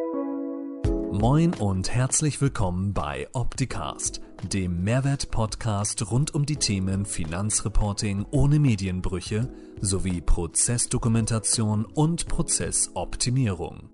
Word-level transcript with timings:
Moin 0.00 1.54
und 1.58 1.92
herzlich 1.92 2.40
willkommen 2.40 2.94
bei 2.94 3.26
Opticast, 3.32 4.20
dem 4.44 4.84
Mehrwert-Podcast 4.84 6.12
rund 6.12 6.36
um 6.36 6.46
die 6.46 6.56
Themen 6.56 7.04
Finanzreporting 7.04 8.24
ohne 8.30 8.60
Medienbrüche 8.60 9.48
sowie 9.80 10.20
Prozessdokumentation 10.20 11.84
und 11.84 12.28
Prozessoptimierung. 12.28 13.90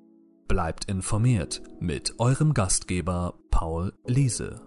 Bleibt 0.46 0.84
informiert 0.90 1.62
mit 1.80 2.20
eurem 2.20 2.52
Gastgeber 2.52 3.38
Paul 3.50 3.94
Liese. 4.04 4.60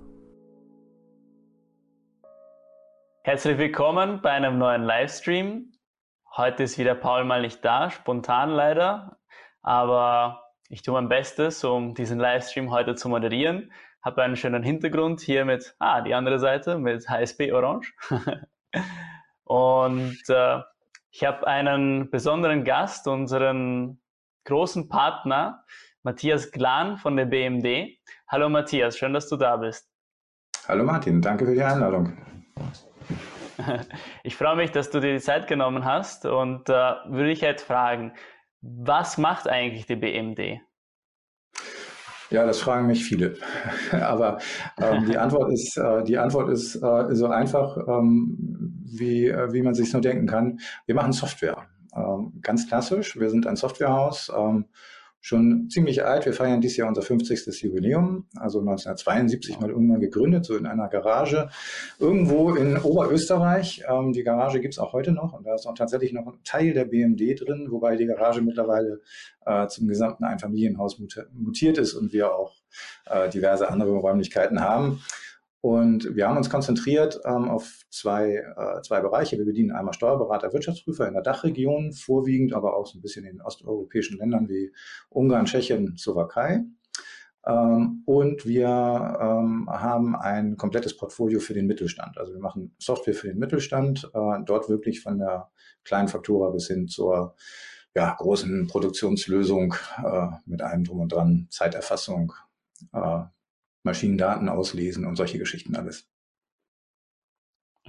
Herzlich 3.23 3.59
willkommen 3.59 4.23
bei 4.23 4.31
einem 4.31 4.57
neuen 4.57 4.81
Livestream. 4.81 5.71
Heute 6.35 6.63
ist 6.63 6.79
wieder 6.79 6.95
Paul 6.95 7.25
mal 7.25 7.41
nicht 7.41 7.63
da, 7.63 7.91
spontan 7.91 8.49
leider, 8.49 9.19
aber 9.61 10.46
ich 10.69 10.81
tue 10.81 10.93
mein 10.93 11.07
Bestes, 11.07 11.63
um 11.63 11.93
diesen 11.93 12.19
Livestream 12.19 12.71
heute 12.71 12.95
zu 12.95 13.09
moderieren. 13.09 13.71
Habe 14.01 14.23
einen 14.23 14.35
schönen 14.35 14.63
Hintergrund 14.63 15.21
hier 15.21 15.45
mit, 15.45 15.75
ah, 15.79 16.01
die 16.01 16.13
andere 16.13 16.39
Seite 16.39 16.77
mit 16.77 17.09
HSB 17.09 17.51
Orange. 17.51 17.93
Und 19.43 20.21
äh, 20.27 20.59
ich 21.09 21.23
habe 21.23 21.47
einen 21.47 22.09
besonderen 22.09 22.63
Gast, 22.63 23.07
unseren 23.07 23.99
großen 24.43 24.89
Partner, 24.89 25.63
Matthias 26.03 26.51
Glan 26.51 26.97
von 26.97 27.15
der 27.15 27.25
BMD. 27.25 27.97
Hallo 28.27 28.49
Matthias, 28.49 28.97
schön, 28.97 29.13
dass 29.13 29.29
du 29.29 29.37
da 29.37 29.57
bist. 29.57 29.89
Hallo 30.67 30.83
Martin, 30.83 31.21
danke 31.21 31.45
für 31.45 31.53
die 31.53 31.63
Einladung. 31.63 32.17
Ich 34.21 34.35
freue 34.35 34.55
mich, 34.55 34.69
dass 34.69 34.91
du 34.91 34.99
dir 34.99 35.13
die 35.13 35.19
Zeit 35.19 35.47
genommen 35.47 35.83
hast 35.83 36.27
und 36.27 36.69
äh, 36.69 36.73
würde 37.07 37.31
ich 37.31 37.41
jetzt 37.41 37.63
fragen, 37.63 38.13
was 38.61 39.17
macht 39.17 39.47
eigentlich 39.47 39.85
die 39.85 39.95
BMD? 39.95 40.61
Ja, 42.29 42.45
das 42.45 42.59
fragen 42.59 42.87
mich 42.87 43.05
viele. 43.05 43.35
Aber 43.91 44.39
ähm, 44.81 45.05
die 45.05 45.17
Antwort 45.17 45.51
ist, 45.51 45.77
äh, 45.77 46.03
die 46.03 46.17
Antwort 46.17 46.49
ist 46.49 46.75
äh, 46.75 47.15
so 47.15 47.27
einfach, 47.27 47.77
ähm, 47.87 48.83
wie, 48.85 49.27
äh, 49.27 49.53
wie 49.53 49.61
man 49.61 49.73
sich 49.73 49.93
nur 49.93 50.01
denken 50.01 50.27
kann. 50.27 50.59
Wir 50.85 50.95
machen 50.95 51.13
Software. 51.13 51.67
Ähm, 51.95 52.33
ganz 52.41 52.67
klassisch. 52.67 53.17
Wir 53.17 53.29
sind 53.29 53.47
ein 53.47 53.55
Softwarehaus. 53.55 54.31
Ähm, 54.35 54.65
schon 55.21 55.69
ziemlich 55.69 56.05
alt. 56.05 56.25
Wir 56.25 56.33
feiern 56.33 56.61
dieses 56.61 56.77
Jahr 56.77 56.87
unser 56.87 57.01
50. 57.01 57.61
Jubiläum, 57.61 58.27
also 58.35 58.59
1972 58.59 59.59
mal 59.59 59.69
irgendwann 59.69 59.99
gegründet, 59.99 60.45
so 60.45 60.55
in 60.55 60.65
einer 60.65 60.87
Garage 60.87 61.49
irgendwo 61.99 62.55
in 62.55 62.77
Oberösterreich. 62.77 63.83
Ähm, 63.87 64.13
die 64.13 64.23
Garage 64.23 64.59
gibt's 64.59 64.79
auch 64.79 64.93
heute 64.93 65.11
noch 65.11 65.33
und 65.33 65.45
da 65.45 65.55
ist 65.55 65.65
auch 65.65 65.75
tatsächlich 65.75 66.13
noch 66.13 66.27
ein 66.27 66.39
Teil 66.43 66.73
der 66.73 66.85
BMD 66.85 67.41
drin, 67.41 67.67
wobei 67.69 67.95
die 67.95 68.05
Garage 68.05 68.41
mittlerweile 68.41 69.01
äh, 69.45 69.67
zum 69.67 69.87
gesamten 69.87 70.23
Einfamilienhaus 70.23 70.99
mutiert 71.33 71.77
ist 71.77 71.93
und 71.93 72.13
wir 72.13 72.33
auch 72.33 72.53
äh, 73.05 73.29
diverse 73.29 73.69
andere 73.69 73.95
Räumlichkeiten 73.95 74.61
haben. 74.61 75.01
Und 75.67 76.15
wir 76.15 76.29
haben 76.29 76.37
uns 76.37 76.49
konzentriert 76.49 77.19
ähm, 77.25 77.49
auf 77.49 77.81
zwei, 77.89 78.35
äh, 78.35 78.81
zwei 78.83 79.01
Bereiche. 79.01 79.37
Wir 79.37 79.43
bedienen 79.43 79.73
einmal 79.73 79.93
Steuerberater, 79.93 80.53
Wirtschaftsprüfer 80.53 81.05
in 81.09 81.13
der 81.13 81.23
Dachregion, 81.23 81.91
vorwiegend 81.91 82.53
aber 82.53 82.77
auch 82.77 82.87
so 82.87 82.97
ein 82.97 83.01
bisschen 83.01 83.25
in 83.25 83.41
osteuropäischen 83.41 84.17
Ländern 84.17 84.47
wie 84.47 84.71
Ungarn, 85.09 85.43
Tschechien, 85.43 85.97
Slowakei. 85.97 86.63
Ähm, 87.45 88.03
und 88.05 88.45
wir 88.45 88.65
ähm, 88.65 89.69
haben 89.69 90.15
ein 90.15 90.55
komplettes 90.55 90.95
Portfolio 90.95 91.41
für 91.41 91.53
den 91.53 91.67
Mittelstand. 91.67 92.17
Also 92.17 92.31
wir 92.31 92.39
machen 92.39 92.73
Software 92.79 93.13
für 93.13 93.27
den 93.27 93.37
Mittelstand, 93.37 94.09
äh, 94.13 94.39
dort 94.45 94.69
wirklich 94.69 95.01
von 95.01 95.17
der 95.17 95.49
kleinen 95.83 96.07
Faktura 96.07 96.49
bis 96.51 96.67
hin 96.67 96.87
zur 96.87 97.35
ja, 97.93 98.15
großen 98.17 98.67
Produktionslösung 98.67 99.75
äh, 100.01 100.27
mit 100.45 100.61
allem 100.61 100.85
drum 100.85 101.01
und 101.01 101.11
dran, 101.11 101.47
Zeiterfassung, 101.49 102.31
äh, 102.93 103.23
Maschinendaten 103.87 104.49
auslesen 104.49 105.05
und 105.05 105.15
solche 105.15 105.39
Geschichten 105.39 105.75
alles. 105.75 106.07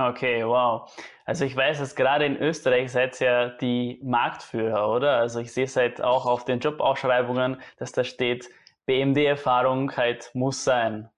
Okay, 0.01 0.47
wow. 0.47 0.89
Also 1.25 1.45
ich 1.45 1.57
weiß, 1.57 1.81
dass 1.81 1.97
gerade 1.97 2.25
in 2.25 2.37
Österreich 2.37 2.93
seid 2.93 3.21
ihr 3.21 3.27
ja 3.27 3.49
die 3.49 4.01
Marktführer, 4.05 4.89
oder? 4.95 5.17
Also 5.17 5.41
ich 5.41 5.53
sehe 5.53 5.65
es 5.65 5.77
halt 5.77 6.01
auch 6.01 6.25
auf 6.25 6.45
den 6.45 6.61
Jobausschreibungen, 6.61 7.61
dass 7.79 7.91
da 7.91 8.05
steht, 8.05 8.49
BMD-Erfahrung 8.87 9.97
halt 9.97 10.31
muss 10.35 10.63
sein. 10.63 11.11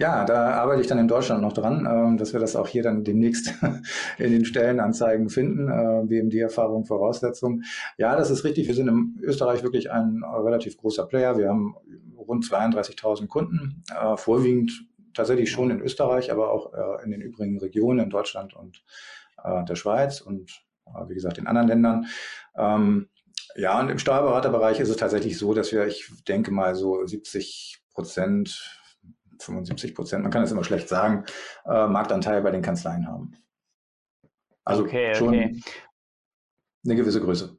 Ja, 0.00 0.24
da 0.24 0.54
arbeite 0.54 0.80
ich 0.80 0.86
dann 0.86 0.98
in 0.98 1.06
Deutschland 1.06 1.42
noch 1.42 1.52
dran, 1.52 1.86
ähm, 1.88 2.16
dass 2.16 2.32
wir 2.32 2.40
das 2.40 2.56
auch 2.56 2.66
hier 2.66 2.82
dann 2.82 3.04
demnächst 3.04 3.54
in 4.18 4.32
den 4.32 4.44
Stellenanzeigen 4.44 5.28
finden. 5.28 5.68
Äh, 5.68 6.06
BMD-Erfahrung 6.06 6.86
Voraussetzung. 6.86 7.62
Ja, 7.98 8.16
das 8.16 8.30
ist 8.30 8.44
richtig. 8.44 8.66
Wir 8.66 8.74
sind 8.74 8.88
in 8.88 9.20
Österreich 9.22 9.62
wirklich 9.62 9.90
ein 9.90 10.22
relativ 10.24 10.78
großer 10.78 11.06
Player. 11.06 11.36
Wir 11.36 11.48
haben 11.48 11.76
rund 12.26 12.44
32.000 12.44 13.26
Kunden, 13.28 13.84
äh, 13.90 14.16
vorwiegend 14.16 14.86
tatsächlich 15.14 15.50
schon 15.50 15.70
in 15.70 15.80
Österreich, 15.80 16.32
aber 16.32 16.50
auch 16.50 16.72
äh, 16.72 17.04
in 17.04 17.10
den 17.10 17.20
übrigen 17.20 17.58
Regionen 17.58 18.00
in 18.00 18.10
Deutschland 18.10 18.54
und 18.54 18.84
der 19.68 19.74
Schweiz 19.74 20.22
und 20.22 20.64
wie 21.06 21.14
gesagt 21.14 21.36
in 21.36 21.46
anderen 21.46 21.68
Ländern. 21.68 22.06
Ähm, 22.56 23.10
ja, 23.56 23.78
und 23.78 23.90
im 23.90 23.98
Steuerberaterbereich 23.98 24.80
ist 24.80 24.88
es 24.88 24.96
tatsächlich 24.96 25.36
so, 25.36 25.52
dass 25.52 25.70
wir, 25.70 25.86
ich 25.86 26.10
denke 26.26 26.50
mal, 26.50 26.74
so 26.74 27.04
70 27.04 27.82
Prozent 27.92 28.80
75 29.40 29.94
Prozent, 29.94 30.22
man 30.22 30.32
kann 30.32 30.42
das 30.42 30.52
immer 30.52 30.64
schlecht 30.64 30.88
sagen, 30.88 31.24
äh, 31.64 31.86
Marktanteil 31.86 32.42
bei 32.42 32.50
den 32.50 32.62
Kanzleien 32.62 33.06
haben. 33.06 33.36
Also 34.64 34.84
okay, 34.84 35.14
schon 35.14 35.28
okay. 35.28 35.60
eine 36.84 36.96
gewisse 36.96 37.20
Größe. 37.20 37.53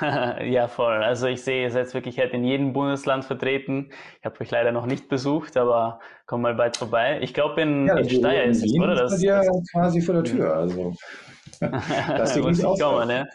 ja, 0.44 0.68
voll. 0.68 1.02
Also 1.02 1.26
ich 1.26 1.42
sehe, 1.42 1.62
ihr 1.62 1.70
seid 1.70 1.92
wirklich 1.94 2.18
halt 2.18 2.32
in 2.32 2.44
jedem 2.44 2.72
Bundesland 2.72 3.24
vertreten. 3.24 3.90
Ich 4.18 4.24
habe 4.24 4.40
euch 4.40 4.50
leider 4.50 4.72
noch 4.72 4.86
nicht 4.86 5.08
besucht, 5.08 5.56
aber 5.56 6.00
komm 6.26 6.42
mal 6.42 6.54
bald 6.54 6.76
vorbei. 6.76 7.18
Ich 7.22 7.32
glaube 7.32 7.60
in, 7.62 7.86
ja, 7.86 7.98
in 7.98 8.08
Steyr 8.08 8.44
ist 8.44 8.64
es, 8.64 8.74
oder? 8.78 8.94
Das 8.94 9.12
ist 9.12 9.22
ja 9.22 9.42
quasi 9.72 10.00
vor 10.00 10.14
der 10.16 10.24
Tür. 10.24 10.54
Also 10.54 10.94
das 11.60 12.36
Muss 12.36 12.58
ich 12.58 12.80
kommen, 12.80 13.08
ne? 13.08 13.28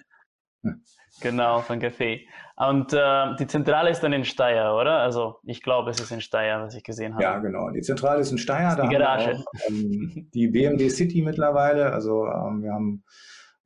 Genau, 1.22 1.60
von 1.60 1.82
Café. 1.82 2.22
Und 2.56 2.94
äh, 2.94 3.36
die 3.38 3.48
Zentrale 3.48 3.90
ist 3.90 4.02
dann 4.02 4.14
in 4.14 4.24
Steyr, 4.24 4.74
oder? 4.74 5.00
Also 5.00 5.40
ich 5.44 5.62
glaube, 5.62 5.92
es 5.92 6.00
ist 6.00 6.12
in 6.12 6.22
Steyr, 6.22 6.62
was 6.62 6.76
ich 6.76 6.84
gesehen 6.84 7.14
habe. 7.14 7.24
Ja, 7.24 7.40
genau. 7.40 7.70
Die 7.72 7.82
Zentrale 7.82 8.22
ist 8.22 8.32
in 8.32 8.38
Steyr. 8.38 8.76
Da 8.78 8.88
die 8.88 8.96
Garage. 8.96 9.36
Auch, 9.36 9.70
ähm, 9.70 10.30
die 10.34 10.48
BMD 10.48 10.90
City 10.92 11.22
mittlerweile. 11.22 11.92
Also 11.92 12.26
ähm, 12.26 12.64
wir 12.64 12.72
haben 12.72 13.04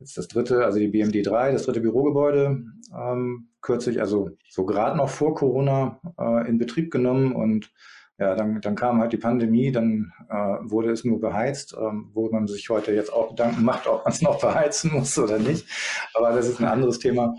jetzt 0.03 0.17
das 0.17 0.27
dritte, 0.27 0.65
also 0.65 0.79
die 0.79 0.89
BMD 0.89 1.25
3, 1.25 1.53
das 1.53 1.63
dritte 1.63 1.79
Bürogebäude 1.79 2.63
ähm, 2.95 3.49
kürzlich, 3.61 4.01
also 4.01 4.29
so 4.49 4.65
gerade 4.65 4.97
noch 4.97 5.09
vor 5.09 5.33
Corona 5.33 5.99
äh, 6.19 6.47
in 6.47 6.57
Betrieb 6.57 6.91
genommen 6.91 7.33
und 7.33 7.71
ja, 8.19 8.35
dann, 8.35 8.61
dann 8.61 8.75
kam 8.75 8.99
halt 8.99 9.11
die 9.11 9.17
Pandemie, 9.17 9.71
dann 9.71 10.13
äh, 10.29 10.35
wurde 10.35 10.91
es 10.91 11.03
nur 11.03 11.19
beheizt, 11.19 11.75
ähm, 11.79 12.11
wo 12.13 12.29
man 12.29 12.47
sich 12.47 12.69
heute 12.69 12.93
jetzt 12.93 13.11
auch 13.11 13.29
Gedanken 13.29 13.63
macht, 13.63 13.87
ob 13.87 14.05
man 14.05 14.13
es 14.13 14.21
noch 14.21 14.39
beheizen 14.41 14.91
muss 14.93 15.17
oder 15.17 15.39
nicht. 15.39 15.65
Aber 16.13 16.31
das 16.31 16.47
ist 16.47 16.59
ein 16.59 16.67
anderes 16.67 16.99
Thema. 16.99 17.35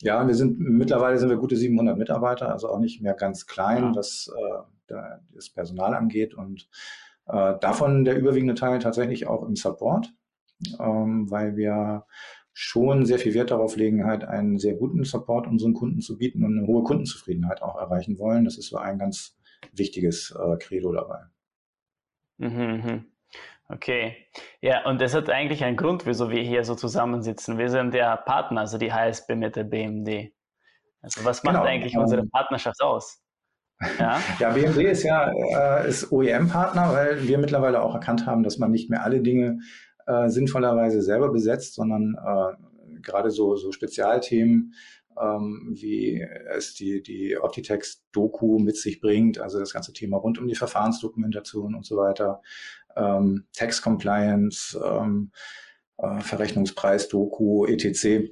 Ja, 0.00 0.26
wir 0.26 0.34
sind 0.34 0.60
mittlerweile 0.60 1.18
sind 1.18 1.30
wir 1.30 1.36
gute 1.38 1.56
700 1.56 1.96
Mitarbeiter, 1.96 2.52
also 2.52 2.68
auch 2.68 2.78
nicht 2.78 3.02
mehr 3.02 3.14
ganz 3.14 3.46
klein, 3.46 3.84
ja. 3.84 3.96
was 3.96 4.30
äh, 4.36 4.94
das 5.34 5.50
Personal 5.50 5.94
angeht 5.94 6.34
und 6.34 6.68
äh, 7.26 7.54
davon 7.60 8.04
der 8.04 8.16
überwiegende 8.16 8.54
Teil 8.54 8.78
tatsächlich 8.78 9.26
auch 9.26 9.42
im 9.42 9.56
Support, 9.56 10.12
ähm, 10.80 11.30
weil 11.30 11.56
wir 11.56 12.06
schon 12.52 13.06
sehr 13.06 13.18
viel 13.18 13.34
Wert 13.34 13.50
darauf 13.50 13.76
legen, 13.76 14.04
halt 14.04 14.24
einen 14.24 14.58
sehr 14.58 14.74
guten 14.74 15.04
Support 15.04 15.46
unseren 15.46 15.74
Kunden 15.74 16.00
zu 16.00 16.18
bieten 16.18 16.44
und 16.44 16.58
eine 16.58 16.66
hohe 16.66 16.82
Kundenzufriedenheit 16.82 17.62
auch 17.62 17.76
erreichen 17.76 18.18
wollen. 18.18 18.44
Das 18.44 18.58
ist 18.58 18.68
so 18.68 18.76
ein 18.76 18.98
ganz 18.98 19.38
wichtiges 19.72 20.30
äh, 20.32 20.56
Credo 20.58 20.92
dabei. 20.92 21.20
Mhm, 22.38 22.82
mhm. 22.84 23.04
Okay. 23.68 24.16
Ja, 24.60 24.84
und 24.86 25.00
das 25.00 25.14
hat 25.14 25.30
eigentlich 25.30 25.64
einen 25.64 25.76
Grund, 25.76 26.04
wieso 26.04 26.30
wir 26.30 26.42
hier 26.42 26.64
so 26.64 26.74
zusammensitzen. 26.74 27.56
Wir 27.56 27.70
sind 27.70 27.94
der 27.94 28.18
Partner, 28.18 28.62
also 28.62 28.76
die 28.76 28.92
HSB 28.92 29.34
mit 29.34 29.56
der 29.56 29.64
BMD. 29.64 30.32
Also 31.00 31.24
was 31.24 31.42
macht 31.42 31.54
genau. 31.54 31.66
eigentlich 31.66 31.96
unsere 31.96 32.22
ähm, 32.22 32.30
Partnerschaft 32.30 32.82
aus? 32.82 33.22
Ja, 33.98 34.20
ja 34.38 34.50
BMD 34.50 34.76
ist 34.78 35.04
ja 35.04 35.32
äh, 35.32 35.88
ist 35.88 36.12
OEM-Partner, 36.12 36.92
weil 36.92 37.26
wir 37.26 37.38
mittlerweile 37.38 37.82
auch 37.82 37.94
erkannt 37.94 38.26
haben, 38.26 38.42
dass 38.42 38.58
man 38.58 38.70
nicht 38.70 38.90
mehr 38.90 39.04
alle 39.04 39.20
Dinge 39.20 39.60
äh, 40.06 40.28
sinnvollerweise 40.28 41.02
selber 41.02 41.30
besetzt, 41.30 41.74
sondern 41.74 42.14
äh, 42.14 43.00
gerade 43.02 43.30
so, 43.30 43.56
so 43.56 43.72
Spezialthemen 43.72 44.74
ähm, 45.20 45.72
wie 45.74 46.26
es 46.54 46.74
die, 46.74 47.02
die 47.02 47.36
Optitext-Doku 47.38 48.58
mit 48.58 48.76
sich 48.76 49.00
bringt, 49.00 49.38
also 49.38 49.58
das 49.58 49.72
ganze 49.72 49.92
Thema 49.92 50.16
rund 50.18 50.38
um 50.38 50.46
die 50.46 50.54
Verfahrensdokumentation 50.54 51.74
und 51.74 51.84
so 51.84 51.96
weiter, 51.96 52.42
ähm, 52.96 53.44
Tax 53.54 53.82
Compliance, 53.82 54.78
ähm, 54.84 55.30
äh, 55.98 56.20
Verrechnungspreis-Doku, 56.20 57.66
etc. 57.66 58.30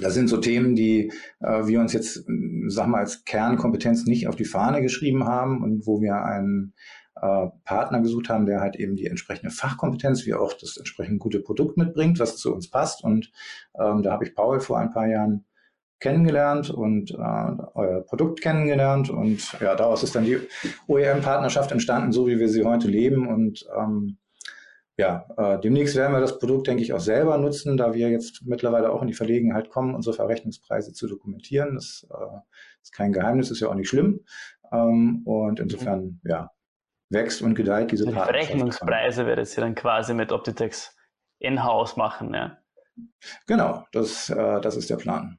Das 0.00 0.14
sind 0.14 0.28
so 0.28 0.36
Themen, 0.36 0.76
die 0.76 1.12
äh, 1.40 1.66
wir 1.66 1.80
uns 1.80 1.92
jetzt, 1.92 2.24
sag 2.66 2.86
mal, 2.86 3.00
als 3.00 3.24
Kernkompetenz 3.24 4.06
nicht 4.06 4.28
auf 4.28 4.36
die 4.36 4.44
Fahne 4.44 4.82
geschrieben 4.82 5.24
haben 5.24 5.62
und 5.62 5.86
wo 5.86 6.00
wir 6.00 6.22
einen 6.24 6.74
äh, 7.20 7.48
Partner 7.64 8.00
gesucht 8.00 8.28
haben, 8.28 8.46
der 8.46 8.60
halt 8.60 8.76
eben 8.76 8.96
die 8.96 9.06
entsprechende 9.06 9.50
Fachkompetenz 9.50 10.26
wie 10.26 10.34
auch 10.34 10.52
das 10.54 10.76
entsprechend 10.76 11.18
gute 11.20 11.40
Produkt 11.40 11.76
mitbringt, 11.76 12.18
was 12.18 12.36
zu 12.36 12.54
uns 12.54 12.70
passt. 12.70 13.04
Und 13.04 13.30
ähm, 13.78 14.02
da 14.02 14.12
habe 14.12 14.24
ich 14.24 14.34
Paul 14.34 14.60
vor 14.60 14.78
ein 14.78 14.90
paar 14.90 15.06
Jahren 15.06 15.44
kennengelernt 16.00 16.70
und 16.70 17.10
äh, 17.10 17.14
euer 17.74 18.00
Produkt 18.06 18.40
kennengelernt 18.40 19.10
und 19.10 19.60
ja, 19.60 19.74
daraus 19.74 20.02
ist 20.02 20.14
dann 20.14 20.24
die 20.24 20.38
OEM-Partnerschaft 20.88 21.72
entstanden, 21.72 22.12
so 22.12 22.26
wie 22.26 22.38
wir 22.38 22.48
sie 22.48 22.64
heute 22.64 22.88
leben 22.88 23.28
und 23.28 23.66
ähm, 23.76 24.16
ja, 24.96 25.26
äh, 25.36 25.58
demnächst 25.60 25.96
werden 25.96 26.12
wir 26.12 26.20
das 26.20 26.38
Produkt, 26.38 26.66
denke 26.66 26.82
ich, 26.82 26.92
auch 26.92 27.00
selber 27.00 27.38
nutzen, 27.38 27.76
da 27.76 27.94
wir 27.94 28.10
jetzt 28.10 28.42
mittlerweile 28.44 28.92
auch 28.92 29.00
in 29.00 29.08
die 29.08 29.14
Verlegenheit 29.14 29.70
kommen, 29.70 29.94
unsere 29.94 30.14
Verrechnungspreise 30.14 30.92
zu 30.92 31.08
dokumentieren. 31.08 31.74
Das 31.74 32.06
äh, 32.10 32.38
ist 32.82 32.92
kein 32.92 33.12
Geheimnis, 33.12 33.50
ist 33.50 33.60
ja 33.60 33.68
auch 33.68 33.74
nicht 33.74 33.88
schlimm. 33.88 34.20
Ähm, 34.70 35.22
und 35.24 35.58
insofern, 35.58 36.20
ja, 36.24 36.50
wächst 37.10 37.42
und 37.42 37.54
gedeiht 37.54 37.90
diese 37.90 38.06
Die 38.06 38.12
Verrechnungspreise 38.12 39.26
werdet 39.26 39.56
ihr 39.56 39.62
dann 39.62 39.74
quasi 39.74 40.14
mit 40.14 40.32
Optitex 40.32 40.96
in-house 41.38 41.96
machen, 41.96 42.32
ja? 42.32 42.58
Genau, 43.46 43.84
das, 43.92 44.30
äh, 44.30 44.60
das 44.60 44.76
ist 44.76 44.90
der 44.90 44.96
Plan. 44.96 45.38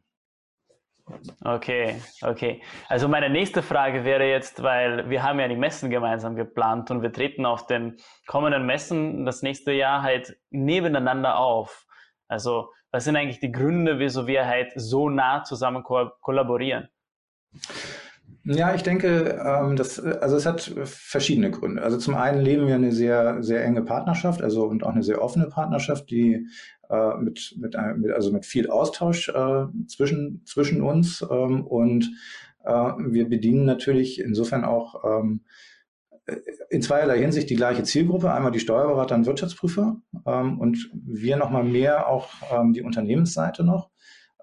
Okay, 1.43 2.01
okay. 2.21 2.61
Also 2.87 3.07
meine 3.07 3.29
nächste 3.29 3.61
Frage 3.61 4.05
wäre 4.05 4.25
jetzt, 4.29 4.63
weil 4.63 5.09
wir 5.09 5.23
haben 5.23 5.39
ja 5.39 5.47
die 5.47 5.55
Messen 5.55 5.89
gemeinsam 5.89 6.35
geplant 6.35 6.91
und 6.91 7.01
wir 7.01 7.11
treten 7.11 7.45
auf 7.45 7.67
den 7.67 7.97
kommenden 8.27 8.65
Messen 8.65 9.25
das 9.25 9.41
nächste 9.41 9.71
Jahr 9.71 10.03
halt 10.03 10.37
nebeneinander 10.51 11.37
auf. 11.37 11.85
Also 12.27 12.71
was 12.91 13.05
sind 13.05 13.15
eigentlich 13.15 13.39
die 13.39 13.51
Gründe, 13.51 13.99
wieso 13.99 14.27
wir 14.27 14.45
halt 14.45 14.73
so 14.75 15.09
nah 15.09 15.43
zusammen 15.43 15.83
ko 15.83 16.11
kollaborieren? 16.21 16.89
Ja, 18.43 18.73
ich 18.73 18.83
denke, 18.83 19.39
ähm, 19.45 19.75
das, 19.75 19.99
also 19.99 20.35
es 20.35 20.45
hat 20.45 20.73
verschiedene 20.83 21.51
Gründe. 21.51 21.81
Also 21.81 21.97
zum 21.97 22.15
einen 22.15 22.41
leben 22.41 22.67
wir 22.67 22.75
eine 22.75 22.91
sehr, 22.91 23.43
sehr 23.43 23.63
enge 23.63 23.83
Partnerschaft, 23.83 24.41
also 24.41 24.65
und 24.65 24.83
auch 24.83 24.93
eine 24.93 25.03
sehr 25.03 25.21
offene 25.21 25.47
Partnerschaft, 25.47 26.09
die 26.09 26.47
äh, 26.89 27.17
mit, 27.17 27.55
mit, 27.57 27.75
mit, 27.97 28.11
also 28.11 28.31
mit 28.31 28.45
viel 28.45 28.69
Austausch 28.69 29.29
äh, 29.29 29.65
zwischen, 29.87 30.43
zwischen 30.45 30.81
uns 30.81 31.25
ähm, 31.29 31.65
und 31.65 32.11
äh, 32.63 32.71
wir 32.71 33.29
bedienen 33.29 33.65
natürlich 33.65 34.19
insofern 34.19 34.63
auch 34.63 35.03
ähm, 35.05 35.41
in 36.69 36.81
zweierlei 36.81 37.19
Hinsicht 37.19 37.49
die 37.49 37.55
gleiche 37.55 37.83
Zielgruppe, 37.83 38.31
einmal 38.31 38.51
die 38.51 38.59
Steuerberater 38.59 39.15
und 39.15 39.25
Wirtschaftsprüfer 39.25 39.97
ähm, 40.25 40.59
und 40.59 40.89
wir 40.93 41.37
nochmal 41.37 41.63
mehr 41.63 42.07
auch 42.07 42.29
ähm, 42.51 42.73
die 42.73 42.81
Unternehmensseite 42.81 43.63
noch. 43.63 43.89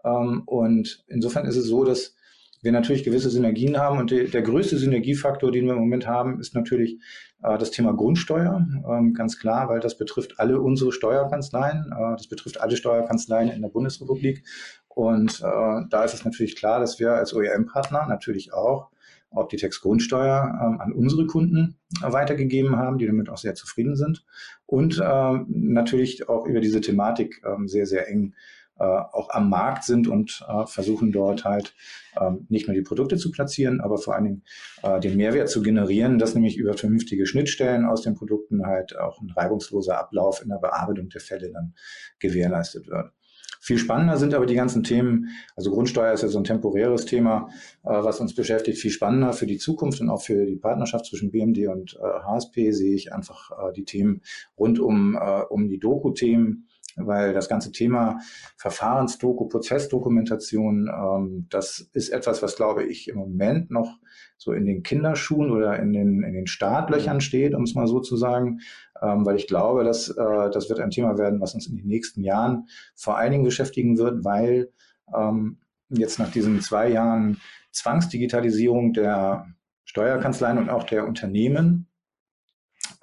Ähm, 0.04 0.42
und 0.46 1.04
insofern 1.08 1.46
ist 1.46 1.56
es 1.56 1.66
so, 1.66 1.84
dass 1.84 2.14
wir 2.62 2.72
natürlich 2.72 3.04
gewisse 3.04 3.30
Synergien 3.30 3.78
haben. 3.78 3.98
Und 3.98 4.10
die, 4.10 4.28
der 4.28 4.42
größte 4.42 4.78
Synergiefaktor, 4.78 5.52
den 5.52 5.66
wir 5.66 5.74
im 5.74 5.80
Moment 5.80 6.06
haben, 6.06 6.40
ist 6.40 6.54
natürlich 6.54 6.98
äh, 7.42 7.58
das 7.58 7.70
Thema 7.70 7.92
Grundsteuer. 7.92 8.66
Ähm, 8.88 9.14
ganz 9.14 9.38
klar, 9.38 9.68
weil 9.68 9.80
das 9.80 9.96
betrifft 9.96 10.38
alle 10.38 10.60
unsere 10.60 10.92
Steuerkanzleien. 10.92 11.92
Äh, 11.92 12.16
das 12.16 12.28
betrifft 12.28 12.60
alle 12.60 12.76
Steuerkanzleien 12.76 13.50
in 13.50 13.62
der 13.62 13.68
Bundesrepublik. 13.68 14.44
Und 14.88 15.40
äh, 15.40 15.86
da 15.90 16.04
ist 16.04 16.14
es 16.14 16.24
natürlich 16.24 16.56
klar, 16.56 16.80
dass 16.80 16.98
wir 16.98 17.12
als 17.12 17.34
OEM-Partner 17.34 18.06
natürlich 18.08 18.52
auch 18.52 18.90
Optitex 19.30 19.80
Grundsteuer 19.82 20.58
ähm, 20.60 20.80
an 20.80 20.92
unsere 20.92 21.26
Kunden 21.26 21.76
weitergegeben 22.00 22.76
haben, 22.76 22.98
die 22.98 23.06
damit 23.06 23.28
auch 23.28 23.36
sehr 23.36 23.54
zufrieden 23.54 23.94
sind 23.94 24.24
und 24.66 25.02
ähm, 25.04 25.46
natürlich 25.48 26.28
auch 26.28 26.46
über 26.46 26.60
diese 26.60 26.80
Thematik 26.80 27.42
ähm, 27.44 27.68
sehr, 27.68 27.86
sehr 27.86 28.08
eng 28.08 28.32
äh, 28.32 28.57
auch 28.84 29.30
am 29.30 29.50
Markt 29.50 29.84
sind 29.84 30.08
und 30.08 30.44
äh, 30.48 30.66
versuchen 30.66 31.12
dort 31.12 31.44
halt 31.44 31.74
ähm, 32.20 32.46
nicht 32.48 32.68
nur 32.68 32.74
die 32.74 32.82
Produkte 32.82 33.16
zu 33.16 33.30
platzieren, 33.30 33.80
aber 33.80 33.98
vor 33.98 34.14
allen 34.14 34.24
Dingen 34.24 34.42
äh, 34.82 35.00
den 35.00 35.16
Mehrwert 35.16 35.48
zu 35.48 35.62
generieren, 35.62 36.18
dass 36.18 36.34
nämlich 36.34 36.56
über 36.56 36.74
vernünftige 36.74 37.26
Schnittstellen 37.26 37.84
aus 37.84 38.02
den 38.02 38.14
Produkten 38.14 38.66
halt 38.66 38.98
auch 38.98 39.20
ein 39.20 39.30
reibungsloser 39.30 39.98
Ablauf 39.98 40.42
in 40.42 40.48
der 40.48 40.58
Bearbeitung 40.58 41.08
der 41.08 41.20
Fälle 41.20 41.50
dann 41.50 41.74
gewährleistet 42.18 42.88
wird. 42.88 43.12
Viel 43.60 43.78
spannender 43.78 44.16
sind 44.16 44.34
aber 44.34 44.46
die 44.46 44.54
ganzen 44.54 44.84
Themen, 44.84 45.30
also 45.56 45.70
Grundsteuer 45.70 46.12
ist 46.12 46.22
ja 46.22 46.28
so 46.28 46.38
ein 46.38 46.44
temporäres 46.44 47.06
Thema, 47.06 47.48
äh, 47.84 47.90
was 47.90 48.20
uns 48.20 48.34
beschäftigt. 48.34 48.78
Viel 48.78 48.90
spannender 48.90 49.32
für 49.32 49.46
die 49.46 49.58
Zukunft 49.58 50.00
und 50.00 50.08
auch 50.10 50.22
für 50.22 50.46
die 50.46 50.56
Partnerschaft 50.56 51.06
zwischen 51.06 51.30
BMD 51.30 51.66
und 51.66 51.98
äh, 52.00 52.20
HSP 52.24 52.70
sehe 52.70 52.94
ich 52.94 53.12
einfach 53.12 53.50
äh, 53.50 53.72
die 53.72 53.84
Themen 53.84 54.22
rund 54.56 54.78
um, 54.78 55.16
äh, 55.16 55.42
um 55.48 55.68
die 55.68 55.80
Doku-Themen, 55.80 56.67
weil 56.98 57.32
das 57.32 57.48
ganze 57.48 57.72
Thema 57.72 58.18
Verfahrensdoku, 58.56 59.48
Prozessdokumentation, 59.48 60.88
ähm, 60.88 61.46
das 61.50 61.88
ist 61.92 62.10
etwas, 62.10 62.42
was 62.42 62.56
glaube 62.56 62.84
ich 62.84 63.08
im 63.08 63.16
Moment 63.16 63.70
noch 63.70 63.98
so 64.36 64.52
in 64.52 64.66
den 64.66 64.82
Kinderschuhen 64.82 65.50
oder 65.50 65.78
in 65.78 65.92
den, 65.92 66.22
in 66.22 66.32
den 66.32 66.46
Startlöchern 66.46 67.20
steht, 67.20 67.54
um 67.54 67.64
es 67.64 67.74
mal 67.74 67.86
so 67.86 68.00
zu 68.00 68.16
sagen, 68.16 68.60
ähm, 69.02 69.26
weil 69.26 69.36
ich 69.36 69.46
glaube, 69.46 69.84
dass 69.84 70.08
äh, 70.08 70.50
das 70.50 70.68
wird 70.68 70.80
ein 70.80 70.90
Thema 70.90 71.18
werden, 71.18 71.40
was 71.40 71.54
uns 71.54 71.66
in 71.66 71.76
den 71.76 71.86
nächsten 71.86 72.22
Jahren 72.22 72.68
vor 72.94 73.16
allen 73.18 73.32
Dingen 73.32 73.44
beschäftigen 73.44 73.98
wird, 73.98 74.24
weil 74.24 74.70
ähm, 75.16 75.58
jetzt 75.88 76.18
nach 76.18 76.30
diesen 76.30 76.60
zwei 76.60 76.88
Jahren 76.88 77.40
Zwangsdigitalisierung 77.72 78.92
der 78.92 79.46
Steuerkanzleien 79.84 80.58
und 80.58 80.70
auch 80.70 80.84
der 80.84 81.06
Unternehmen 81.06 81.88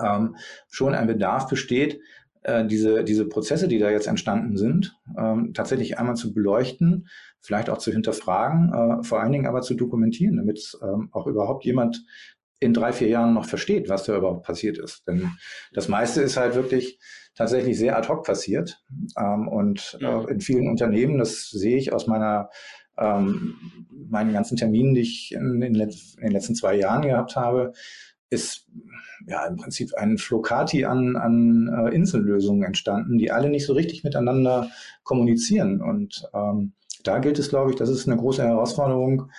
ähm, 0.01 0.35
schon 0.69 0.93
ein 0.93 1.07
Bedarf 1.07 1.47
besteht, 1.47 1.99
äh, 2.45 2.65
diese, 2.65 3.03
diese 3.03 3.25
Prozesse, 3.25 3.67
die 3.67 3.79
da 3.79 3.89
jetzt 3.89 4.07
entstanden 4.07 4.57
sind, 4.57 4.97
ähm, 5.17 5.53
tatsächlich 5.53 5.97
einmal 5.97 6.15
zu 6.15 6.33
beleuchten, 6.33 7.07
vielleicht 7.41 7.69
auch 7.69 7.77
zu 7.77 7.91
hinterfragen, 7.91 8.73
äh, 8.73 9.03
vor 9.03 9.21
allen 9.21 9.31
Dingen 9.31 9.47
aber 9.47 9.61
zu 9.61 9.73
dokumentieren, 9.73 10.37
damit 10.37 10.77
ähm, 10.81 11.09
auch 11.11 11.27
überhaupt 11.27 11.65
jemand 11.65 12.05
in 12.59 12.73
drei, 12.73 12.93
vier 12.93 13.09
Jahren 13.09 13.33
noch 13.33 13.45
versteht, 13.45 13.89
was 13.89 14.05
da 14.05 14.17
überhaupt 14.17 14.45
passiert 14.45 14.77
ist. 14.77 15.07
Denn 15.07 15.31
das 15.73 15.87
meiste 15.87 16.21
ist 16.21 16.37
halt 16.37 16.55
wirklich 16.55 16.99
tatsächlich 17.35 17.77
sehr 17.77 17.97
ad 17.97 18.07
hoc 18.07 18.25
passiert. 18.25 18.81
Ähm, 19.17 19.47
und 19.47 19.97
äh, 20.01 20.31
in 20.31 20.39
vielen 20.39 20.69
Unternehmen, 20.69 21.17
das 21.17 21.49
sehe 21.49 21.77
ich 21.77 21.93
aus 21.93 22.07
meiner 22.07 22.49
ähm, 22.97 23.55
meinen 23.89 24.33
ganzen 24.33 24.55
Terminen, 24.55 24.93
die 24.93 25.01
ich 25.01 25.33
in, 25.33 25.61
in, 25.61 25.75
in 25.75 25.89
den 26.21 26.31
letzten 26.31 26.55
zwei 26.55 26.75
Jahren 26.75 27.01
gehabt 27.01 27.35
habe, 27.35 27.73
ist 28.29 28.67
ja 29.27 29.45
im 29.45 29.57
Prinzip 29.57 29.93
ein 29.95 30.17
Flocati 30.17 30.85
an, 30.85 31.15
an 31.15 31.67
äh, 31.67 31.95
Insellösungen 31.95 32.63
entstanden, 32.63 33.17
die 33.17 33.31
alle 33.31 33.49
nicht 33.49 33.65
so 33.65 33.73
richtig 33.73 34.03
miteinander 34.03 34.69
kommunizieren. 35.03 35.81
Und 35.81 36.27
ähm, 36.33 36.73
da 37.03 37.19
gilt 37.19 37.39
es, 37.39 37.49
glaube 37.49 37.71
ich, 37.71 37.75
das 37.75 37.89
ist 37.89 38.07
eine 38.07 38.17
große 38.17 38.43
Herausforderung, 38.43 39.31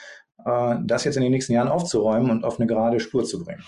äh, 0.45 0.77
das 0.85 1.05
jetzt 1.05 1.17
in 1.17 1.23
den 1.23 1.33
nächsten 1.33 1.53
Jahren 1.53 1.69
aufzuräumen 1.69 2.31
und 2.31 2.45
auf 2.45 2.59
eine 2.59 2.67
gerade 2.67 3.01
Spur 3.01 3.25
zu 3.25 3.45
bringen. 3.45 3.65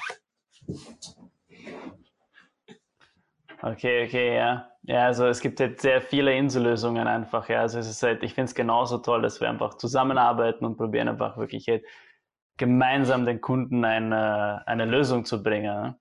Okay, 3.63 4.07
okay, 4.07 4.37
ja. 4.37 4.69
Ja, 4.83 5.05
also 5.05 5.27
es 5.27 5.41
gibt 5.41 5.61
jetzt 5.61 5.83
sehr 5.83 6.01
viele 6.01 6.35
Insellösungen 6.35 7.07
einfach, 7.07 7.49
ja. 7.49 7.61
Also 7.61 7.79
es 7.79 7.91
ist 7.91 8.03
halt, 8.03 8.23
ich 8.23 8.33
finde 8.35 8.47
es 8.49 8.55
genauso 8.55 8.99
toll, 8.99 9.21
dass 9.21 9.41
wir 9.41 9.51
einfach 9.51 9.75
zusammenarbeiten 9.75 10.65
und 10.65 10.77
probieren 10.79 11.09
einfach 11.09 11.37
wirklich 11.37 11.69
halt 11.69 11.85
gemeinsam 12.59 13.25
den 13.25 13.41
Kunden 13.41 13.85
eine, 13.85 14.67
eine 14.67 14.85
Lösung 14.85 15.25
zu 15.25 15.43
bringen. 15.43 15.95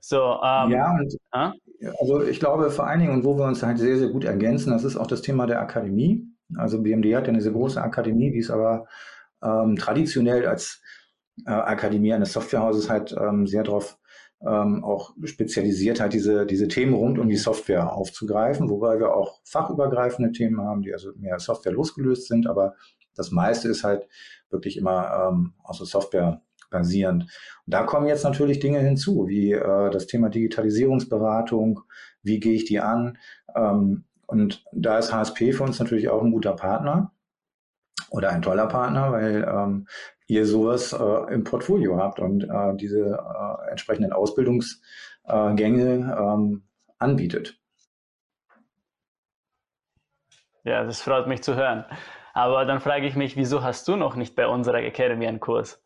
So, 0.00 0.40
ähm, 0.42 0.70
ja, 0.70 0.92
und, 0.92 1.14
äh? 1.32 1.88
also 2.00 2.22
ich 2.22 2.40
glaube 2.40 2.70
vor 2.70 2.86
allen 2.86 3.00
Dingen, 3.00 3.12
und 3.12 3.24
wo 3.24 3.36
wir 3.36 3.44
uns 3.44 3.62
halt 3.62 3.78
sehr, 3.78 3.98
sehr 3.98 4.08
gut 4.08 4.24
ergänzen, 4.24 4.70
das 4.70 4.84
ist 4.84 4.96
auch 4.96 5.06
das 5.06 5.22
Thema 5.22 5.46
der 5.46 5.60
Akademie. 5.60 6.26
Also 6.56 6.82
BMD 6.82 7.14
hat 7.14 7.26
ja 7.26 7.32
eine 7.32 7.40
sehr 7.40 7.52
große 7.52 7.80
Akademie, 7.80 8.30
die 8.30 8.38
ist 8.38 8.50
aber 8.50 8.86
ähm, 9.42 9.76
traditionell 9.76 10.46
als 10.46 10.82
äh, 11.46 11.50
Akademie 11.50 12.12
eines 12.12 12.32
Softwarehauses 12.32 12.90
halt 12.90 13.14
ähm, 13.18 13.46
sehr 13.46 13.62
darauf 13.62 13.98
ähm, 14.42 14.82
auch 14.84 15.14
spezialisiert 15.24 16.00
hat, 16.00 16.12
diese, 16.12 16.46
diese 16.46 16.66
Themen 16.66 16.94
rund 16.94 17.18
um 17.18 17.28
die 17.28 17.36
Software 17.36 17.92
aufzugreifen, 17.92 18.70
wobei 18.70 18.98
wir 18.98 19.14
auch 19.14 19.40
fachübergreifende 19.44 20.32
Themen 20.32 20.60
haben, 20.60 20.82
die 20.82 20.92
also 20.92 21.10
mehr 21.16 21.38
Software 21.38 21.72
losgelöst 21.72 22.26
sind, 22.26 22.46
aber 22.46 22.74
das 23.14 23.30
meiste 23.30 23.68
ist 23.68 23.84
halt 23.84 24.08
wirklich 24.50 24.76
immer 24.76 25.28
ähm, 25.28 25.54
aus 25.62 25.78
der 25.78 25.86
Software 25.86 26.42
basierend. 26.70 27.24
Und 27.24 27.74
da 27.74 27.82
kommen 27.82 28.06
jetzt 28.06 28.24
natürlich 28.24 28.60
Dinge 28.60 28.80
hinzu, 28.80 29.26
wie 29.28 29.52
äh, 29.52 29.90
das 29.90 30.06
Thema 30.06 30.28
Digitalisierungsberatung, 30.28 31.80
wie 32.22 32.40
gehe 32.40 32.54
ich 32.54 32.64
die 32.64 32.80
an? 32.80 33.18
Ähm, 33.54 34.04
und 34.26 34.64
da 34.72 34.98
ist 34.98 35.12
HSP 35.12 35.52
für 35.52 35.64
uns 35.64 35.80
natürlich 35.80 36.08
auch 36.08 36.22
ein 36.22 36.30
guter 36.30 36.54
Partner 36.54 37.12
oder 38.10 38.30
ein 38.30 38.42
toller 38.42 38.66
Partner, 38.66 39.12
weil 39.12 39.46
ähm, 39.48 39.86
ihr 40.26 40.46
sowas 40.46 40.92
äh, 40.92 41.34
im 41.34 41.44
Portfolio 41.44 41.98
habt 41.98 42.20
und 42.20 42.44
äh, 42.44 42.76
diese 42.76 43.18
äh, 43.18 43.70
entsprechenden 43.70 44.12
Ausbildungsgänge 44.12 46.16
ähm, 46.16 46.62
anbietet. 46.98 47.58
Ja, 50.62 50.84
das 50.84 51.00
freut 51.00 51.26
mich 51.26 51.42
zu 51.42 51.56
hören. 51.56 51.86
Aber 52.32 52.64
dann 52.64 52.80
frage 52.80 53.06
ich 53.06 53.16
mich, 53.16 53.36
wieso 53.36 53.62
hast 53.62 53.86
du 53.88 53.96
noch 53.96 54.16
nicht 54.16 54.34
bei 54.34 54.46
unserer 54.46 54.78
Academy 54.78 55.26
einen 55.26 55.40
Kurs? 55.40 55.82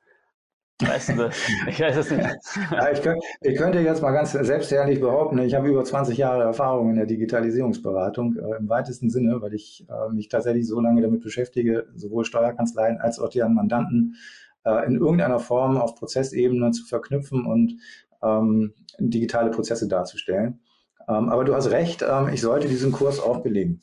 Weißt 0.80 1.10
du 1.10 1.16
das? 1.16 1.36
Ich 1.68 1.80
weiß 1.80 1.96
es 1.96 2.10
nicht. 2.10 2.28
Ja, 2.72 2.90
ich, 2.90 3.00
könnte, 3.00 3.24
ich, 3.42 3.56
könnte, 3.56 3.78
jetzt 3.78 4.02
mal 4.02 4.10
ganz 4.10 4.32
selbstherrlich 4.32 5.00
behaupten, 5.00 5.38
ich 5.38 5.54
habe 5.54 5.68
über 5.68 5.84
20 5.84 6.18
Jahre 6.18 6.42
Erfahrung 6.42 6.90
in 6.90 6.96
der 6.96 7.06
Digitalisierungsberatung 7.06 8.36
äh, 8.36 8.56
im 8.58 8.68
weitesten 8.68 9.08
Sinne, 9.08 9.40
weil 9.40 9.54
ich 9.54 9.86
äh, 9.88 10.12
mich 10.12 10.28
tatsächlich 10.28 10.66
so 10.66 10.80
lange 10.80 11.00
damit 11.00 11.22
beschäftige, 11.22 11.86
sowohl 11.94 12.24
Steuerkanzleien 12.24 12.98
als 13.00 13.20
auch 13.20 13.28
deren 13.28 13.54
Mandanten 13.54 14.16
äh, 14.64 14.84
in 14.86 14.96
irgendeiner 14.96 15.38
Form 15.38 15.76
auf 15.76 15.94
Prozessebene 15.94 16.72
zu 16.72 16.84
verknüpfen 16.84 17.46
und 17.46 17.76
ähm, 18.22 18.74
digitale 18.98 19.50
Prozesse 19.50 19.86
darzustellen. 19.86 20.60
Ähm, 21.08 21.28
aber 21.28 21.44
du 21.44 21.54
hast 21.54 21.70
recht, 21.70 22.02
ähm, 22.02 22.28
ich 22.32 22.40
sollte 22.40 22.68
diesen 22.68 22.90
Kurs 22.90 23.20
auch 23.20 23.42
belegen. 23.42 23.80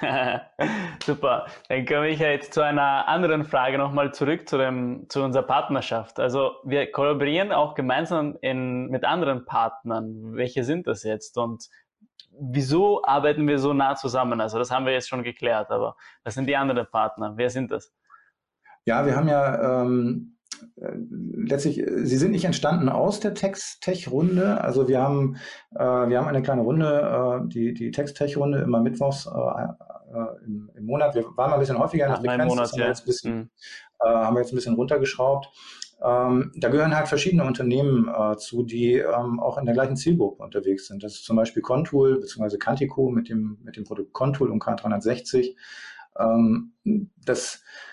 Super. 1.04 1.46
Dann 1.68 1.86
komme 1.86 2.08
ich 2.08 2.18
jetzt 2.18 2.54
zu 2.54 2.62
einer 2.62 3.08
anderen 3.08 3.44
Frage 3.44 3.78
nochmal 3.78 4.12
zurück 4.12 4.48
zu, 4.48 4.58
dem, 4.58 5.06
zu 5.08 5.22
unserer 5.22 5.44
Partnerschaft. 5.44 6.18
Also 6.20 6.56
wir 6.64 6.90
kollaborieren 6.90 7.52
auch 7.52 7.74
gemeinsam 7.74 8.36
in, 8.40 8.88
mit 8.88 9.04
anderen 9.04 9.44
Partnern. 9.44 10.36
Welche 10.36 10.64
sind 10.64 10.86
das 10.86 11.02
jetzt? 11.02 11.38
Und 11.38 11.68
wieso 12.38 13.04
arbeiten 13.04 13.48
wir 13.48 13.58
so 13.58 13.72
nah 13.72 13.94
zusammen? 13.94 14.40
Also 14.40 14.58
das 14.58 14.70
haben 14.70 14.86
wir 14.86 14.92
jetzt 14.92 15.08
schon 15.08 15.22
geklärt, 15.22 15.70
aber 15.70 15.96
was 16.24 16.34
sind 16.34 16.46
die 16.46 16.56
anderen 16.56 16.86
Partner? 16.90 17.34
Wer 17.36 17.50
sind 17.50 17.70
das? 17.70 17.92
Ja, 18.84 19.04
wir 19.04 19.16
haben 19.16 19.28
ja 19.28 19.82
ähm, 19.82 20.32
äh, 20.32 20.35
letztlich, 20.76 21.84
sie 21.86 22.16
sind 22.16 22.32
nicht 22.32 22.44
entstanden 22.44 22.88
aus 22.88 23.20
der 23.20 23.34
Text-Tech-Runde. 23.34 24.60
Also 24.60 24.88
wir 24.88 25.00
haben, 25.00 25.36
äh, 25.74 25.84
wir 25.84 26.18
haben 26.18 26.28
eine 26.28 26.42
kleine 26.42 26.62
Runde, 26.62 27.42
äh, 27.44 27.48
die, 27.48 27.74
die 27.74 27.90
Text-Tech-Runde 27.90 28.58
immer 28.60 28.80
mittwochs 28.80 29.26
äh, 29.26 29.30
äh, 29.30 30.44
im, 30.44 30.70
im, 30.74 30.86
Monat. 30.86 31.14
Wir 31.14 31.24
waren 31.36 31.50
mal 31.50 31.54
ein 31.54 31.60
bisschen 31.60 31.78
häufiger 31.78 32.06
in 32.06 32.12
der 32.12 32.20
Frequenz, 32.20 32.48
Monat, 32.48 32.72
haben, 32.72 32.78
wir 32.78 32.86
jetzt 32.86 33.02
ein 33.02 33.06
bisschen. 33.06 33.50
Äh, 34.00 34.08
haben 34.08 34.36
wir 34.36 34.40
jetzt 34.40 34.52
ein 34.52 34.56
bisschen 34.56 34.74
runtergeschraubt. 34.74 35.48
Ähm, 36.04 36.52
da 36.56 36.68
gehören 36.68 36.94
halt 36.94 37.08
verschiedene 37.08 37.44
Unternehmen 37.44 38.08
äh, 38.08 38.36
zu, 38.36 38.62
die 38.62 38.94
ähm, 38.94 39.40
auch 39.40 39.56
in 39.56 39.64
der 39.64 39.74
gleichen 39.74 39.96
Zielgruppe 39.96 40.42
unterwegs 40.42 40.88
sind. 40.88 41.02
Das 41.02 41.14
ist 41.14 41.24
zum 41.24 41.36
Beispiel 41.36 41.62
Contool 41.62 42.20
bzw. 42.20 42.58
Cantico 42.58 43.10
mit 43.10 43.30
dem, 43.30 43.58
mit 43.62 43.76
dem 43.76 43.84
Produkt 43.84 44.12
Contool 44.12 44.50
und 44.50 44.62
K360. 44.62 45.54
Ähm, 46.18 46.72
das 47.24 47.56
äh, 47.56 47.86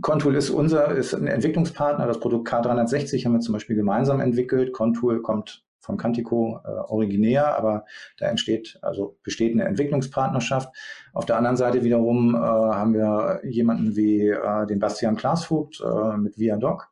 Contool 0.00 0.34
ist 0.34 0.50
unser, 0.50 0.92
ist 0.96 1.14
ein 1.14 1.28
Entwicklungspartner. 1.28 2.06
Das 2.06 2.18
Produkt 2.18 2.48
K360 2.48 3.24
haben 3.24 3.34
wir 3.34 3.40
zum 3.40 3.52
Beispiel 3.52 3.76
gemeinsam 3.76 4.20
entwickelt. 4.20 4.72
Contool 4.72 5.22
kommt 5.22 5.66
von 5.86 5.96
Cantico 5.96 6.60
äh, 6.64 6.68
originär, 6.68 7.56
aber 7.56 7.84
da 8.18 8.26
entsteht, 8.26 8.78
also 8.82 9.16
besteht 9.22 9.52
eine 9.52 9.64
Entwicklungspartnerschaft. 9.64 10.74
Auf 11.14 11.24
der 11.24 11.36
anderen 11.36 11.56
Seite 11.56 11.84
wiederum 11.84 12.34
äh, 12.34 12.38
haben 12.38 12.92
wir 12.92 13.40
jemanden 13.44 13.96
wie 13.96 14.28
äh, 14.28 14.66
den 14.66 14.80
Bastian 14.80 15.16
Klaasvogt 15.16 15.80
äh, 15.80 16.16
mit 16.16 16.36
ViaDoc, 16.38 16.88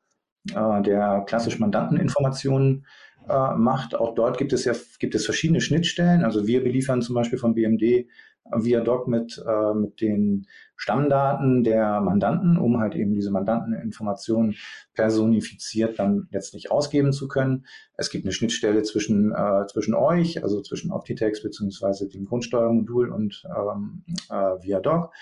äh, 0.54 0.82
der 0.82 1.24
klassisch 1.26 1.58
Mandanteninformationen 1.58 2.86
äh, 3.28 3.54
macht. 3.56 3.96
Auch 3.96 4.14
dort 4.14 4.38
gibt 4.38 4.52
es 4.52 4.64
ja 4.64 4.72
gibt 5.00 5.14
es 5.14 5.24
verschiedene 5.24 5.60
Schnittstellen. 5.60 6.24
Also 6.24 6.46
wir 6.46 6.62
beliefern 6.62 7.02
zum 7.02 7.16
Beispiel 7.16 7.38
von 7.38 7.54
BMD 7.54 8.06
via 8.52 8.80
Doc 8.80 9.08
mit, 9.08 9.42
äh, 9.46 9.74
mit 9.74 10.00
den 10.00 10.46
Stammdaten 10.76 11.64
der 11.64 12.00
Mandanten, 12.00 12.58
um 12.58 12.78
halt 12.78 12.94
eben 12.94 13.14
diese 13.14 13.30
Mandanteninformationen 13.30 14.56
personifiziert 14.94 15.98
dann 15.98 16.28
letztlich 16.30 16.70
ausgeben 16.70 17.12
zu 17.12 17.28
können. 17.28 17.66
Es 17.96 18.10
gibt 18.10 18.24
eine 18.24 18.32
Schnittstelle 18.32 18.82
zwischen, 18.82 19.32
äh, 19.32 19.66
zwischen 19.66 19.94
euch, 19.94 20.42
also 20.42 20.60
zwischen 20.60 20.92
Optitex 20.92 21.42
beziehungsweise 21.42 22.08
dem 22.08 22.26
Grundsteuermodul 22.26 23.10
und 23.10 23.44
ähm, 23.56 24.04
äh, 24.30 24.62
via 24.62 24.80
Doc. 24.80 25.12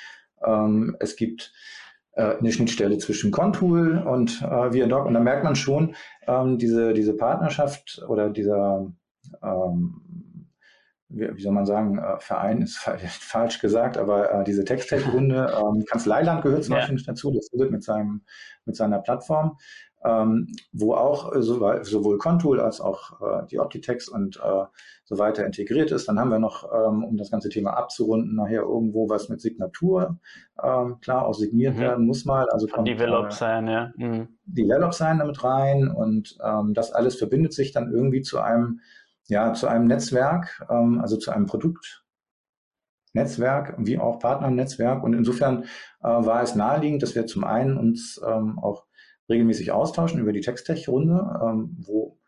Ähm, 0.45 0.97
es 0.99 1.17
gibt 1.17 1.52
äh, 2.14 2.37
eine 2.37 2.52
Schnittstelle 2.52 2.99
zwischen 2.99 3.31
Contool 3.31 3.99
und 3.99 4.43
äh, 4.43 4.73
ViaDoc 4.73 5.07
und 5.07 5.14
da 5.14 5.21
merkt 5.21 5.45
man 5.45 5.57
schon 5.57 5.95
ähm, 6.26 6.59
diese, 6.59 6.93
diese 6.93 7.14
Partnerschaft 7.14 8.02
oder 8.07 8.29
dieser 8.29 8.93
ähm, 9.43 10.32
wie, 11.12 11.40
soll 11.40 11.52
man 11.52 11.66
sagen, 11.66 11.99
äh, 11.99 12.19
Verein 12.19 12.62
ist 12.62 12.78
falsch 13.09 13.61
gesagt, 13.61 13.97
aber 13.99 14.33
äh, 14.33 14.45
diese 14.45 14.64
Texttech-Runde, 14.64 15.52
ähm, 15.76 15.85
Kanzleiland 15.85 16.42
gehört 16.42 16.64
zum 16.64 16.73
ja. 16.73 16.78
Beispiel 16.78 16.95
nicht 16.95 17.09
dazu, 17.09 17.31
das 17.31 17.50
wird 17.52 17.71
mit 17.71 17.85
seinem, 17.85 18.23
mit 18.64 18.76
seiner 18.76 18.99
Plattform, 18.99 19.59
ähm, 20.04 20.49
wo 20.73 20.95
auch 20.95 21.35
äh, 21.35 21.42
sowohl, 21.42 21.85
sowohl 21.85 22.19
Contool 22.19 22.61
als 22.61 22.81
auch 22.81 23.21
äh, 23.21 23.47
die 23.47 23.61
Optitex 23.61 24.09
und 24.09 24.37
äh, 24.37 24.64
so 25.04 25.19
weiter 25.19 25.45
integriert 25.45 25.90
ist. 25.90 26.09
Dann 26.09 26.19
haben 26.19 26.31
wir 26.31 26.38
noch, 26.38 26.64
ähm, 26.73 27.04
um 27.04 27.16
das 27.16 27.31
ganze 27.31 27.49
Thema 27.50 27.76
abzurunden, 27.76 28.35
nachher 28.35 28.62
irgendwo 28.62 29.09
was 29.09 29.28
mit 29.28 29.40
Signatur. 29.40 30.19
Ähm, 30.62 30.99
klar, 31.00 31.26
auch 31.26 31.35
signiert 31.35 31.76
mhm. 31.76 31.81
werden 31.81 32.07
muss 32.07 32.25
mal. 32.25 32.47
Also 32.50 32.66
kommt, 32.66 32.88
Develop 32.88 33.28
äh, 33.28 33.33
sein, 33.33 33.69
ja. 33.69 33.92
Mhm. 33.97 34.28
Develop 34.45 34.95
sein 34.95 35.19
damit 35.19 35.45
rein 35.45 35.88
und 35.88 36.37
ähm, 36.45 36.75
das 36.75 36.92
alles 36.92 37.16
verbindet 37.16 37.52
sich 37.52 37.73
dann 37.73 37.92
irgendwie 37.92 38.23
zu 38.23 38.40
einem 38.40 38.81
ja, 39.29 39.55
zu 39.55 39.69
einem 39.69 39.87
Netzwerk, 39.87 40.67
ähm, 40.71 41.00
also 41.00 41.17
zu 41.17 41.31
einem 41.31 41.47
Produktnetzwerk, 41.47 43.76
wie 43.79 43.99
auch 43.99 44.19
Partnernetzwerk. 44.19 45.02
Und 45.02 45.14
insofern 45.14 45.64
äh, 46.02 46.09
war 46.09 46.43
es 46.43 46.55
naheliegend, 46.55 47.02
dass 47.02 47.14
wir 47.14 47.26
zum 47.26 47.45
einen 47.45 47.76
uns 47.76 48.21
ähm, 48.26 48.59
auch 48.59 48.87
regelmäßig 49.29 49.73
austauschen 49.73 50.21
über 50.21 50.33
die 50.33 50.41
Textech-Runde, 50.41 51.41
ähm, 51.43 51.76
wo 51.81 52.19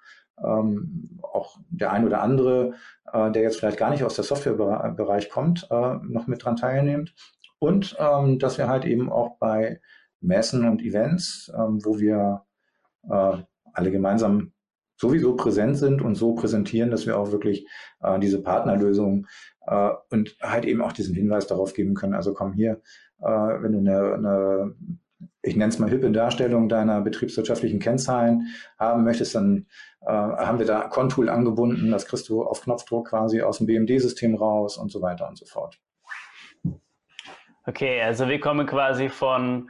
ähm, 0.42 1.20
auch 1.22 1.58
der 1.68 1.92
ein 1.92 2.04
oder 2.04 2.22
andere, 2.22 2.74
äh, 3.12 3.30
der 3.30 3.42
jetzt 3.42 3.58
vielleicht 3.58 3.78
gar 3.78 3.90
nicht 3.90 4.04
aus 4.04 4.16
der 4.16 4.24
Softwarebereich 4.24 5.30
kommt, 5.30 5.68
äh, 5.70 5.94
noch 6.02 6.26
mit 6.26 6.44
dran 6.44 6.56
teilnimmt. 6.56 7.14
Und 7.58 7.96
ähm, 7.98 8.38
dass 8.38 8.58
wir 8.58 8.68
halt 8.68 8.84
eben 8.84 9.10
auch 9.10 9.38
bei 9.38 9.80
Messen 10.20 10.68
und 10.68 10.82
Events, 10.82 11.52
ähm, 11.54 11.84
wo 11.84 11.98
wir 11.98 12.44
äh, 13.08 13.36
alle 13.72 13.90
gemeinsam 13.90 14.52
sowieso 15.04 15.36
präsent 15.36 15.76
sind 15.76 16.00
und 16.00 16.14
so 16.14 16.34
präsentieren, 16.34 16.90
dass 16.90 17.06
wir 17.06 17.18
auch 17.18 17.30
wirklich 17.30 17.68
äh, 18.02 18.18
diese 18.18 18.42
Partnerlösung 18.42 19.26
äh, 19.66 19.90
und 20.10 20.36
halt 20.42 20.64
eben 20.64 20.80
auch 20.80 20.92
diesen 20.92 21.14
Hinweis 21.14 21.46
darauf 21.46 21.74
geben 21.74 21.94
können. 21.94 22.14
Also 22.14 22.32
komm 22.32 22.54
hier, 22.54 22.80
äh, 23.20 23.26
wenn 23.26 23.72
du 23.72 23.78
eine, 23.78 24.14
eine 24.14 24.74
ich 25.42 25.56
nenne 25.56 25.68
es 25.68 25.78
mal 25.78 25.90
hippe 25.90 26.10
Darstellung 26.10 26.68
deiner 26.68 27.02
betriebswirtschaftlichen 27.02 27.80
Kennzahlen 27.80 28.48
haben 28.78 29.04
möchtest, 29.04 29.34
dann 29.34 29.66
äh, 30.00 30.10
haben 30.10 30.58
wir 30.58 30.66
da 30.66 30.88
Contool 30.88 31.28
angebunden, 31.28 31.90
das 31.90 32.06
kriegst 32.06 32.28
du 32.30 32.42
auf 32.42 32.62
Knopfdruck 32.62 33.08
quasi 33.08 33.42
aus 33.42 33.58
dem 33.58 33.66
BMD-System 33.66 34.34
raus 34.34 34.78
und 34.78 34.90
so 34.90 35.02
weiter 35.02 35.28
und 35.28 35.36
so 35.36 35.44
fort. 35.44 35.78
Okay, 37.66 38.00
also 38.02 38.28
wir 38.28 38.40
kommen 38.40 38.66
quasi 38.66 39.08
von 39.08 39.68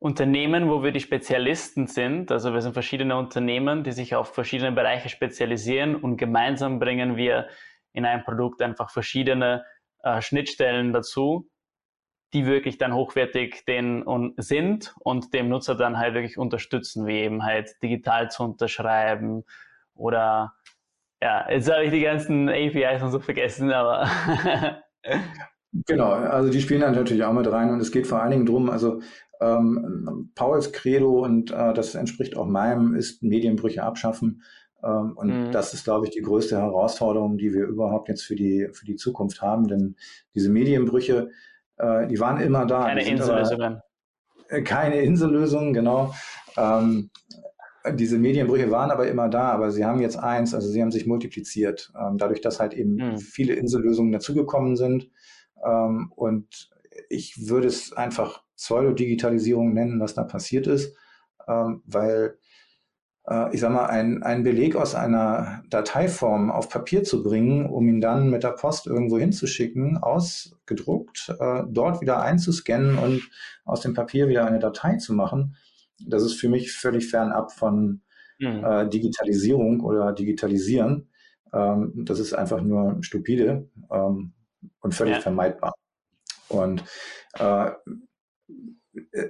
Unternehmen, 0.00 0.70
wo 0.70 0.82
wir 0.82 0.92
die 0.92 1.00
Spezialisten 1.00 1.86
sind. 1.88 2.30
Also 2.30 2.52
wir 2.54 2.60
sind 2.60 2.72
verschiedene 2.72 3.16
Unternehmen, 3.16 3.82
die 3.82 3.92
sich 3.92 4.14
auf 4.14 4.32
verschiedene 4.32 4.72
Bereiche 4.72 5.08
spezialisieren 5.08 5.96
und 5.96 6.16
gemeinsam 6.16 6.78
bringen 6.78 7.16
wir 7.16 7.48
in 7.92 8.04
einem 8.04 8.22
Produkt 8.22 8.62
einfach 8.62 8.90
verschiedene 8.90 9.64
äh, 10.04 10.20
Schnittstellen 10.20 10.92
dazu, 10.92 11.48
die 12.32 12.46
wirklich 12.46 12.78
dann 12.78 12.94
hochwertig 12.94 13.64
den 13.66 14.04
und 14.04 14.34
sind 14.42 14.94
und 15.00 15.34
dem 15.34 15.48
Nutzer 15.48 15.74
dann 15.74 15.98
halt 15.98 16.14
wirklich 16.14 16.38
unterstützen, 16.38 17.06
wie 17.06 17.18
eben 17.18 17.44
halt 17.44 17.74
digital 17.82 18.30
zu 18.30 18.44
unterschreiben 18.44 19.44
oder 19.94 20.54
ja, 21.20 21.50
jetzt 21.50 21.72
habe 21.72 21.84
ich 21.84 21.90
die 21.90 22.02
ganzen 22.02 22.48
APIs 22.48 23.02
und 23.02 23.10
so 23.10 23.18
vergessen, 23.18 23.72
aber 23.72 24.08
Genau, 25.86 26.10
also 26.12 26.50
die 26.50 26.60
spielen 26.60 26.80
dann 26.80 26.94
natürlich 26.94 27.24
auch 27.24 27.32
mit 27.32 27.50
rein 27.50 27.70
und 27.70 27.80
es 27.80 27.92
geht 27.92 28.06
vor 28.06 28.22
allen 28.22 28.30
Dingen 28.30 28.46
drum, 28.46 28.70
also 28.70 29.02
ähm, 29.40 30.30
Pauls 30.34 30.72
Credo, 30.72 31.24
und 31.24 31.50
äh, 31.50 31.72
das 31.74 31.94
entspricht 31.94 32.36
auch 32.36 32.46
meinem, 32.46 32.94
ist 32.94 33.22
Medienbrüche 33.22 33.82
abschaffen. 33.82 34.42
Ähm, 34.82 35.12
und 35.16 35.48
mhm. 35.48 35.52
das 35.52 35.74
ist, 35.74 35.84
glaube 35.84 36.06
ich, 36.06 36.12
die 36.12 36.22
größte 36.22 36.56
Herausforderung, 36.56 37.38
die 37.38 37.52
wir 37.52 37.66
überhaupt 37.66 38.08
jetzt 38.08 38.22
für 38.22 38.36
die, 38.36 38.68
für 38.72 38.84
die 38.84 38.96
Zukunft 38.96 39.42
haben. 39.42 39.68
Denn 39.68 39.96
diese 40.34 40.50
Medienbrüche, 40.50 41.30
äh, 41.76 42.06
die 42.06 42.20
waren 42.20 42.40
immer 42.40 42.66
da. 42.66 42.84
Keine 42.84 43.08
Insellösungen. 43.08 43.80
Äh, 44.48 44.62
keine 44.62 45.00
Insellösungen, 45.00 45.72
genau. 45.72 46.14
Ähm, 46.56 47.10
diese 47.94 48.18
Medienbrüche 48.18 48.70
waren 48.70 48.90
aber 48.90 49.08
immer 49.08 49.28
da, 49.28 49.50
aber 49.50 49.70
sie 49.70 49.84
haben 49.84 50.00
jetzt 50.00 50.18
eins, 50.18 50.54
also 50.54 50.68
sie 50.68 50.82
haben 50.82 50.90
sich 50.90 51.06
multipliziert, 51.06 51.92
ähm, 51.98 52.18
dadurch, 52.18 52.40
dass 52.40 52.60
halt 52.60 52.74
eben 52.74 52.94
mhm. 52.94 53.18
viele 53.18 53.54
Insellösungen 53.54 54.12
dazugekommen 54.12 54.76
sind. 54.76 55.10
Ähm, 55.64 56.12
und 56.14 56.70
ich 57.08 57.48
würde 57.48 57.68
es 57.68 57.92
einfach 57.92 58.42
Pseudodigitalisierung 58.58 59.72
nennen, 59.72 60.00
was 60.00 60.14
da 60.14 60.24
passiert 60.24 60.66
ist, 60.66 60.94
ähm, 61.48 61.82
weil 61.86 62.36
äh, 63.26 63.54
ich 63.54 63.60
sag 63.60 63.72
mal, 63.72 63.86
ein, 63.86 64.22
ein 64.22 64.42
Beleg 64.42 64.76
aus 64.76 64.94
einer 64.94 65.62
Dateiform 65.70 66.50
auf 66.50 66.68
Papier 66.68 67.04
zu 67.04 67.22
bringen, 67.22 67.66
um 67.66 67.88
ihn 67.88 68.00
dann 68.00 68.30
mit 68.30 68.42
der 68.42 68.50
Post 68.50 68.86
irgendwo 68.86 69.18
hinzuschicken, 69.18 69.98
ausgedruckt, 69.98 71.34
äh, 71.38 71.62
dort 71.68 72.00
wieder 72.00 72.20
einzuscannen 72.20 72.98
und 72.98 73.30
aus 73.64 73.80
dem 73.80 73.94
Papier 73.94 74.28
wieder 74.28 74.46
eine 74.46 74.58
Datei 74.58 74.96
zu 74.96 75.14
machen, 75.14 75.56
das 76.06 76.22
ist 76.22 76.34
für 76.34 76.48
mich 76.48 76.72
völlig 76.72 77.08
fernab 77.08 77.52
von 77.52 78.02
mhm. 78.38 78.64
äh, 78.64 78.88
Digitalisierung 78.88 79.80
oder 79.80 80.12
Digitalisieren. 80.12 81.08
Ähm, 81.52 81.92
das 81.94 82.18
ist 82.18 82.34
einfach 82.34 82.60
nur 82.60 82.98
stupide 83.00 83.68
ähm, 83.90 84.32
und 84.80 84.94
völlig 84.94 85.16
ja. 85.16 85.20
vermeidbar. 85.20 85.74
Und 86.48 86.84
äh, 87.34 87.70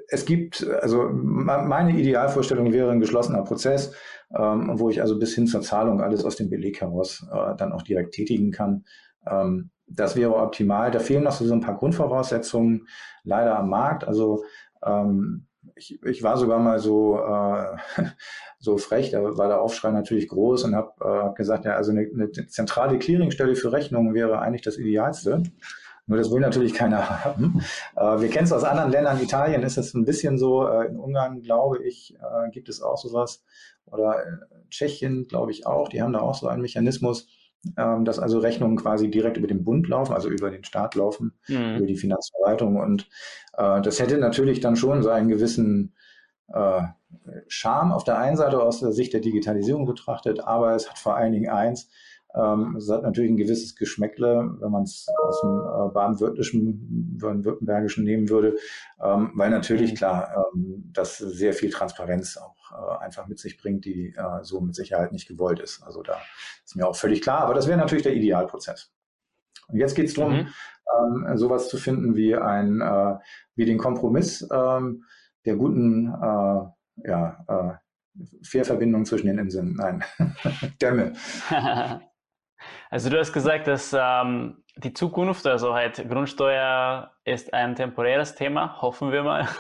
es 0.09 0.25
gibt, 0.25 0.67
also 0.67 1.09
meine 1.13 1.99
Idealvorstellung 1.99 2.73
wäre 2.73 2.91
ein 2.91 3.01
geschlossener 3.01 3.43
Prozess, 3.43 3.93
ähm, 4.37 4.71
wo 4.75 4.89
ich 4.91 5.01
also 5.01 5.19
bis 5.19 5.35
hin 5.35 5.47
zur 5.47 5.63
Zahlung 5.63 6.01
alles 6.01 6.25
aus 6.25 6.37
dem 6.37 6.51
Beleg 6.51 6.81
heraus 6.81 7.27
äh, 7.33 7.57
dann 7.57 7.73
auch 7.73 7.83
direkt 7.83 8.15
tätigen 8.15 8.51
kann. 8.51 8.85
Ähm, 9.27 9.71
das 9.87 10.17
wäre 10.17 10.37
optimal. 10.37 10.91
Da 10.91 10.99
fehlen 10.99 11.25
noch 11.25 11.33
so 11.33 11.53
ein 11.53 11.61
paar 11.61 11.77
Grundvoraussetzungen 11.77 12.87
leider 13.25 13.59
am 13.59 13.71
Markt. 13.71 14.07
Also 14.07 14.45
ähm, 14.85 15.47
ich, 15.75 16.03
ich 16.03 16.23
war 16.23 16.37
sogar 16.37 16.59
mal 16.59 16.79
so, 16.79 17.19
äh, 17.19 17.77
so 18.59 18.79
frech, 18.79 19.11
da 19.11 19.23
war 19.23 19.49
der 19.49 19.61
Aufschrei 19.61 19.91
natürlich 19.91 20.29
groß 20.29 20.65
und 20.65 20.75
habe 20.75 20.93
äh, 21.01 21.35
gesagt, 21.35 21.65
ja, 21.65 21.75
also 21.75 21.91
eine, 21.91 22.09
eine 22.13 22.31
zentrale 22.31 22.99
Clearingstelle 22.99 23.57
für 23.57 23.73
Rechnungen 23.73 24.15
wäre 24.15 24.41
eigentlich 24.41 24.63
das 24.63 24.79
Idealste. 24.79 25.43
Nur 26.09 26.17
das 26.17 26.31
will 26.31 26.41
natürlich 26.41 26.75
keiner 26.75 27.25
haben. 27.25 27.63
Äh, 27.95 28.21
wir 28.21 28.29
kennen 28.31 28.47
es 28.47 28.53
aus 28.53 28.65
anderen 28.65 28.91
Ländern. 28.91 29.23
Italien 29.23 29.63
ist 29.63 29.77
es 29.77 29.95
ein 29.95 30.07
bisschen 30.07 30.39
so. 30.39 30.67
Äh, 30.67 30.87
in 30.87 30.97
Ungarn, 30.97 31.43
glaube 31.43 31.85
ich, 31.85 32.17
äh, 32.17 32.51
gibt 32.51 32.69
es 32.69 32.81
auch 32.83 32.97
sowas. 32.97 33.45
Oder 33.85 34.17
Tschechien, 34.71 35.29
glaube 35.29 35.53
ich 35.53 35.67
auch. 35.67 35.89
Die 35.89 36.03
haben 36.03 36.15
da 36.15 36.21
auch 36.21 36.35
so 36.35 36.49
einen 36.49 36.63
Mechanismus, 36.63 37.29
ähm, 37.77 38.07
dass 38.07 38.19
also 38.19 38.39
Rechnungen 38.39 38.77
quasi 38.77 39.11
direkt 39.11 39.37
über 39.37 39.47
den 39.47 39.65
Bund 39.65 39.87
laufen, 39.89 40.15
also 40.15 40.31
über 40.31 40.51
den 40.51 40.65
Staat 40.65 40.95
laufen, 40.95 41.35
mhm. 41.47 41.77
über 41.77 41.87
die 41.87 41.97
Finanzverwaltung. 41.97 42.77
Und 42.77 43.09
das 43.57 43.99
hätte 43.99 44.19
natürlich 44.19 44.61
dann 44.61 44.77
schon 44.77 45.03
so 45.03 45.11
einen 45.11 45.29
gewissen 45.29 45.97
Charme 47.49 47.91
auf 47.91 48.05
der 48.05 48.17
einen 48.17 48.37
Seite 48.37 48.63
aus 48.63 48.79
der 48.79 48.93
Sicht 48.93 49.13
der 49.13 49.21
Digitalisierung 49.21 49.85
betrachtet, 49.85 50.39
aber 50.39 50.77
es 50.77 50.89
hat 50.89 50.97
vor 50.97 51.17
allen 51.17 51.33
Dingen 51.33 51.51
eins, 51.51 51.91
ähm, 52.35 52.77
es 52.77 52.91
hat 52.91 53.03
natürlich 53.03 53.31
ein 53.31 53.37
gewisses 53.37 53.75
Geschmäckle, 53.75 54.57
wenn 54.61 54.71
man 54.71 54.83
es 54.83 55.07
aus 55.23 55.41
dem 55.41 55.59
äh, 55.59 55.93
baden-württembergischen 55.93 57.17
württembergischen 57.21 58.05
nehmen 58.05 58.29
würde, 58.29 58.57
ähm, 59.03 59.31
weil 59.35 59.51
natürlich 59.51 59.93
mhm. 59.93 59.97
klar, 59.97 60.47
ähm, 60.55 60.91
das 60.93 61.19
sehr 61.19 61.55
viel 61.55 61.71
Transparenz 61.71 62.37
auch 62.37 62.55
äh, 62.73 63.05
einfach 63.05 63.27
mit 63.29 63.39
sich 63.39 63.57
bringt, 63.57 63.85
die 63.87 64.15
äh, 64.15 64.43
so 64.43 64.61
mit 64.61 64.75
Sicherheit 64.75 65.13
nicht 65.13 65.27
gewollt 65.27 65.61
ist. 65.61 65.83
Also 65.83 66.03
da 66.03 66.19
ist 66.65 66.77
mir 66.77 66.87
auch 66.87 66.97
völlig 66.97 67.23
klar, 67.23 67.41
aber 67.41 67.55
das 67.55 67.67
wäre 67.67 67.79
natürlich 67.79 68.05
der 68.05 68.15
Idealprozess. 68.15 68.93
Und 69.69 69.79
jetzt 69.79 69.95
geht 69.95 70.09
es 70.09 70.15
darum, 70.15 70.35
mhm. 70.35 70.49
ähm, 71.27 71.39
sowas 71.39 71.69
zu 71.69 71.79
finden 71.79 72.15
wie 72.15 72.37
ein, 72.37 72.81
äh, 72.83 73.17
wie 73.55 73.65
den 73.65 73.79
Kompromiss 73.79 74.47
ähm, 74.53 75.05
der 75.47 75.57
guten, 75.57 76.09
äh, 76.09 77.09
ja, 77.09 77.45
äh, 77.49 78.25
Fährverbindung 78.43 79.05
zwischen 79.05 79.29
den 79.29 79.39
Inseln. 79.39 79.77
Nein, 79.77 80.05
Dämme. 80.83 81.13
Also 82.91 83.11
du 83.11 83.19
hast 83.19 83.33
gesagt, 83.33 83.67
dass 83.67 83.95
ähm, 83.99 84.63
die 84.77 84.93
Zukunft, 84.93 85.47
also 85.47 85.75
halt 85.75 86.09
Grundsteuer 86.09 87.13
ist 87.25 87.53
ein 87.53 87.75
temporäres 87.75 88.35
Thema, 88.35 88.81
hoffen 88.81 89.13
wir 89.13 89.23
mal. 89.23 89.49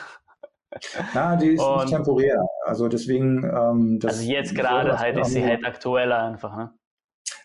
Ja, 1.15 1.35
die 1.35 1.55
ist 1.55 1.63
Und, 1.63 1.81
nicht 1.81 1.95
temporär. 1.95 2.45
Also 2.67 2.89
deswegen. 2.89 3.43
Ähm, 3.43 3.99
also 4.05 4.23
jetzt 4.23 4.55
gerade 4.55 4.99
halt 4.99 5.17
ist 5.17 5.31
sie 5.31 5.43
halt 5.43 5.65
aktueller 5.65 6.23
einfach. 6.23 6.55
Ne? 6.57 6.71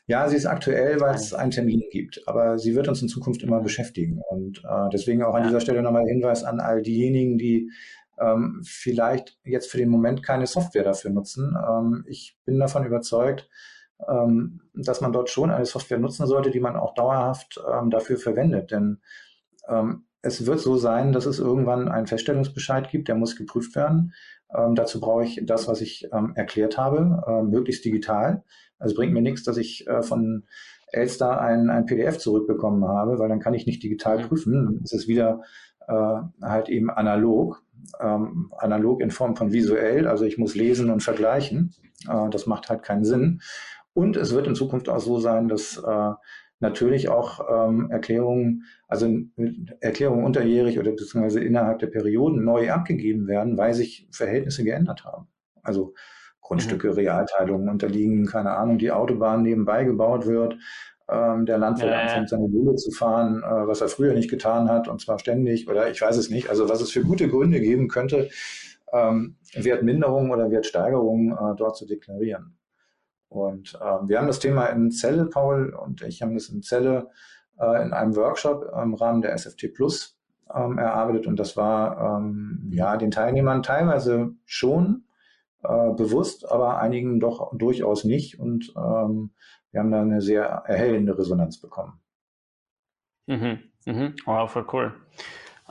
Ja, 0.08 0.28
sie 0.28 0.36
ist 0.36 0.46
aktuell, 0.46 1.00
weil 1.00 1.16
es 1.16 1.34
einen 1.34 1.52
Termin 1.52 1.84
gibt, 1.90 2.22
aber 2.28 2.60
sie 2.60 2.76
wird 2.76 2.90
uns 2.90 3.02
in 3.02 3.08
Zukunft 3.08 3.42
immer 3.42 3.62
beschäftigen. 3.62 4.22
Und 4.30 4.62
äh, 4.66 4.90
deswegen 4.92 5.24
auch 5.24 5.36
an 5.36 5.44
dieser 5.44 5.62
Stelle 5.62 5.82
nochmal 5.82 6.06
Hinweis 6.06 6.44
an 6.44 6.60
all 6.60 6.82
diejenigen, 6.82 7.38
die 7.38 7.72
ähm, 8.20 8.62
vielleicht 8.66 9.38
jetzt 9.46 9.72
für 9.72 9.78
den 9.78 9.90
Moment 9.90 10.22
keine 10.22 10.46
Software 10.46 10.84
dafür 10.84 11.12
nutzen. 11.12 11.56
Ähm, 11.68 12.04
ich 12.08 12.38
bin 12.46 12.60
davon 12.60 12.86
überzeugt, 12.86 13.50
ähm, 14.08 14.62
dass 14.74 15.02
man 15.02 15.14
dort 15.14 15.30
schon 15.30 15.52
eine 15.52 15.66
Software 15.66 16.00
nutzen 16.00 16.28
sollte, 16.28 16.52
die 16.52 16.60
man 16.60 16.76
auch 16.76 16.94
dauerhaft 16.94 17.60
ähm, 17.72 17.90
dafür 17.90 18.18
verwendet. 18.18 18.72
Denn 18.72 19.00
ähm, 19.68 20.06
es 20.22 20.46
wird 20.46 20.60
so 20.60 20.78
sein, 20.78 21.12
dass 21.12 21.26
es 21.26 21.40
irgendwann 21.40 21.90
einen 21.90 22.08
Feststellungsbescheid 22.08 22.90
gibt, 22.90 23.08
der 23.08 23.16
muss 23.16 23.36
geprüft 23.36 23.76
werden. 23.76 24.14
Ähm, 24.56 24.76
dazu 24.76 25.00
brauche 25.00 25.24
ich 25.24 25.42
das, 25.46 25.68
was 25.68 25.82
ich 25.82 26.08
ähm, 26.14 26.34
erklärt 26.36 26.78
habe, 26.78 27.24
äh, 27.28 27.44
möglichst 27.44 27.84
digital. 27.86 28.44
Also 28.80 28.96
bringt 28.96 29.14
mir 29.14 29.22
nichts, 29.22 29.44
dass 29.44 29.58
ich 29.58 29.88
äh, 29.88 30.02
von 30.02 30.46
Elster 30.92 31.42
ein, 31.42 31.70
ein 31.70 31.86
PDF 31.86 32.18
zurückbekommen 32.18 32.88
habe, 32.88 33.20
weil 33.20 33.30
dann 33.30 33.40
kann 33.40 33.54
ich 33.54 33.66
nicht 33.66 33.84
digital 33.84 34.20
mhm. 34.20 34.28
prüfen. 34.28 34.54
Dann 34.54 34.82
ist 34.84 34.94
es 34.94 35.08
wieder 35.08 35.42
äh, 35.88 36.22
halt 36.42 36.70
eben 36.70 36.90
analog, 36.90 37.64
ähm, 38.00 38.52
analog 38.58 39.02
in 39.02 39.12
Form 39.12 39.36
von 39.36 39.52
visuell. 39.52 40.08
Also 40.08 40.26
ich 40.26 40.38
muss 40.38 40.56
lesen 40.56 40.90
und 40.90 41.02
vergleichen. 41.02 41.74
Äh, 42.08 42.30
das 42.30 42.46
macht 42.46 42.70
halt 42.70 42.84
keinen 42.84 43.04
Sinn. 43.04 43.42
Und 43.94 44.18
es 44.18 44.34
wird 44.34 44.48
in 44.48 44.56
Zukunft 44.56 44.90
auch 44.90 45.00
so 45.00 45.20
sein, 45.20 45.48
dass 45.48 45.78
äh, 45.78 46.12
natürlich 46.60 47.10
auch 47.10 47.68
ähm, 47.68 47.92
Erklärungen, 47.92 48.64
also 48.88 49.08
Erklärungen 49.80 50.26
unterjährig 50.26 50.80
oder 50.80 50.92
beziehungsweise 50.92 51.42
innerhalb 51.42 51.80
der 51.80 51.88
Perioden 51.88 52.44
neu 52.44 52.72
abgegeben 52.72 53.28
werden, 53.28 53.58
weil 53.58 53.74
sich 53.74 54.08
Verhältnisse 54.12 54.64
geändert 54.64 55.06
haben. 55.06 55.28
Also 55.62 55.94
Grundstücke, 56.42 56.90
mhm. 56.90 56.94
Realteilungen 56.94 57.70
unterliegen, 57.70 58.26
keine 58.26 58.52
Ahnung, 58.52 58.78
die 58.78 58.92
Autobahn 58.92 59.44
nebenbei 59.44 59.84
gebaut 59.84 60.26
wird, 60.26 60.58
ähm, 61.10 61.46
der 61.46 61.58
Landwirt 61.58 61.92
ja, 61.92 62.02
anfängt, 62.02 62.30
seine 62.30 62.48
Mühle 62.48 62.76
zu 62.76 62.92
fahren, 62.92 63.44
äh, 63.44 63.68
was 63.68 63.82
er 63.82 63.90
früher 63.90 64.14
nicht 64.14 64.30
getan 64.30 64.70
hat, 64.70 64.88
und 64.88 65.02
zwar 65.02 65.20
ständig, 65.20 65.70
oder 65.70 65.90
ich 65.90 66.02
weiß 66.02 66.18
es 66.18 66.30
nicht. 66.30 66.50
Also 66.50 66.70
was 66.70 66.82
es 66.82 66.92
für 66.92 67.04
gute 67.04 67.28
Gründe 67.30 67.60
geben 67.60 67.88
könnte, 67.88 68.30
ähm, 68.94 69.36
Wertminderungen 69.54 70.32
oder 70.32 70.50
Wertsteigerungen 70.52 71.32
äh, 71.32 71.56
dort 71.58 71.78
zu 71.78 71.86
deklarieren. 71.86 72.58
Und 73.34 73.78
ähm, 73.82 74.08
wir 74.08 74.20
haben 74.20 74.28
das 74.28 74.40
Thema 74.40 74.68
in 74.68 74.92
Zelle, 74.92 75.26
Paul 75.26 75.74
und 75.74 76.02
ich 76.04 76.22
haben 76.22 76.36
das 76.36 76.50
in 76.50 76.62
Zelle 76.62 77.10
äh, 77.60 77.84
in 77.84 77.94
einem 77.94 78.16
Workshop 78.16 78.72
im 78.82 78.94
Rahmen 78.94 79.22
der 79.22 79.38
SFT 79.38 79.74
Plus 79.74 80.20
ähm, 80.54 80.78
erarbeitet 80.78 81.28
und 81.28 81.38
das 81.38 81.58
war 81.58 82.20
ähm, 82.20 82.70
ja 82.72 82.98
den 82.98 83.12
Teilnehmern 83.12 83.64
teilweise 83.64 84.36
schon 84.46 85.06
äh, 85.64 85.92
bewusst, 85.94 86.50
aber 86.50 86.80
einigen 86.80 87.20
doch 87.20 87.52
durchaus 87.58 88.04
nicht 88.04 88.40
und 88.40 88.74
ähm, 88.76 89.32
wir 89.72 89.80
haben 89.80 89.92
da 89.92 90.02
eine 90.02 90.22
sehr 90.22 90.44
erhellende 90.44 91.18
Resonanz 91.18 91.60
bekommen. 91.60 92.00
Mhm, 93.26 93.60
mhm. 93.86 94.16
Wow, 94.26 94.52
voll 94.52 94.68
cool. 94.72 94.94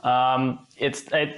Ähm, 0.03 0.59
jetzt 0.75 1.13
äh, 1.13 1.33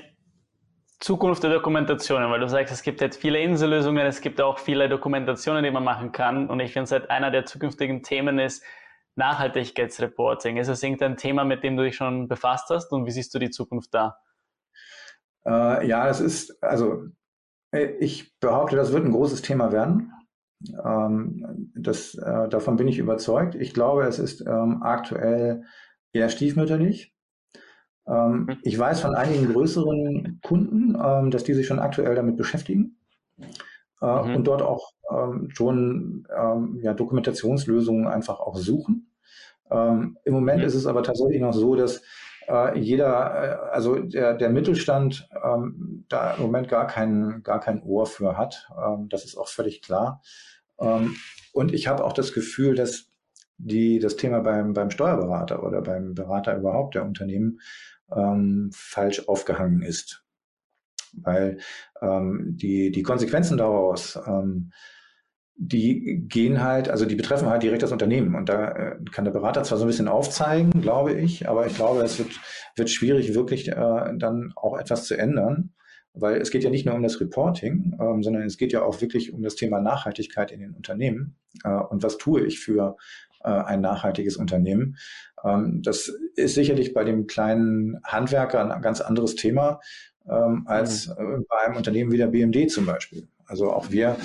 Zukunft 1.06 1.44
der 1.44 1.52
Dokumentationen, 1.52 2.32
weil 2.32 2.40
du 2.40 2.50
sagst, 2.50 2.74
es 2.74 2.82
gibt 2.82 3.00
jetzt 3.00 3.22
viele 3.22 3.40
Insellösungen, 3.40 4.08
es 4.08 4.22
gibt 4.22 4.42
auch 4.42 4.58
viele 4.58 4.90
Dokumentationen, 4.90 5.64
die 5.64 5.70
man 5.70 5.84
machen 5.84 6.12
kann. 6.12 6.50
Und 6.50 6.60
ich 6.60 6.74
finde, 6.74 6.88
seit 6.88 7.12
einer 7.12 7.30
der 7.30 7.46
zukünftigen 7.46 8.02
Themen 8.02 8.40
ist 8.40 8.64
Nachhaltigkeitsreporting. 9.14 10.58
Ist 10.58 10.68
es 10.68 10.82
irgendein 10.82 11.16
Thema, 11.16 11.44
mit 11.44 11.64
dem 11.64 11.78
du 11.78 11.84
dich 11.84 11.96
schon 11.96 12.28
befasst 12.28 12.72
hast 12.72 12.92
und 12.92 13.06
wie 13.06 13.12
siehst 13.12 13.36
du 13.36 13.38
die 13.38 13.52
Zukunft 13.52 13.94
da? 13.94 14.18
Äh, 15.46 15.88
ja, 15.88 16.08
das 16.08 16.22
ist, 16.22 16.64
also 16.64 17.04
äh, 17.70 17.86
ich 18.00 18.40
behaupte, 18.40 18.76
das 18.76 18.92
wird 18.92 19.06
ein 19.06 19.12
großes 19.12 19.44
Thema 19.44 19.72
werden. 19.72 20.12
Ähm, 20.84 21.72
das, 21.76 22.16
äh, 22.16 22.50
davon 22.50 22.78
bin 22.78 22.88
ich 22.88 22.98
überzeugt. 22.98 23.54
Ich 23.54 23.76
glaube, 23.76 24.06
es 24.06 24.18
ist 24.18 24.42
ähm, 24.42 24.82
aktuell 24.82 25.66
eher 26.14 26.30
stiefmütterlich. 26.30 27.15
Ähm, 28.08 28.46
mhm. 28.46 28.58
ich 28.64 28.78
weiß 28.78 29.02
von 29.02 29.16
einigen 29.16 29.52
größeren 29.52 30.40
Kunden, 30.44 30.98
ähm, 31.04 31.32
dass 31.32 31.44
die 31.44 31.54
sich 31.54 31.68
schon 31.68 31.80
aktuell 31.80 32.16
damit 32.16 32.38
beschäftigen 32.38 32.98
äh, 34.02 34.06
mhm. 34.06 34.36
und 34.36 34.44
dort 34.46 34.62
auch 34.62 34.92
ähm, 35.12 35.50
schon 35.52 36.28
ähm, 36.36 36.80
ja, 36.82 36.94
Dokumentationslösungen 36.94 38.08
einfach 38.08 38.40
auch 38.40 38.58
suchen. 38.58 39.12
Ähm, 39.72 40.18
Im 40.24 40.34
Moment 40.34 40.62
mhm. 40.62 40.68
ist 40.68 40.76
es 40.76 40.86
aber 40.86 41.02
tatsächlich 41.02 41.42
noch 41.42 41.54
so, 41.54 41.76
dass 41.76 42.04
äh, 42.48 42.78
jeder, 42.78 43.70
äh, 43.72 43.72
also 43.72 43.96
der, 43.96 44.36
der 44.36 44.50
Mittelstand 44.50 45.28
ähm, 45.44 46.06
da 46.08 46.36
im 46.36 46.44
Moment 46.44 46.70
gar 46.70 46.86
kein, 46.86 47.42
gar 47.44 47.60
kein 47.60 47.82
Ohr 47.82 48.06
für 48.06 48.38
hat. 48.38 48.70
das 49.10 49.26
ist 49.26 49.36
auch 49.38 49.48
völlig 49.48 49.82
klar. 49.82 50.22
und 50.78 51.74
ich 51.74 51.88
habe 51.88 52.04
auch 52.04 52.14
das 52.14 52.34
Gefühl, 52.34 52.76
dass 52.76 53.10
die, 53.58 54.00
das 54.00 54.18
Thema 54.18 54.42
beim, 54.42 54.74
beim 54.74 54.92
Steuerberater 54.92 55.64
oder 55.64 55.82
beim 55.82 56.14
Berater 56.14 56.56
überhaupt 56.58 56.96
der 56.96 57.06
Unternehmen 57.06 57.60
ähm, 58.16 58.72
falsch 58.74 59.28
aufgehangen 59.28 59.82
ist. 59.82 60.24
Weil 61.14 61.60
ähm, 62.02 62.58
die, 62.58 62.92
die 62.92 63.04
Konsequenzen 63.04 63.58
daraus, 63.58 64.20
ähm, 64.28 64.72
die 65.58 66.26
gehen 66.28 66.62
halt, 66.62 66.90
also 66.90 67.06
die 67.06 67.16
betreffen 67.16 67.48
halt 67.48 67.64
direkt 67.64 67.82
das 67.82 67.94
Unternehmen. 67.94 68.36
Und 68.36 68.50
da 68.50 68.72
äh, 68.72 68.96
kann 69.12 69.24
der 69.24 69.32
Berater 69.32 69.64
zwar 69.64 69.78
so 69.78 69.86
ein 69.86 69.88
bisschen 69.88 70.10
aufzeigen, 70.10 70.82
glaube 70.82 71.14
ich, 71.14 71.48
aber 71.48 71.66
ich 71.66 71.76
glaube, 71.76 72.02
es 72.02 72.20
wird, 72.20 72.32
wird 72.76 72.90
schwierig, 72.90 73.34
wirklich 73.34 73.70
äh, 73.70 74.14
dann 74.18 74.52
auch 74.56 74.78
etwas 74.78 75.06
zu 75.06 75.18
ändern. 75.18 75.72
Weil 76.18 76.38
es 76.38 76.50
geht 76.50 76.64
ja 76.64 76.70
nicht 76.70 76.86
nur 76.86 76.96
um 76.96 77.04
das 77.04 77.20
Reporting, 77.20 77.98
ähm, 78.00 78.24
sondern 78.24 78.44
es 78.44 78.58
geht 78.58 78.72
ja 78.72 78.84
auch 78.84 79.02
wirklich 79.02 79.34
um 79.34 79.44
das 79.44 79.56
Thema 79.56 79.82
Nachhaltigkeit 79.82 80.52
in 80.52 80.62
den 80.62 80.72
Unternehmen. 80.72 81.38
Äh, 81.64 81.70
und 81.70 82.04
was 82.04 82.18
tue 82.18 82.46
ich 82.46 82.60
für 82.60 82.96
äh, 83.44 83.50
ein 83.50 83.82
nachhaltiges 83.82 84.38
Unternehmen? 84.38 84.98
Ähm, 85.46 85.82
das 85.84 86.12
ist 86.36 86.56
sicherlich 86.56 86.94
bei 86.94 87.04
dem 87.04 87.28
kleinen 87.28 88.02
Handwerker 88.04 88.74
ein 88.74 88.82
ganz 88.82 89.02
anderes 89.02 89.36
Thema 89.36 89.80
ähm, 90.30 90.64
als 90.66 91.08
mhm. 91.08 91.46
bei 91.48 91.66
einem 91.66 91.78
Unternehmen 91.78 92.12
wie 92.12 92.18
der 92.18 92.28
BMD 92.28 92.70
zum 92.72 92.86
Beispiel. 92.86 93.28
Also 93.46 93.72
auch 93.72 93.92
wir 93.92 94.16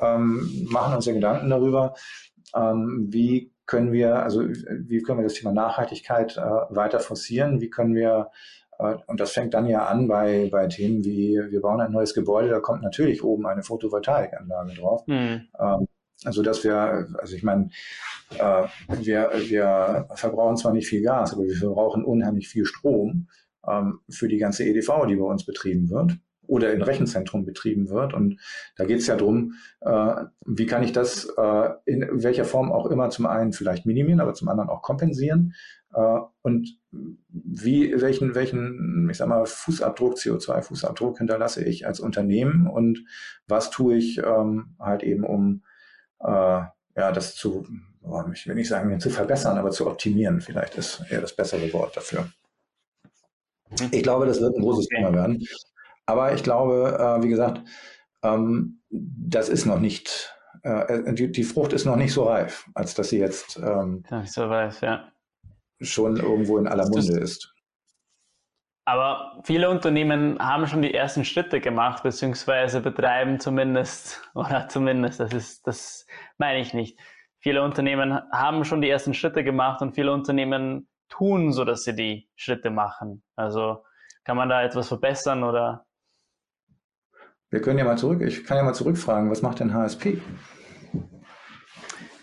ähm, 0.00 0.66
machen 0.70 0.94
uns 0.94 1.04
ja 1.06 1.12
Gedanken 1.12 1.50
darüber, 1.50 1.94
wie 2.52 3.52
können 3.66 3.92
wir, 3.92 4.24
also 4.24 4.42
wie 4.42 5.00
können 5.02 5.20
wir 5.20 5.22
das 5.22 5.34
Thema 5.34 5.52
Nachhaltigkeit 5.52 6.36
äh, 6.36 6.40
weiter 6.40 6.98
forcieren, 6.98 7.60
wie 7.60 7.70
können 7.70 7.94
wir 7.94 8.30
äh, 8.80 8.96
und 9.06 9.20
das 9.20 9.32
fängt 9.32 9.54
dann 9.54 9.66
ja 9.66 9.86
an 9.86 10.08
bei, 10.08 10.48
bei 10.50 10.66
Themen 10.66 11.04
wie, 11.04 11.38
wir 11.48 11.60
bauen 11.60 11.80
ein 11.80 11.92
neues 11.92 12.14
Gebäude, 12.14 12.48
da 12.48 12.60
kommt 12.60 12.82
natürlich 12.82 13.22
oben 13.22 13.46
eine 13.46 13.62
Photovoltaikanlage 13.62 14.74
drauf. 14.74 15.06
Mhm. 15.06 15.48
Ähm, 15.60 15.86
also 16.24 16.42
dass 16.42 16.64
wir, 16.64 17.08
also 17.18 17.34
ich 17.34 17.42
meine, 17.42 17.70
äh, 18.38 18.64
wir, 19.00 19.30
wir 19.36 20.08
verbrauchen 20.14 20.56
zwar 20.56 20.72
nicht 20.72 20.88
viel 20.88 21.02
Gas, 21.02 21.32
aber 21.32 21.44
wir 21.44 21.56
verbrauchen 21.56 22.04
unheimlich 22.04 22.48
viel 22.48 22.66
Strom 22.66 23.28
ähm, 23.66 24.00
für 24.08 24.28
die 24.28 24.38
ganze 24.38 24.64
EDV, 24.64 25.06
die 25.08 25.16
bei 25.16 25.24
uns 25.24 25.44
betrieben 25.44 25.90
wird 25.90 26.18
oder 26.50 26.72
in 26.72 26.82
Rechenzentrum 26.82 27.44
betrieben 27.44 27.90
wird. 27.90 28.12
Und 28.12 28.40
da 28.76 28.84
geht 28.84 28.98
es 28.98 29.06
ja 29.06 29.16
drum, 29.16 29.54
äh, 29.80 30.24
wie 30.44 30.66
kann 30.66 30.82
ich 30.82 30.92
das 30.92 31.32
äh, 31.36 31.70
in 31.86 32.06
welcher 32.22 32.44
Form 32.44 32.72
auch 32.72 32.86
immer 32.86 33.08
zum 33.10 33.26
einen 33.26 33.52
vielleicht 33.52 33.86
minimieren, 33.86 34.20
aber 34.20 34.34
zum 34.34 34.48
anderen 34.48 34.68
auch 34.68 34.82
kompensieren. 34.82 35.54
Äh, 35.94 36.18
und 36.42 36.76
wie, 36.90 37.94
welchen, 38.00 38.34
welchen, 38.34 39.08
ich 39.10 39.18
sag 39.18 39.28
mal, 39.28 39.46
Fußabdruck, 39.46 40.14
CO2-Fußabdruck 40.14 41.18
hinterlasse 41.18 41.64
ich 41.64 41.86
als 41.86 42.00
Unternehmen 42.00 42.66
und 42.66 43.04
was 43.46 43.70
tue 43.70 43.96
ich 43.96 44.18
ähm, 44.18 44.74
halt 44.80 45.04
eben, 45.04 45.24
um 45.24 45.62
äh, 46.20 46.62
ja, 46.96 47.12
das 47.12 47.34
zu, 47.34 47.66
ich 48.32 48.46
will 48.46 48.54
nicht 48.54 48.68
sagen, 48.68 48.98
zu 49.00 49.10
verbessern, 49.10 49.58
aber 49.58 49.70
zu 49.70 49.86
optimieren, 49.86 50.40
vielleicht 50.40 50.76
ist 50.76 51.04
eher 51.10 51.20
das 51.20 51.34
bessere 51.34 51.72
Wort 51.72 51.96
dafür. 51.96 52.28
Ich 53.92 54.02
glaube, 54.02 54.26
das 54.26 54.40
wird 54.40 54.56
ein 54.56 54.62
großes 54.62 54.88
Thema 54.88 55.12
werden. 55.12 55.44
Aber 56.06 56.34
ich 56.34 56.42
glaube, 56.42 56.96
äh, 56.98 57.22
wie 57.22 57.28
gesagt, 57.28 57.62
ähm, 58.22 58.80
das 58.90 59.48
ist 59.48 59.64
noch 59.64 59.78
nicht, 59.78 60.34
äh, 60.62 61.14
die, 61.14 61.30
die, 61.30 61.44
Frucht 61.44 61.72
ist 61.72 61.84
noch 61.84 61.96
nicht 61.96 62.12
so 62.12 62.24
reif, 62.24 62.68
als 62.74 62.94
dass 62.94 63.10
sie 63.10 63.18
jetzt 63.18 63.58
ähm, 63.58 64.02
so 64.26 64.44
reif, 64.46 64.80
ja. 64.80 65.12
schon 65.80 66.16
irgendwo 66.16 66.58
in 66.58 66.66
aller 66.66 66.88
Munde 66.88 67.18
ist. 67.18 67.54
Aber 68.84 69.40
viele 69.44 69.70
Unternehmen 69.70 70.38
haben 70.38 70.66
schon 70.66 70.82
die 70.82 70.94
ersten 70.94 71.24
Schritte 71.24 71.60
gemacht, 71.60 72.02
beziehungsweise 72.02 72.80
betreiben 72.80 73.38
zumindest, 73.38 74.22
oder 74.34 74.68
zumindest, 74.68 75.20
das 75.20 75.32
ist, 75.32 75.66
das 75.66 76.06
meine 76.38 76.60
ich 76.60 76.74
nicht. 76.74 76.98
Viele 77.38 77.62
Unternehmen 77.62 78.20
haben 78.32 78.64
schon 78.64 78.82
die 78.82 78.90
ersten 78.90 79.14
Schritte 79.14 79.44
gemacht 79.44 79.80
und 79.80 79.94
viele 79.94 80.12
Unternehmen 80.12 80.88
tun, 81.08 81.52
so 81.52 81.64
dass 81.64 81.84
sie 81.84 81.94
die 81.94 82.28
Schritte 82.36 82.70
machen. 82.70 83.22
Also 83.36 83.84
kann 84.24 84.36
man 84.36 84.48
da 84.48 84.62
etwas 84.62 84.88
verbessern 84.88 85.42
oder 85.44 85.86
wir 87.50 87.60
können 87.60 87.78
ja 87.78 87.84
mal 87.84 87.98
zurück, 87.98 88.22
ich 88.22 88.44
kann 88.44 88.56
ja 88.58 88.62
mal 88.62 88.74
zurückfragen, 88.74 89.28
was 89.28 89.42
macht 89.42 89.58
denn 89.58 89.74
HSP? 89.74 90.20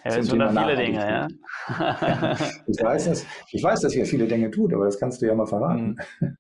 Ja, 0.06 0.16
es 0.16 0.28
tun 0.30 0.40
da 0.40 0.50
viele 0.50 0.78
Dinge, 0.78 1.00
ja. 1.00 1.28
ich, 2.66 2.82
weiß, 2.82 3.06
dass, 3.06 3.26
ich 3.52 3.62
weiß, 3.62 3.82
dass 3.82 3.94
ihr 3.94 4.06
viele 4.06 4.26
Dinge 4.26 4.50
tut, 4.52 4.74
aber 4.74 4.86
das 4.86 4.98
kannst 4.98 5.22
du 5.22 5.26
ja 5.26 5.36
mal 5.36 5.46
verraten. 5.46 5.98
Mhm. 6.22 6.38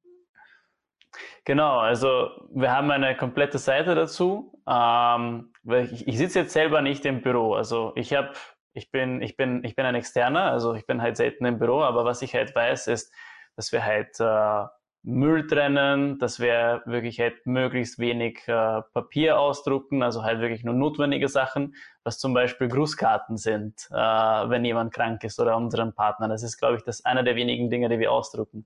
Genau, 1.47 1.79
also 1.79 2.31
wir 2.53 2.73
haben 2.75 2.91
eine 2.91 3.15
komplette 3.15 3.57
Seite 3.57 3.95
dazu. 3.95 4.51
Ähm, 4.67 5.53
ich, 5.93 6.05
ich 6.05 6.17
sitze 6.17 6.39
jetzt 6.39 6.51
selber 6.51 6.81
nicht 6.81 7.05
im 7.05 7.21
Büro. 7.21 7.53
Also 7.53 7.93
ich 7.95 8.13
habe, 8.13 8.33
ich 8.73 8.91
bin, 8.91 9.21
ich 9.21 9.38
bin, 9.38 9.63
ich 9.63 9.73
bin 9.73 9.86
ein 9.86 9.95
Externer, 9.95 10.51
also 10.51 10.73
ich 10.73 10.86
bin 10.86 11.01
halt 11.01 11.15
selten 11.15 11.45
im 11.45 11.57
Büro, 11.57 11.83
aber 11.83 12.03
was 12.03 12.21
ich 12.21 12.36
halt 12.36 12.53
weiß, 12.53 12.88
ist, 12.88 13.13
dass 13.55 13.71
wir 13.71 13.86
halt 13.86 14.19
äh, 14.19 14.65
Müll 15.03 15.47
trennen, 15.47 16.19
dass 16.19 16.41
wir 16.41 16.81
wirklich 16.86 17.21
halt 17.21 17.45
möglichst 17.45 17.97
wenig 17.97 18.45
äh, 18.49 18.81
Papier 18.93 19.39
ausdrucken, 19.39 20.03
also 20.03 20.23
halt 20.23 20.41
wirklich 20.41 20.65
nur 20.65 20.73
notwendige 20.73 21.29
Sachen, 21.29 21.75
was 22.03 22.19
zum 22.19 22.33
Beispiel 22.33 22.67
Grußkarten 22.67 23.38
sind, 23.38 23.88
äh, 23.91 23.95
wenn 23.95 24.65
jemand 24.65 24.93
krank 24.93 25.23
ist 25.23 25.39
oder 25.39 25.55
unseren 25.55 25.93
Partner. 25.93 26.27
Das 26.27 26.43
ist, 26.43 26.57
glaube 26.57 26.75
ich, 26.75 26.83
das 26.83 27.05
einer 27.05 27.23
der 27.23 27.38
wenigen 27.38 27.69
Dinge, 27.69 27.88
die 27.88 27.99
wir 27.99 28.12
ausdrucken. 28.12 28.65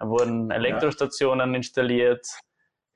Da 0.00 0.08
wurden 0.08 0.50
Elektrostationen 0.50 1.50
ja. 1.50 1.56
installiert. 1.56 2.26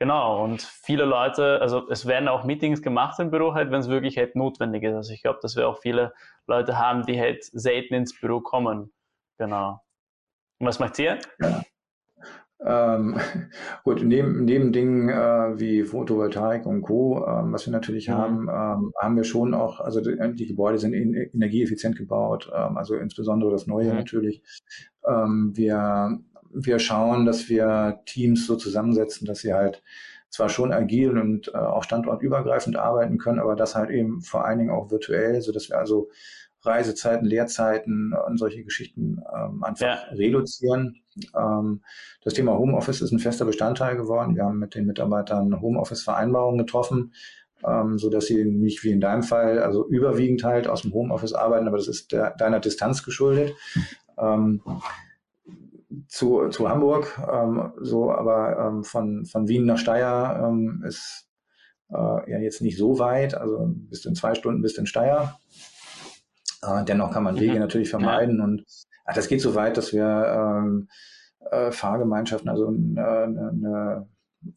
Genau, 0.00 0.42
und 0.42 0.62
viele 0.62 1.04
Leute, 1.04 1.60
also 1.60 1.88
es 1.88 2.06
werden 2.06 2.28
auch 2.28 2.44
Meetings 2.44 2.82
gemacht 2.82 3.20
im 3.20 3.30
Büro 3.30 3.54
halt, 3.54 3.70
wenn 3.70 3.80
es 3.80 3.88
wirklich 3.88 4.18
halt 4.18 4.34
notwendig 4.34 4.82
ist. 4.82 4.94
Also 4.94 5.12
ich 5.12 5.22
glaube, 5.22 5.38
dass 5.40 5.54
wir 5.54 5.68
auch 5.68 5.78
viele 5.80 6.12
Leute 6.46 6.78
haben, 6.78 7.06
die 7.06 7.20
halt 7.20 7.44
selten 7.44 7.94
ins 7.94 8.18
Büro 8.18 8.40
kommen. 8.40 8.92
Genau. 9.38 9.80
Und 10.58 10.66
was 10.66 10.80
macht 10.80 10.98
ihr? 10.98 11.18
Ja. 11.40 11.62
Ähm, 12.64 13.16
gut, 13.84 14.02
neben, 14.02 14.44
neben 14.44 14.72
Dingen 14.72 15.08
äh, 15.10 15.60
wie 15.60 15.84
Photovoltaik 15.84 16.66
und 16.66 16.82
Co., 16.82 17.24
ähm, 17.26 17.52
was 17.52 17.66
wir 17.66 17.72
natürlich 17.72 18.08
mhm. 18.08 18.12
haben, 18.14 18.48
ähm, 18.48 18.92
haben 19.00 19.16
wir 19.16 19.24
schon 19.24 19.54
auch, 19.54 19.80
also 19.80 20.00
die, 20.00 20.16
die 20.34 20.46
Gebäude 20.46 20.78
sind 20.78 20.94
in, 20.94 21.14
energieeffizient 21.14 21.96
gebaut, 21.96 22.50
ähm, 22.54 22.76
also 22.78 22.94
insbesondere 22.96 23.50
das 23.50 23.66
Neue 23.66 23.90
mhm. 23.90 23.96
natürlich. 23.96 24.42
Ähm, 25.06 25.52
wir, 25.54 26.18
wir 26.54 26.78
schauen, 26.78 27.26
dass 27.26 27.48
wir 27.48 28.00
Teams 28.06 28.46
so 28.46 28.56
zusammensetzen, 28.56 29.26
dass 29.26 29.40
sie 29.40 29.52
halt 29.52 29.82
zwar 30.30 30.48
schon 30.48 30.72
agil 30.72 31.16
und 31.18 31.48
äh, 31.48 31.56
auch 31.56 31.84
standortübergreifend 31.84 32.76
arbeiten 32.76 33.18
können, 33.18 33.38
aber 33.38 33.54
das 33.54 33.74
halt 33.74 33.90
eben 33.90 34.20
vor 34.20 34.44
allen 34.44 34.58
Dingen 34.58 34.70
auch 34.70 34.90
virtuell, 34.90 35.40
so 35.40 35.52
dass 35.52 35.68
wir 35.68 35.78
also 35.78 36.10
Reisezeiten, 36.62 37.26
Leerzeiten 37.26 38.14
und 38.26 38.38
solche 38.38 38.64
Geschichten 38.64 39.22
ähm, 39.32 39.62
einfach 39.62 39.86
ja. 39.86 39.94
reduzieren. 40.12 40.96
Ähm, 41.36 41.82
das 42.22 42.34
Thema 42.34 42.56
Homeoffice 42.58 43.02
ist 43.02 43.12
ein 43.12 43.18
fester 43.18 43.44
Bestandteil 43.44 43.96
geworden. 43.96 44.34
Wir 44.34 44.44
haben 44.44 44.58
mit 44.58 44.74
den 44.74 44.86
Mitarbeitern 44.86 45.60
Homeoffice-Vereinbarungen 45.60 46.58
getroffen, 46.58 47.12
ähm, 47.66 47.98
so 47.98 48.10
dass 48.10 48.26
sie 48.26 48.44
nicht 48.44 48.82
wie 48.82 48.90
in 48.90 49.00
deinem 49.00 49.22
Fall, 49.22 49.58
also 49.60 49.86
überwiegend 49.86 50.42
halt 50.42 50.66
aus 50.66 50.82
dem 50.82 50.92
Homeoffice 50.92 51.34
arbeiten, 51.34 51.68
aber 51.68 51.76
das 51.76 51.88
ist 51.88 52.12
der, 52.12 52.30
deiner 52.30 52.60
Distanz 52.60 53.04
geschuldet. 53.04 53.54
Ähm, 54.18 54.62
zu, 56.08 56.48
zu 56.48 56.68
Hamburg, 56.68 57.20
ähm, 57.30 57.72
so, 57.80 58.12
aber 58.12 58.58
ähm, 58.58 58.84
von, 58.84 59.24
von 59.24 59.48
Wien 59.48 59.64
nach 59.64 59.78
Steyr 59.78 60.40
ähm, 60.44 60.82
ist 60.86 61.28
äh, 61.90 62.30
ja 62.30 62.38
jetzt 62.38 62.62
nicht 62.62 62.78
so 62.78 62.98
weit, 62.98 63.34
also 63.34 63.66
bis 63.68 64.04
in 64.04 64.14
zwei 64.14 64.34
Stunden 64.34 64.62
bis 64.62 64.76
in 64.78 64.86
Steyr. 64.86 65.34
Äh, 66.62 66.84
dennoch 66.84 67.10
kann 67.10 67.24
man 67.24 67.38
Wege 67.38 67.54
mhm. 67.54 67.60
natürlich 67.60 67.90
vermeiden 67.90 68.38
ja. 68.38 68.44
und 68.44 68.64
ach, 69.04 69.14
das 69.14 69.28
geht 69.28 69.40
so 69.40 69.54
weit, 69.54 69.76
dass 69.76 69.92
wir 69.92 70.04
ähm, 70.04 70.88
äh, 71.50 71.70
Fahrgemeinschaften, 71.70 72.48
also 72.48 72.68
äh, 72.68 73.00
eine, 73.00 73.50
eine 73.50 74.08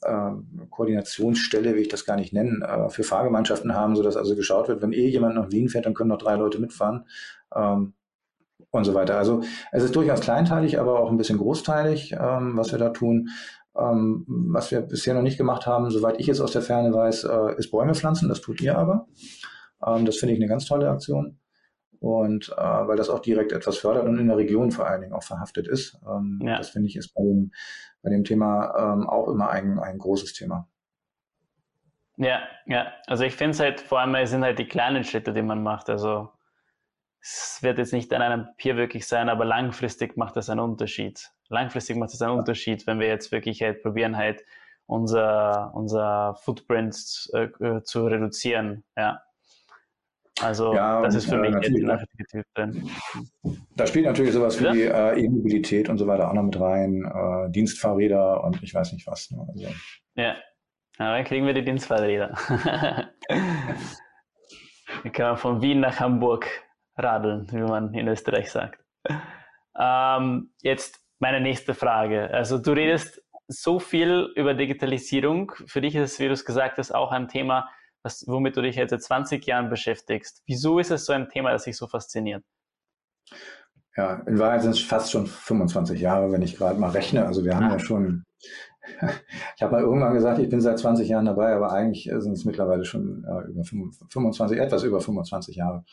äh, 0.01 0.65
Koordinationsstelle, 0.69 1.75
wie 1.75 1.81
ich 1.81 1.89
das 1.89 2.05
gar 2.05 2.15
nicht 2.15 2.33
nennen, 2.33 2.61
äh, 2.61 2.89
für 2.89 3.03
Fahrgemeinschaften 3.03 3.73
haben, 3.73 3.95
sodass 3.95 4.17
also 4.17 4.35
geschaut 4.35 4.67
wird, 4.67 4.81
wenn 4.81 4.93
eh 4.93 5.07
jemand 5.07 5.35
nach 5.35 5.51
Wien 5.51 5.69
fährt, 5.69 5.85
dann 5.85 5.93
können 5.93 6.09
noch 6.09 6.17
drei 6.17 6.35
Leute 6.35 6.59
mitfahren 6.59 7.05
ähm, 7.55 7.93
und 8.71 8.83
so 8.83 8.93
weiter. 8.93 9.17
Also 9.17 9.41
es 9.71 9.83
ist 9.83 9.95
durchaus 9.95 10.21
kleinteilig, 10.21 10.79
aber 10.79 10.99
auch 10.99 11.09
ein 11.09 11.17
bisschen 11.17 11.37
großteilig, 11.37 12.13
ähm, 12.13 12.57
was 12.57 12.71
wir 12.71 12.79
da 12.79 12.89
tun. 12.89 13.29
Ähm, 13.77 14.25
was 14.27 14.71
wir 14.71 14.81
bisher 14.81 15.13
noch 15.13 15.21
nicht 15.21 15.37
gemacht 15.37 15.67
haben, 15.67 15.89
soweit 15.91 16.19
ich 16.19 16.27
jetzt 16.27 16.41
aus 16.41 16.51
der 16.51 16.63
Ferne 16.63 16.93
weiß, 16.93 17.25
äh, 17.25 17.55
ist 17.57 17.71
Bäume 17.71 17.93
pflanzen. 17.93 18.27
Das 18.27 18.41
tut 18.41 18.59
ihr 18.61 18.77
aber. 18.77 19.07
Ähm, 19.85 20.05
das 20.05 20.17
finde 20.17 20.33
ich 20.33 20.39
eine 20.39 20.49
ganz 20.49 20.65
tolle 20.65 20.89
Aktion 20.89 21.39
und 21.99 22.53
äh, 22.57 22.61
weil 22.61 22.97
das 22.97 23.09
auch 23.09 23.19
direkt 23.19 23.51
etwas 23.51 23.77
fördert 23.77 24.05
und 24.05 24.17
in 24.17 24.27
der 24.27 24.37
Region 24.37 24.71
vor 24.71 24.87
allen 24.87 25.01
Dingen 25.01 25.13
auch 25.13 25.23
verhaftet 25.23 25.67
ist. 25.67 25.99
Ähm, 26.07 26.39
ja. 26.43 26.57
Das 26.57 26.69
finde 26.69 26.87
ich 26.87 26.95
ist 26.95 27.13
bei 27.13 27.21
dem, 27.23 27.51
bei 28.01 28.09
dem 28.09 28.23
Thema 28.23 28.73
ähm, 28.77 29.07
auch 29.07 29.27
immer 29.29 29.49
ein, 29.49 29.79
ein 29.79 29.97
großes 29.97 30.33
Thema. 30.33 30.67
Ja, 32.17 32.41
ja. 32.65 32.91
Also 33.05 33.23
ich 33.23 33.35
finde 33.35 33.51
es 33.51 33.59
halt, 33.59 33.79
vor 33.79 33.99
allem 33.99 34.25
sind 34.25 34.43
halt 34.43 34.59
die 34.59 34.67
kleinen 34.67 35.03
Schritte, 35.03 35.33
die 35.33 35.41
man 35.41 35.61
macht. 35.61 35.89
Also 35.89 36.29
es 37.21 37.59
wird 37.61 37.77
jetzt 37.77 37.93
nicht 37.93 38.13
an 38.13 38.21
einem 38.21 38.45
Papier 38.45 38.77
wirklich 38.77 39.07
sein, 39.07 39.29
aber 39.29 39.45
langfristig 39.45 40.17
macht 40.17 40.35
das 40.35 40.49
einen 40.49 40.59
Unterschied. 40.59 41.29
Langfristig 41.49 41.97
macht 41.97 42.13
es 42.13 42.21
einen 42.21 42.33
ja. 42.33 42.39
Unterschied, 42.39 42.87
wenn 42.87 42.99
wir 42.99 43.07
jetzt 43.07 43.31
wirklich 43.31 43.61
halt 43.61 43.81
probieren 43.81 44.17
halt 44.17 44.43
unser, 44.85 45.71
unser 45.75 46.35
Footprint 46.43 47.29
äh, 47.33 47.45
äh 47.45 47.83
zu 47.83 48.05
reduzieren. 48.05 48.83
Ja. 48.95 49.21
Also 50.41 50.73
ja, 50.73 51.01
das 51.01 51.15
ist 51.15 51.29
für 51.29 51.35
äh, 51.35 51.49
mich 51.49 51.55
jetzt 51.55 51.89
ein 51.89 52.07
Typ 52.29 52.45
drin. 52.53 52.89
Da 53.75 53.87
spielt 53.87 54.05
natürlich 54.05 54.33
sowas 54.33 54.61
wie 54.61 54.83
äh, 54.83 55.19
E-Mobilität 55.19 55.89
und 55.89 55.97
so 55.97 56.05
weiter 56.05 56.29
auch 56.29 56.33
noch 56.33 56.43
mit 56.43 56.59
rein, 56.59 57.03
äh, 57.03 57.49
Dienstfahrräder 57.51 58.43
und 58.43 58.61
ich 58.61 58.73
weiß 58.73 58.93
nicht 58.93 59.07
was. 59.07 59.31
Ne? 59.31 59.45
Also. 59.49 59.67
Ja. 60.15 60.35
ja, 60.99 61.15
dann 61.15 61.23
kriegen 61.25 61.45
wir 61.45 61.53
die 61.53 61.65
Dienstfahrräder. 61.65 62.35
Dann 65.03 65.11
kann 65.11 65.27
man 65.27 65.37
von 65.37 65.61
Wien 65.61 65.81
nach 65.81 65.99
Hamburg 65.99 66.47
radeln, 66.97 67.47
wie 67.51 67.57
man 67.57 67.93
in 67.93 68.07
Österreich 68.07 68.51
sagt. 68.51 68.83
Ähm, 69.79 70.51
jetzt 70.61 70.99
meine 71.19 71.41
nächste 71.41 71.73
Frage. 71.73 72.29
Also 72.33 72.57
du 72.57 72.71
redest 72.71 73.21
so 73.47 73.79
viel 73.79 74.31
über 74.35 74.53
Digitalisierung. 74.53 75.53
Für 75.67 75.81
dich 75.81 75.95
ist 75.95 76.13
es, 76.13 76.19
wie 76.19 76.27
du 76.27 76.33
es 76.33 76.45
gesagt 76.45 76.77
hast, 76.77 76.93
auch 76.93 77.11
ein 77.11 77.27
Thema, 77.27 77.69
was, 78.03 78.25
womit 78.27 78.57
du 78.57 78.61
dich 78.61 78.75
jetzt 78.75 78.91
seit 78.91 79.03
20 79.03 79.45
Jahren 79.45 79.69
beschäftigst. 79.69 80.41
Wieso 80.45 80.79
ist 80.79 80.91
es 80.91 81.05
so 81.05 81.13
ein 81.13 81.29
Thema, 81.29 81.51
das 81.51 81.63
dich 81.63 81.77
so 81.77 81.87
fasziniert? 81.87 82.43
Ja, 83.95 84.21
in 84.27 84.37
Wahrheit 84.37 84.61
sind 84.61 84.71
es 84.71 84.81
fast 84.81 85.11
schon 85.11 85.25
25 85.25 85.99
Jahre, 85.99 86.31
wenn 86.31 86.43
ich 86.43 86.55
gerade 86.55 86.79
mal 86.79 86.91
rechne. 86.91 87.25
Also 87.25 87.43
wir 87.43 87.55
haben 87.55 87.65
ah. 87.65 87.73
ja 87.73 87.79
schon, 87.79 88.23
ich 89.55 89.61
habe 89.61 89.73
mal 89.73 89.81
irgendwann 89.81 90.13
gesagt, 90.13 90.39
ich 90.39 90.49
bin 90.49 90.61
seit 90.61 90.79
20 90.79 91.07
Jahren 91.07 91.25
dabei, 91.25 91.53
aber 91.53 91.71
eigentlich 91.71 92.11
sind 92.17 92.33
es 92.33 92.45
mittlerweile 92.45 92.85
schon 92.85 93.25
äh, 93.25 93.49
über 93.49 93.63
25, 93.63 94.57
etwas 94.59 94.83
über 94.83 95.01
25 95.01 95.55
Jahre. 95.55 95.83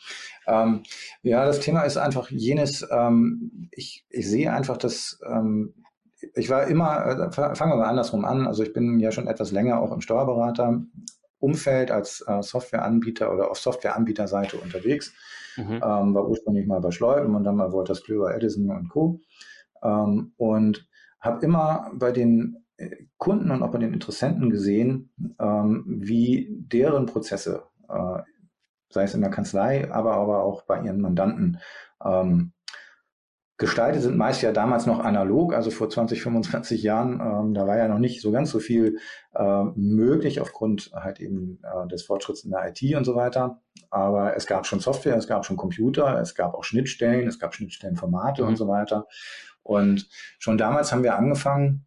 Ähm, 0.47 0.83
ja, 1.21 1.45
das 1.45 1.59
Thema 1.59 1.81
ist 1.81 1.97
einfach 1.97 2.29
jenes, 2.29 2.87
ähm, 2.91 3.69
ich, 3.71 4.05
ich 4.09 4.29
sehe 4.29 4.51
einfach, 4.51 4.77
dass 4.77 5.19
ähm, 5.27 5.73
ich 6.33 6.49
war 6.49 6.67
immer, 6.67 7.05
äh, 7.05 7.31
fangen 7.31 7.71
wir 7.71 7.77
mal 7.77 7.89
andersrum 7.89 8.25
an, 8.25 8.47
also 8.47 8.63
ich 8.63 8.73
bin 8.73 8.99
ja 8.99 9.11
schon 9.11 9.27
etwas 9.27 9.51
länger 9.51 9.79
auch 9.79 9.91
im 9.91 10.01
Steuerberater 10.01 10.81
Umfeld 11.39 11.91
als 11.91 12.23
äh, 12.27 12.41
Softwareanbieter 12.41 13.31
oder 13.31 13.51
auf 13.51 13.59
Softwareanbieterseite 13.59 14.57
unterwegs. 14.57 15.13
Mhm. 15.57 15.73
Ähm, 15.75 16.15
war 16.15 16.27
ursprünglich 16.27 16.65
mal 16.65 16.81
bei 16.81 16.91
Schleupen 16.91 17.35
und 17.35 17.43
dann 17.43 17.55
mal 17.55 17.71
Wolters 17.71 18.03
Klöver, 18.03 18.35
Edison 18.35 18.69
und 18.71 18.89
Co. 18.89 19.19
Ähm, 19.83 20.33
und 20.37 20.87
habe 21.19 21.45
immer 21.45 21.91
bei 21.93 22.11
den 22.11 22.64
Kunden 23.17 23.51
und 23.51 23.63
auch 23.63 23.71
bei 23.71 23.77
den 23.77 23.93
Interessenten 23.93 24.49
gesehen, 24.49 25.11
ähm, 25.39 25.83
wie 25.87 26.47
deren 26.51 27.05
Prozesse, 27.05 27.63
äh, 27.87 28.21
sei 28.89 29.03
es 29.03 29.13
in 29.13 29.21
der 29.21 29.29
Kanzlei, 29.29 29.91
aber, 29.91 30.13
aber 30.15 30.43
auch 30.43 30.63
bei 30.63 30.81
ihren 30.81 31.01
Mandanten, 31.01 31.59
ähm, 32.03 32.51
gestaltet 33.57 34.01
sind, 34.01 34.17
meist 34.17 34.41
ja 34.41 34.51
damals 34.51 34.85
noch 34.85 34.99
analog, 34.99 35.53
also 35.53 35.71
vor 35.71 35.89
20, 35.89 36.21
25 36.21 36.83
Jahren. 36.83 37.21
Ähm, 37.21 37.53
da 37.53 37.65
war 37.65 37.77
ja 37.77 37.87
noch 37.87 37.99
nicht 37.99 38.21
so 38.21 38.31
ganz 38.31 38.51
so 38.51 38.59
viel 38.59 38.97
äh, 39.33 39.63
möglich 39.75 40.41
aufgrund 40.41 40.91
halt 40.93 41.21
eben 41.21 41.61
äh, 41.63 41.87
des 41.87 42.03
Fortschritts 42.03 42.43
in 42.43 42.51
der 42.51 42.67
IT 42.67 42.95
und 42.95 43.05
so 43.05 43.15
weiter. 43.15 43.61
Aber 43.89 44.35
es 44.35 44.45
gab 44.45 44.65
schon 44.65 44.81
Software, 44.81 45.15
es 45.15 45.27
gab 45.27 45.45
schon 45.45 45.55
Computer, 45.55 46.19
es 46.19 46.35
gab 46.35 46.53
auch 46.53 46.65
Schnittstellen, 46.65 47.27
es 47.29 47.39
gab 47.39 47.55
Schnittstellenformate 47.55 48.41
mhm. 48.41 48.49
und 48.49 48.55
so 48.57 48.67
weiter. 48.67 49.07
Und 49.63 50.09
schon 50.37 50.57
damals 50.57 50.91
haben 50.91 51.03
wir 51.03 51.15
angefangen, 51.15 51.85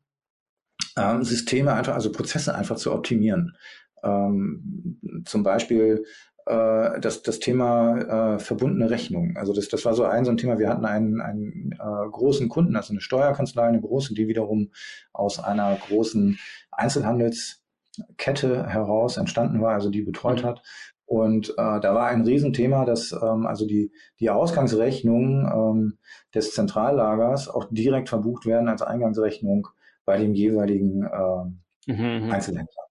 ähm, 0.98 1.22
Systeme 1.24 1.72
einfach, 1.74 1.94
also 1.94 2.12
Prozesse 2.12 2.54
einfach 2.54 2.76
zu 2.76 2.92
optimieren. 2.92 3.56
Ähm, 4.02 4.98
zum 5.24 5.42
Beispiel 5.42 6.04
äh, 6.48 7.00
das, 7.00 7.22
das 7.22 7.40
Thema 7.40 8.36
äh, 8.36 8.38
verbundene 8.38 8.90
Rechnungen. 8.90 9.36
Also 9.36 9.52
das, 9.52 9.68
das 9.68 9.84
war 9.84 9.94
so 9.94 10.04
ein, 10.04 10.24
so 10.24 10.30
ein 10.30 10.38
Thema. 10.38 10.58
Wir 10.58 10.70
hatten 10.70 10.86
einen, 10.86 11.20
einen 11.20 11.72
äh, 11.72 12.08
großen 12.10 12.48
Kunden, 12.48 12.74
also 12.76 12.92
eine 12.92 13.00
Steuerkanzlei, 13.00 13.64
eine 13.64 13.80
große, 13.80 14.14
die 14.14 14.28
wiederum 14.28 14.70
aus 15.12 15.38
einer 15.38 15.76
großen 15.76 16.38
Einzelhandelskette 16.70 18.66
heraus 18.66 19.18
entstanden 19.18 19.60
war, 19.60 19.74
also 19.74 19.90
die 19.90 20.02
betreut 20.02 20.42
mhm. 20.42 20.46
hat. 20.46 20.62
Und 21.04 21.50
äh, 21.50 21.80
da 21.80 21.94
war 21.94 22.08
ein 22.08 22.22
Riesenthema, 22.22 22.84
dass 22.84 23.12
ähm, 23.12 23.46
also 23.46 23.66
die, 23.66 23.92
die 24.20 24.30
Ausgangsrechnungen 24.30 25.46
ähm, 25.52 25.98
des 26.34 26.52
Zentrallagers 26.54 27.48
auch 27.48 27.66
direkt 27.70 28.08
verbucht 28.08 28.44
werden 28.46 28.68
als 28.68 28.82
Eingangsrechnung 28.82 29.68
bei 30.08 30.16
dem 30.16 30.32
jeweiligen 30.32 31.02
äh, 31.02 31.92
mhm. 31.92 32.30
Einzelhändler. 32.30 32.82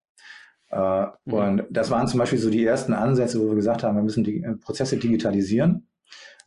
Äh, 0.69 1.07
mhm. 1.25 1.33
Und 1.33 1.63
das 1.71 1.89
waren 1.89 2.07
zum 2.07 2.19
Beispiel 2.19 2.37
so 2.37 2.51
die 2.51 2.63
ersten 2.63 2.93
Ansätze, 2.93 3.41
wo 3.41 3.47
wir 3.47 3.55
gesagt 3.55 3.81
haben, 3.81 3.95
wir 3.95 4.03
müssen 4.03 4.23
die 4.23 4.43
äh, 4.43 4.53
Prozesse 4.53 4.97
digitalisieren. 4.97 5.87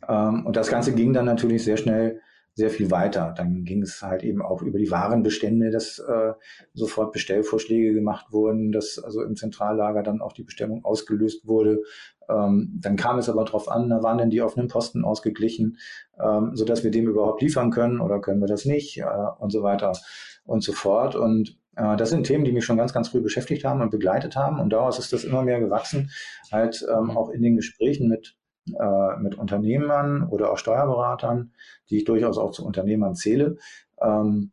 Ähm, 0.09 0.46
und 0.46 0.54
das 0.54 0.70
Ganze 0.70 0.94
ging 0.94 1.12
dann 1.12 1.24
natürlich 1.24 1.64
sehr 1.64 1.76
schnell 1.76 2.20
sehr 2.54 2.70
viel 2.70 2.90
weiter. 2.92 3.35
Dann 3.37 3.64
ging 3.64 3.83
es 3.83 4.00
halt 4.00 4.22
eben 4.22 4.42
auch 4.42 4.62
über 4.62 4.78
die 4.78 4.92
Warenbestände, 4.92 5.70
dass 5.70 5.98
äh, 5.98 6.35
sofort 6.72 7.12
Bestellvorschläge 7.12 7.92
gemacht 7.92 8.26
wurden, 8.30 8.70
dass 8.70 8.98
also 9.02 9.22
im 9.22 9.35
Zentrallager 9.35 10.04
dann 10.04 10.20
auch 10.20 10.33
die 10.33 10.44
Bestellung 10.44 10.85
ausgelöst 10.85 11.48
wurde. 11.48 11.83
Ähm, 12.28 12.78
dann 12.80 12.96
kam 12.96 13.18
es 13.18 13.28
aber 13.28 13.44
darauf 13.44 13.68
an, 13.68 13.88
da 13.88 14.02
waren 14.02 14.18
denn 14.18 14.30
die 14.30 14.42
offenen 14.42 14.68
Posten 14.68 15.04
ausgeglichen, 15.04 15.78
ähm, 16.22 16.50
sodass 16.54 16.85
wir 16.85 16.90
dem 16.92 17.09
überhaupt 17.09 17.42
liefern 17.42 17.70
können 17.70 18.00
oder 18.00 18.20
können 18.20 18.40
wir 18.40 18.46
das 18.46 18.64
nicht 18.64 18.98
äh, 18.98 19.04
und 19.38 19.50
so 19.50 19.62
weiter 19.62 19.92
und 20.44 20.62
so 20.62 20.72
fort. 20.72 21.14
Und 21.16 21.59
äh, 21.76 21.96
das 21.96 22.11
sind 22.11 22.24
Themen, 22.24 22.44
die 22.44 22.53
mich 22.53 22.64
schon 22.64 22.76
ganz, 22.76 22.92
ganz 22.92 23.09
früh 23.09 23.20
beschäftigt 23.20 23.64
haben 23.64 23.81
und 23.81 23.90
begleitet 23.90 24.37
haben. 24.37 24.61
Und 24.61 24.70
daraus 24.70 24.98
ist 24.98 25.12
das 25.12 25.24
immer 25.24 25.42
mehr 25.42 25.61
gewachsen, 25.61 26.11
halt 26.53 26.85
ähm, 26.90 27.16
auch 27.16 27.31
in 27.31 27.42
den 27.42 27.57
Gesprächen 27.57 28.09
mit, 28.09 28.37
äh, 28.68 29.16
mit 29.20 29.37
Unternehmern 29.37 30.29
oder 30.29 30.53
auch 30.53 30.59
Steuerberatern, 30.59 31.53
die 31.88 31.98
ich 31.98 32.05
durchaus 32.05 32.38
auch 32.38 32.50
zu 32.50 32.64
Unternehmern 32.64 33.14
zähle. 33.14 33.57
Ähm, 34.00 34.53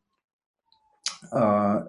äh, 1.31 1.79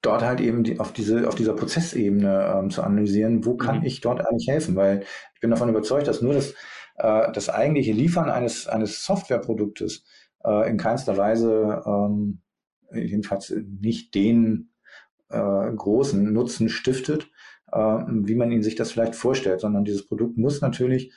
dort 0.00 0.22
halt 0.22 0.40
eben 0.40 0.64
die, 0.64 0.80
auf, 0.80 0.92
diese, 0.92 1.28
auf 1.28 1.34
dieser 1.34 1.54
Prozessebene 1.54 2.54
ähm, 2.56 2.70
zu 2.70 2.82
analysieren, 2.82 3.44
wo 3.44 3.56
kann 3.56 3.80
mhm. 3.80 3.84
ich 3.84 4.00
dort 4.00 4.26
eigentlich 4.26 4.48
helfen? 4.48 4.74
Weil 4.76 5.04
ich 5.34 5.40
bin 5.40 5.50
davon 5.50 5.68
überzeugt, 5.68 6.08
dass 6.08 6.22
nur 6.22 6.34
das, 6.34 6.54
äh, 6.96 7.30
das 7.32 7.50
eigentliche 7.50 7.92
Liefern 7.92 8.30
eines, 8.30 8.66
eines 8.66 9.04
Softwareproduktes 9.04 10.04
äh, 10.44 10.68
in 10.68 10.78
keinster 10.78 11.16
Weise 11.16 11.82
ähm, 11.86 12.40
jedenfalls 12.92 13.54
nicht 13.80 14.14
den 14.14 14.70
äh, 15.28 15.72
großen 15.72 16.32
Nutzen 16.32 16.68
stiftet, 16.68 17.30
äh, 17.72 17.78
wie 17.78 18.34
man 18.34 18.52
ihn 18.52 18.62
sich 18.62 18.74
das 18.74 18.92
vielleicht 18.92 19.14
vorstellt, 19.14 19.60
sondern 19.60 19.84
dieses 19.84 20.06
Produkt 20.06 20.36
muss 20.36 20.60
natürlich 20.60 21.12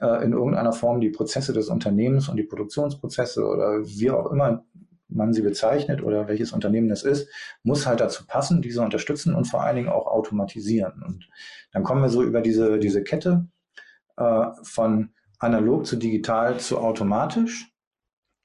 äh, 0.00 0.24
in 0.24 0.32
irgendeiner 0.32 0.72
Form 0.72 1.00
die 1.00 1.10
Prozesse 1.10 1.52
des 1.52 1.68
Unternehmens 1.68 2.28
und 2.28 2.36
die 2.36 2.44
Produktionsprozesse 2.44 3.44
oder 3.44 3.84
wie 3.84 4.10
auch 4.10 4.30
immer 4.30 4.64
man 5.08 5.32
sie 5.32 5.42
bezeichnet 5.42 6.02
oder 6.02 6.28
welches 6.28 6.52
Unternehmen 6.52 6.88
das 6.88 7.02
ist, 7.02 7.28
muss 7.62 7.86
halt 7.86 8.00
dazu 8.00 8.26
passen, 8.26 8.60
diese 8.60 8.82
unterstützen 8.82 9.34
und 9.34 9.46
vor 9.46 9.62
allen 9.62 9.76
Dingen 9.76 9.88
auch 9.88 10.06
automatisieren. 10.06 11.02
Und 11.02 11.28
dann 11.72 11.82
kommen 11.82 12.02
wir 12.02 12.10
so 12.10 12.22
über 12.22 12.42
diese, 12.42 12.78
diese 12.78 13.02
Kette 13.02 13.48
äh, 14.16 14.46
von 14.62 15.10
analog 15.38 15.86
zu 15.86 15.96
digital 15.96 16.60
zu 16.60 16.78
automatisch 16.78 17.72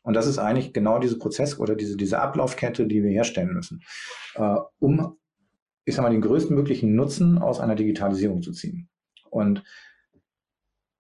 und 0.04 0.14
das 0.14 0.28
ist 0.28 0.38
eigentlich 0.38 0.74
genau 0.74 1.00
diese 1.00 1.18
Prozess 1.18 1.60
oder 1.60 1.76
diese, 1.76 1.98
diese 1.98 2.20
Ablaufkette, 2.20 2.86
die 2.86 3.04
wir 3.04 3.12
herstellen 3.12 3.54
müssen, 3.54 3.82
äh, 4.36 4.56
um, 4.80 5.18
ich 5.86 5.96
sag 5.96 6.04
mal, 6.04 6.12
den 6.12 6.22
größtmöglichen 6.22 6.96
Nutzen 6.96 7.38
aus 7.38 7.60
einer 7.60 7.76
Digitalisierung 7.76 8.42
zu 8.42 8.52
ziehen. 8.52 8.90
Und 9.30 9.64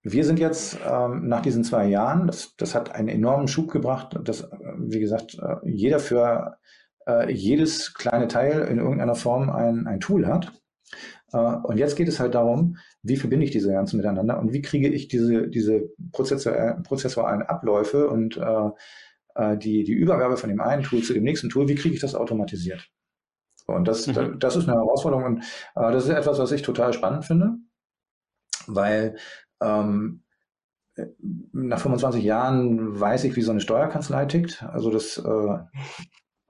wir 0.01 0.25
sind 0.25 0.39
jetzt 0.39 0.77
ähm, 0.85 1.27
nach 1.27 1.41
diesen 1.41 1.63
zwei 1.63 1.87
Jahren, 1.87 2.27
das, 2.27 2.55
das 2.57 2.75
hat 2.75 2.93
einen 2.93 3.07
enormen 3.07 3.47
Schub 3.47 3.71
gebracht, 3.71 4.19
dass, 4.23 4.49
wie 4.77 4.99
gesagt, 4.99 5.37
äh, 5.39 5.55
jeder 5.63 5.99
für 5.99 6.57
äh, 7.07 7.31
jedes 7.31 7.93
kleine 7.93 8.27
Teil 8.27 8.63
in 8.63 8.79
irgendeiner 8.79 9.15
Form 9.15 9.49
ein, 9.49 9.87
ein 9.87 10.01
Tool 10.01 10.27
hat. 10.27 10.51
Äh, 11.31 11.37
und 11.37 11.77
jetzt 11.77 11.95
geht 11.95 12.09
es 12.09 12.19
halt 12.19 12.35
darum, 12.35 12.77
wie 13.03 13.17
verbinde 13.17 13.45
ich 13.45 13.51
diese 13.51 13.71
ganzen 13.71 13.97
miteinander 13.97 14.39
und 14.39 14.53
wie 14.53 14.61
kriege 14.61 14.89
ich 14.89 15.09
diese, 15.09 15.47
diese 15.49 15.75
äh, 15.75 15.89
prozessualen 16.11 17.41
Abläufe 17.43 18.09
und 18.09 18.37
äh, 18.37 18.69
äh, 19.35 19.57
die, 19.57 19.83
die 19.83 19.93
Übergabe 19.93 20.37
von 20.37 20.49
dem 20.49 20.61
einen 20.61 20.83
Tool 20.83 21.03
zu 21.03 21.13
dem 21.13 21.23
nächsten 21.23 21.49
Tool, 21.49 21.67
wie 21.67 21.75
kriege 21.75 21.93
ich 21.93 22.01
das 22.01 22.15
automatisiert? 22.15 22.89
Und 23.65 23.87
das, 23.87 24.07
mhm. 24.07 24.39
das 24.39 24.55
ist 24.55 24.67
eine 24.67 24.77
Herausforderung 24.77 25.25
und 25.25 25.39
äh, 25.75 25.91
das 25.91 26.05
ist 26.05 26.09
etwas, 26.09 26.39
was 26.39 26.51
ich 26.51 26.61
total 26.61 26.93
spannend 26.93 27.25
finde, 27.25 27.57
weil 28.67 29.17
ähm, 29.61 30.23
nach 31.51 31.79
25 31.79 32.23
Jahren 32.23 32.99
weiß 32.99 33.23
ich, 33.23 33.35
wie 33.35 33.41
so 33.41 33.51
eine 33.51 33.61
Steuerkanzlei 33.61 34.25
tickt. 34.25 34.63
Also 34.63 34.91
das 34.91 35.17
äh, 35.17 35.57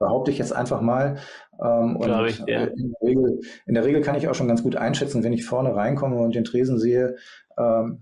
behaupte 0.04 0.30
ich 0.30 0.38
jetzt 0.38 0.52
einfach 0.52 0.82
mal. 0.82 1.16
Ähm, 1.62 1.96
und 1.96 2.26
ich, 2.26 2.38
ja. 2.46 2.64
in, 2.64 2.90
der 2.90 3.08
Regel, 3.08 3.40
in, 3.66 3.74
der 3.74 3.84
Regel, 3.84 4.02
kann 4.02 4.16
ich 4.16 4.28
auch 4.28 4.34
schon 4.34 4.48
ganz 4.48 4.62
gut 4.62 4.76
einschätzen, 4.76 5.24
wenn 5.24 5.32
ich 5.32 5.46
vorne 5.46 5.74
reinkomme 5.74 6.16
und 6.16 6.34
den 6.34 6.44
Tresen 6.44 6.78
sehe, 6.78 7.16
ähm, 7.56 8.00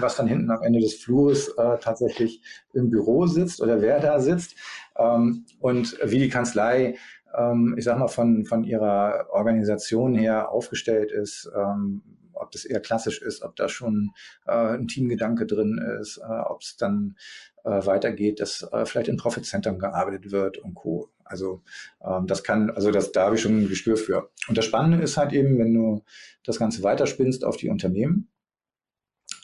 was 0.00 0.16
dann 0.16 0.26
hinten 0.26 0.50
am 0.50 0.62
Ende 0.62 0.80
des 0.80 0.94
Flures 0.94 1.48
äh, 1.56 1.78
tatsächlich 1.80 2.42
im 2.74 2.90
Büro 2.90 3.26
sitzt 3.26 3.62
oder 3.62 3.80
wer 3.80 4.00
da 4.00 4.18
sitzt 4.18 4.56
ähm, 4.98 5.46
und 5.60 5.96
wie 6.04 6.18
die 6.18 6.28
Kanzlei, 6.28 6.96
ähm, 7.36 7.74
ich 7.78 7.84
sag 7.84 7.98
mal, 7.98 8.08
von, 8.08 8.44
von 8.44 8.64
ihrer 8.64 9.28
Organisation 9.30 10.14
her 10.14 10.50
aufgestellt 10.50 11.12
ist, 11.12 11.50
ähm, 11.56 12.02
ob 12.40 12.50
das 12.52 12.64
eher 12.64 12.80
klassisch 12.80 13.20
ist, 13.20 13.42
ob 13.42 13.56
da 13.56 13.68
schon 13.68 14.10
äh, 14.46 14.76
ein 14.76 14.88
Teamgedanke 14.88 15.46
drin 15.46 15.78
ist, 16.00 16.18
äh, 16.18 16.22
ob 16.22 16.62
es 16.62 16.76
dann 16.76 17.16
äh, 17.64 17.86
weitergeht, 17.86 18.40
dass 18.40 18.62
äh, 18.72 18.86
vielleicht 18.86 19.08
in 19.08 19.16
Profit 19.16 19.46
Centern 19.46 19.78
gearbeitet 19.78 20.30
wird 20.30 20.58
und 20.58 20.74
Co. 20.74 21.10
Also 21.24 21.62
ähm, 22.02 22.26
das 22.26 22.42
kann, 22.42 22.70
also 22.70 22.90
das, 22.90 23.12
da 23.12 23.26
habe 23.26 23.36
ich 23.36 23.42
schon 23.42 23.62
ein 23.62 23.68
Gespür 23.68 23.96
für. 23.96 24.30
Und 24.48 24.56
das 24.56 24.64
Spannende 24.64 25.02
ist 25.02 25.16
halt 25.16 25.32
eben, 25.32 25.58
wenn 25.58 25.74
du 25.74 26.04
das 26.44 26.58
Ganze 26.58 26.82
weiterspinnst 26.82 27.44
auf 27.44 27.56
die 27.56 27.68
Unternehmen, 27.68 28.30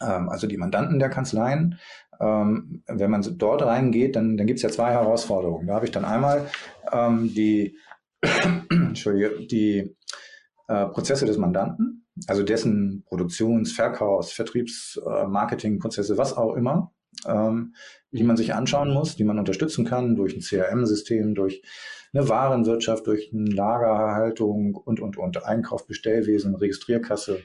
ähm, 0.00 0.28
also 0.28 0.46
die 0.46 0.56
Mandanten 0.56 0.98
der 0.98 1.10
Kanzleien, 1.10 1.78
ähm, 2.20 2.82
wenn 2.86 3.10
man 3.10 3.22
dort 3.38 3.62
reingeht, 3.62 4.16
dann, 4.16 4.36
dann 4.36 4.46
gibt 4.46 4.58
es 4.58 4.62
ja 4.62 4.70
zwei 4.70 4.92
Herausforderungen. 4.92 5.66
Da 5.66 5.74
habe 5.74 5.84
ich 5.84 5.92
dann 5.92 6.04
einmal 6.04 6.48
ähm, 6.92 7.32
die, 7.34 7.76
die 8.24 9.96
äh, 10.68 10.86
Prozesse 10.86 11.26
des 11.26 11.36
Mandanten, 11.36 12.03
also 12.26 12.42
dessen 12.42 13.04
Produktions-, 13.06 13.72
Verkaufs-, 13.72 14.32
Vertriebs-, 14.32 15.00
äh, 15.04 15.26
Marketingprozesse, 15.26 16.16
was 16.18 16.36
auch 16.36 16.54
immer, 16.54 16.92
ähm, 17.26 17.74
die 18.10 18.22
man 18.22 18.36
sich 18.36 18.54
anschauen 18.54 18.92
muss, 18.92 19.16
die 19.16 19.24
man 19.24 19.38
unterstützen 19.38 19.84
kann 19.84 20.16
durch 20.16 20.34
ein 20.34 20.40
CRM-System, 20.40 21.34
durch 21.34 21.62
eine 22.12 22.28
Warenwirtschaft, 22.28 23.06
durch 23.06 23.32
eine 23.32 23.50
Lagerhaltung 23.50 24.74
und, 24.74 25.00
und, 25.00 25.16
und, 25.16 25.44
Einkauf, 25.44 25.86
Bestellwesen, 25.86 26.54
Registrierkasse, 26.54 27.40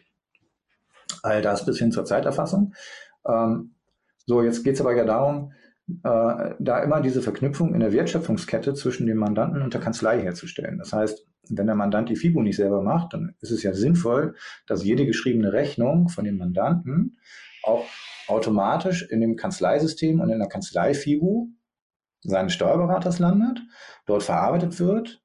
all 1.23 1.41
das 1.41 1.65
bis 1.65 1.79
hin 1.79 1.91
zur 1.91 2.05
Zeiterfassung. 2.05 2.73
Ähm, 3.27 3.71
so, 4.25 4.43
jetzt 4.43 4.63
geht 4.63 4.75
es 4.75 4.81
aber 4.81 4.95
ja 4.95 5.05
darum, 5.05 5.53
äh, 6.03 6.53
da 6.59 6.83
immer 6.83 7.01
diese 7.01 7.23
Verknüpfung 7.23 7.73
in 7.73 7.79
der 7.79 7.91
Wertschöpfungskette 7.91 8.75
zwischen 8.75 9.07
dem 9.07 9.17
Mandanten 9.17 9.63
und 9.63 9.73
der 9.73 9.81
Kanzlei 9.81 10.21
herzustellen. 10.21 10.77
Das 10.77 10.93
heißt, 10.93 11.25
wenn 11.49 11.67
der 11.67 11.75
Mandant 11.75 12.09
die 12.09 12.15
FIBO 12.15 12.41
nicht 12.41 12.57
selber 12.57 12.81
macht, 12.81 13.13
dann 13.13 13.35
ist 13.41 13.51
es 13.51 13.63
ja 13.63 13.73
sinnvoll, 13.73 14.35
dass 14.67 14.83
jede 14.83 15.05
geschriebene 15.05 15.53
Rechnung 15.53 16.09
von 16.09 16.25
dem 16.25 16.37
Mandanten 16.37 17.17
auch 17.63 17.85
automatisch 18.27 19.03
in 19.09 19.21
dem 19.21 19.35
Kanzleisystem 19.35 20.19
und 20.19 20.29
in 20.29 20.39
der 20.39 20.47
Kanzlei-FIBO 20.47 21.49
seines 22.21 22.53
Steuerberaters 22.53 23.19
landet, 23.19 23.61
dort 24.05 24.23
verarbeitet 24.23 24.79
wird 24.79 25.21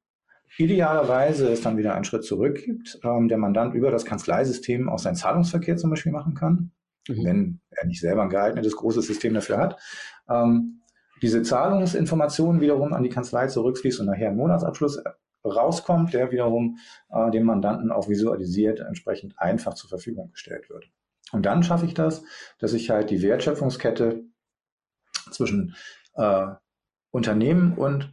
idealerweise 0.58 1.48
es 1.48 1.62
dann 1.62 1.76
wieder 1.76 1.94
einen 1.94 2.04
Schritt 2.04 2.24
zurück 2.24 2.62
gibt, 2.64 2.98
ähm, 3.02 3.28
der 3.28 3.38
Mandant 3.38 3.74
über 3.74 3.90
das 3.90 4.04
Kanzleisystem 4.04 4.88
auch 4.88 4.98
seinen 4.98 5.16
Zahlungsverkehr 5.16 5.76
zum 5.76 5.90
Beispiel 5.90 6.12
machen 6.12 6.34
kann, 6.34 6.72
mhm. 7.08 7.24
wenn 7.24 7.60
er 7.70 7.86
nicht 7.86 8.00
selber 8.00 8.22
ein 8.22 8.30
geeignetes 8.30 8.76
großes 8.76 9.06
System 9.06 9.34
dafür 9.34 9.58
hat. 9.58 9.80
Ähm, 10.28 10.80
diese 11.22 11.42
Zahlungsinformationen 11.42 12.60
wiederum 12.60 12.92
an 12.92 13.02
die 13.02 13.08
Kanzlei 13.08 13.46
zurückfließt 13.46 14.00
und 14.00 14.06
nachher 14.06 14.28
im 14.28 14.36
Monatsabschluss 14.36 15.02
rauskommt, 15.44 16.12
der 16.12 16.30
wiederum 16.30 16.78
äh, 17.10 17.30
dem 17.30 17.44
Mandanten 17.44 17.90
auch 17.90 18.08
visualisiert 18.08 18.80
entsprechend 18.80 19.38
einfach 19.38 19.74
zur 19.74 19.90
Verfügung 19.90 20.30
gestellt 20.30 20.70
wird. 20.70 20.90
Und 21.32 21.46
dann 21.46 21.62
schaffe 21.62 21.86
ich 21.86 21.94
das, 21.94 22.22
dass 22.58 22.72
ich 22.72 22.90
halt 22.90 23.10
die 23.10 23.22
Wertschöpfungskette 23.22 24.24
zwischen 25.30 25.74
äh, 26.14 26.46
Unternehmen 27.10 27.74
und 27.74 28.12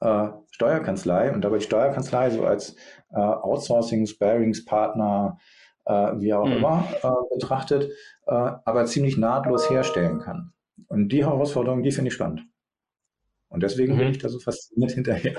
äh, 0.00 0.28
Steuerkanzlei 0.50 1.32
und 1.32 1.42
dabei 1.42 1.58
die 1.58 1.64
Steuerkanzlei 1.64 2.30
so 2.30 2.44
als 2.44 2.76
äh, 3.10 3.18
Outsourcing, 3.18 4.06
Sparings-Partner, 4.06 5.38
äh, 5.84 5.92
wie 5.92 6.34
auch 6.34 6.46
mhm. 6.46 6.52
immer, 6.52 6.88
äh, 7.02 7.34
betrachtet, 7.34 7.90
äh, 8.26 8.32
aber 8.32 8.84
ziemlich 8.86 9.16
nahtlos 9.16 9.70
herstellen 9.70 10.20
kann. 10.20 10.52
Und 10.88 11.08
die 11.08 11.24
Herausforderung, 11.24 11.82
die 11.82 11.92
finde 11.92 12.08
ich 12.08 12.14
spannend. 12.14 12.42
Und 13.48 13.62
deswegen 13.62 13.94
mhm. 13.94 13.98
bin 13.98 14.08
ich 14.08 14.18
da 14.18 14.28
so 14.28 14.38
fasziniert 14.38 14.92
hinterher. 14.92 15.36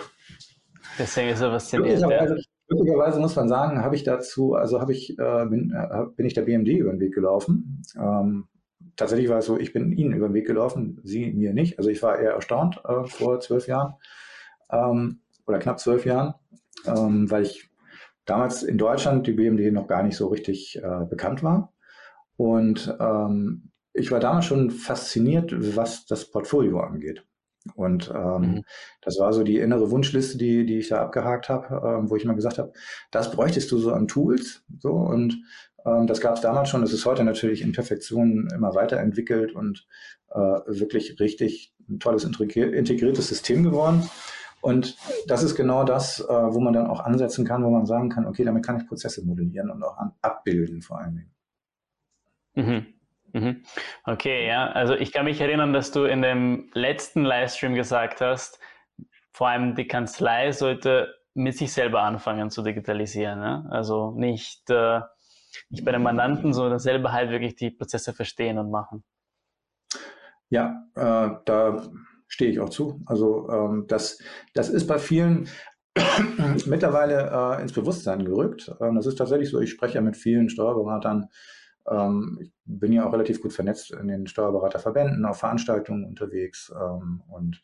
Deswegen 0.98 1.30
ist 1.30 1.42
er 1.42 1.52
fasziniert. 1.52 2.00
Glücklicherweise, 2.00 2.36
ja. 2.36 2.44
glücklicherweise 2.68 3.20
muss 3.20 3.36
man 3.36 3.48
sagen, 3.48 3.84
habe 3.84 3.96
ich 3.96 4.04
dazu, 4.04 4.54
also 4.54 4.80
habe 4.80 4.94
ich, 4.94 5.18
äh, 5.18 5.46
bin, 5.46 5.72
äh, 5.72 6.06
bin 6.16 6.26
ich 6.26 6.34
der 6.34 6.44
BMD 6.44 6.70
über 6.70 6.92
den 6.92 7.00
Weg 7.00 7.14
gelaufen. 7.14 7.84
Ähm, 7.98 8.48
tatsächlich 8.96 9.30
war 9.30 9.40
es 9.40 9.46
so, 9.46 9.58
ich 9.58 9.74
bin 9.74 9.92
Ihnen 9.92 10.14
über 10.14 10.28
den 10.28 10.34
Weg 10.34 10.48
gelaufen, 10.48 11.00
Sie 11.04 11.32
mir 11.32 11.54
nicht. 11.54 11.78
Also 11.78 11.90
ich 11.90 12.02
war 12.04 12.20
eher 12.20 12.34
erstaunt 12.34 12.82
äh, 12.86 13.06
vor 13.06 13.40
zwölf 13.40 13.68
Jahren 13.68 13.96
ähm, 14.72 15.22
oder 15.48 15.60
knapp 15.60 15.80
zwölf 15.80 16.06
Jahren, 16.06 16.36
ähm, 16.86 17.30
weil 17.30 17.44
ich 17.44 17.70
damals 18.26 18.64
in 18.64 18.78
Deutschland 18.78 19.28
die 19.28 19.34
BMD 19.34 19.72
noch 19.74 19.88
gar 19.88 20.04
nicht 20.04 20.16
so 20.16 20.28
richtig 20.28 20.82
äh, 20.82 21.06
bekannt 21.10 21.44
war. 21.44 21.74
Und 22.38 22.96
ähm, 23.00 23.72
ich 23.94 24.12
war 24.12 24.20
damals 24.20 24.46
schon 24.46 24.72
fasziniert, 24.72 25.54
was 25.76 26.06
das 26.06 26.30
Portfolio 26.30 26.80
angeht. 26.80 27.26
Und 27.76 28.12
ähm, 28.14 28.42
mhm. 28.42 28.64
das 29.02 29.20
war 29.20 29.32
so 29.32 29.44
die 29.44 29.58
innere 29.58 29.90
Wunschliste, 29.90 30.38
die, 30.38 30.66
die 30.66 30.80
ich 30.80 30.90
da 30.90 31.02
abgehakt 31.02 31.50
habe, 31.50 31.82
ähm, 31.88 32.10
wo 32.10 32.16
ich 32.16 32.26
mal 32.26 32.36
gesagt 32.36 32.58
habe, 32.58 32.74
das 33.12 33.32
bräuchtest 33.32 33.72
du 33.72 33.78
so 33.78 33.94
an 33.94 34.08
Tools. 34.08 34.64
So 34.80 34.92
und 34.92 35.42
ähm, 35.86 36.08
das 36.08 36.20
gab 36.20 36.36
es 36.36 36.42
damals 36.42 36.70
schon. 36.70 36.82
Das 36.82 36.94
ist 36.94 37.06
heute 37.06 37.24
natürlich 37.24 37.62
in 37.62 37.72
Perfektion 37.72 38.50
immer 38.54 38.76
weiterentwickelt 38.76 39.54
und 39.56 39.88
äh, 40.32 40.40
wirklich 40.40 41.20
richtig 41.20 41.74
ein 41.90 42.00
tolles 42.00 42.24
integriertes 42.24 43.28
System 43.28 43.64
geworden. 43.64 44.10
Und 44.62 44.96
das 45.28 45.44
ist 45.44 45.56
genau 45.56 45.84
das, 45.84 46.22
äh, 46.22 46.26
wo 46.26 46.62
man 46.62 46.74
dann 46.74 46.88
auch 46.88 47.02
ansetzen 47.02 47.46
kann, 47.46 47.66
wo 47.66 47.70
man 47.70 47.86
sagen 47.86 48.10
kann, 48.10 48.26
okay, 48.26 48.46
damit 48.46 48.66
kann 48.66 48.78
ich 48.78 48.88
Prozesse 48.88 49.26
modellieren 49.26 49.70
und 49.70 49.84
auch 49.84 49.98
an, 49.98 50.14
abbilden 50.22 50.82
vor 50.82 51.00
allen 51.00 51.16
Dingen. 51.16 51.32
Mhm. 52.56 52.93
Mhm. 53.34 53.64
Okay, 54.06 54.48
ja. 54.48 54.68
Also 54.68 54.94
ich 54.94 55.12
kann 55.12 55.26
mich 55.26 55.42
erinnern, 55.42 55.74
dass 55.74 55.92
du 55.92 56.06
in 56.06 56.22
dem 56.22 56.70
letzten 56.74 57.24
Livestream 57.24 57.74
gesagt 57.74 58.22
hast, 58.22 58.60
vor 59.32 59.50
allem 59.50 59.76
die 59.76 59.88
Kanzlei 59.88 60.52
sollte 60.52 61.14
mit 61.34 61.58
sich 61.58 61.74
selber 61.74 62.04
anfangen 62.04 62.52
zu 62.52 62.62
digitalisieren. 62.62 63.40
Ne? 63.40 63.68
Also 63.72 64.12
nicht, 64.12 64.70
äh, 64.70 65.02
nicht 65.70 65.84
bei 65.84 65.92
den 65.92 66.04
Mandanten, 66.04 66.54
sondern 66.54 66.80
selber 66.80 67.12
halt 67.12 67.32
wirklich 67.32 67.56
die 67.56 67.72
Prozesse 67.72 68.14
verstehen 68.14 68.60
und 68.60 68.70
machen. 68.70 69.04
Ja, 70.50 70.86
äh, 70.96 71.32
da 71.46 71.84
stehe 72.28 72.52
ich 72.52 72.60
auch 72.60 72.70
zu. 72.70 73.02
Also 73.08 73.50
ähm, 73.50 73.86
das, 73.88 74.20
das 74.54 74.70
ist 74.70 74.86
bei 74.86 75.00
vielen 75.00 75.50
mittlerweile 76.68 77.58
äh, 77.58 77.62
ins 77.64 77.74
Bewusstsein 77.74 78.24
gerückt. 78.24 78.72
Ähm, 78.80 78.96
das 78.96 79.08
ist 79.08 79.16
tatsächlich 79.16 79.50
so. 79.50 79.60
Ich 79.60 79.72
spreche 79.72 79.96
ja 79.96 80.02
mit 80.02 80.18
vielen 80.18 80.50
Steuerberatern. 80.50 81.30
Ähm, 81.90 82.40
ich 82.42 82.52
bin 82.66 82.94
ja 82.94 83.08
auch 83.08 83.14
relativ 83.14 83.42
gut 83.42 83.54
vernetzt 83.54 83.92
in 83.92 84.08
den 84.08 84.28
Steuerberaterverbänden, 84.28 85.26
auf 85.26 85.40
Veranstaltungen 85.40 86.06
unterwegs 86.06 86.74
ähm, 86.76 87.22
und 87.28 87.62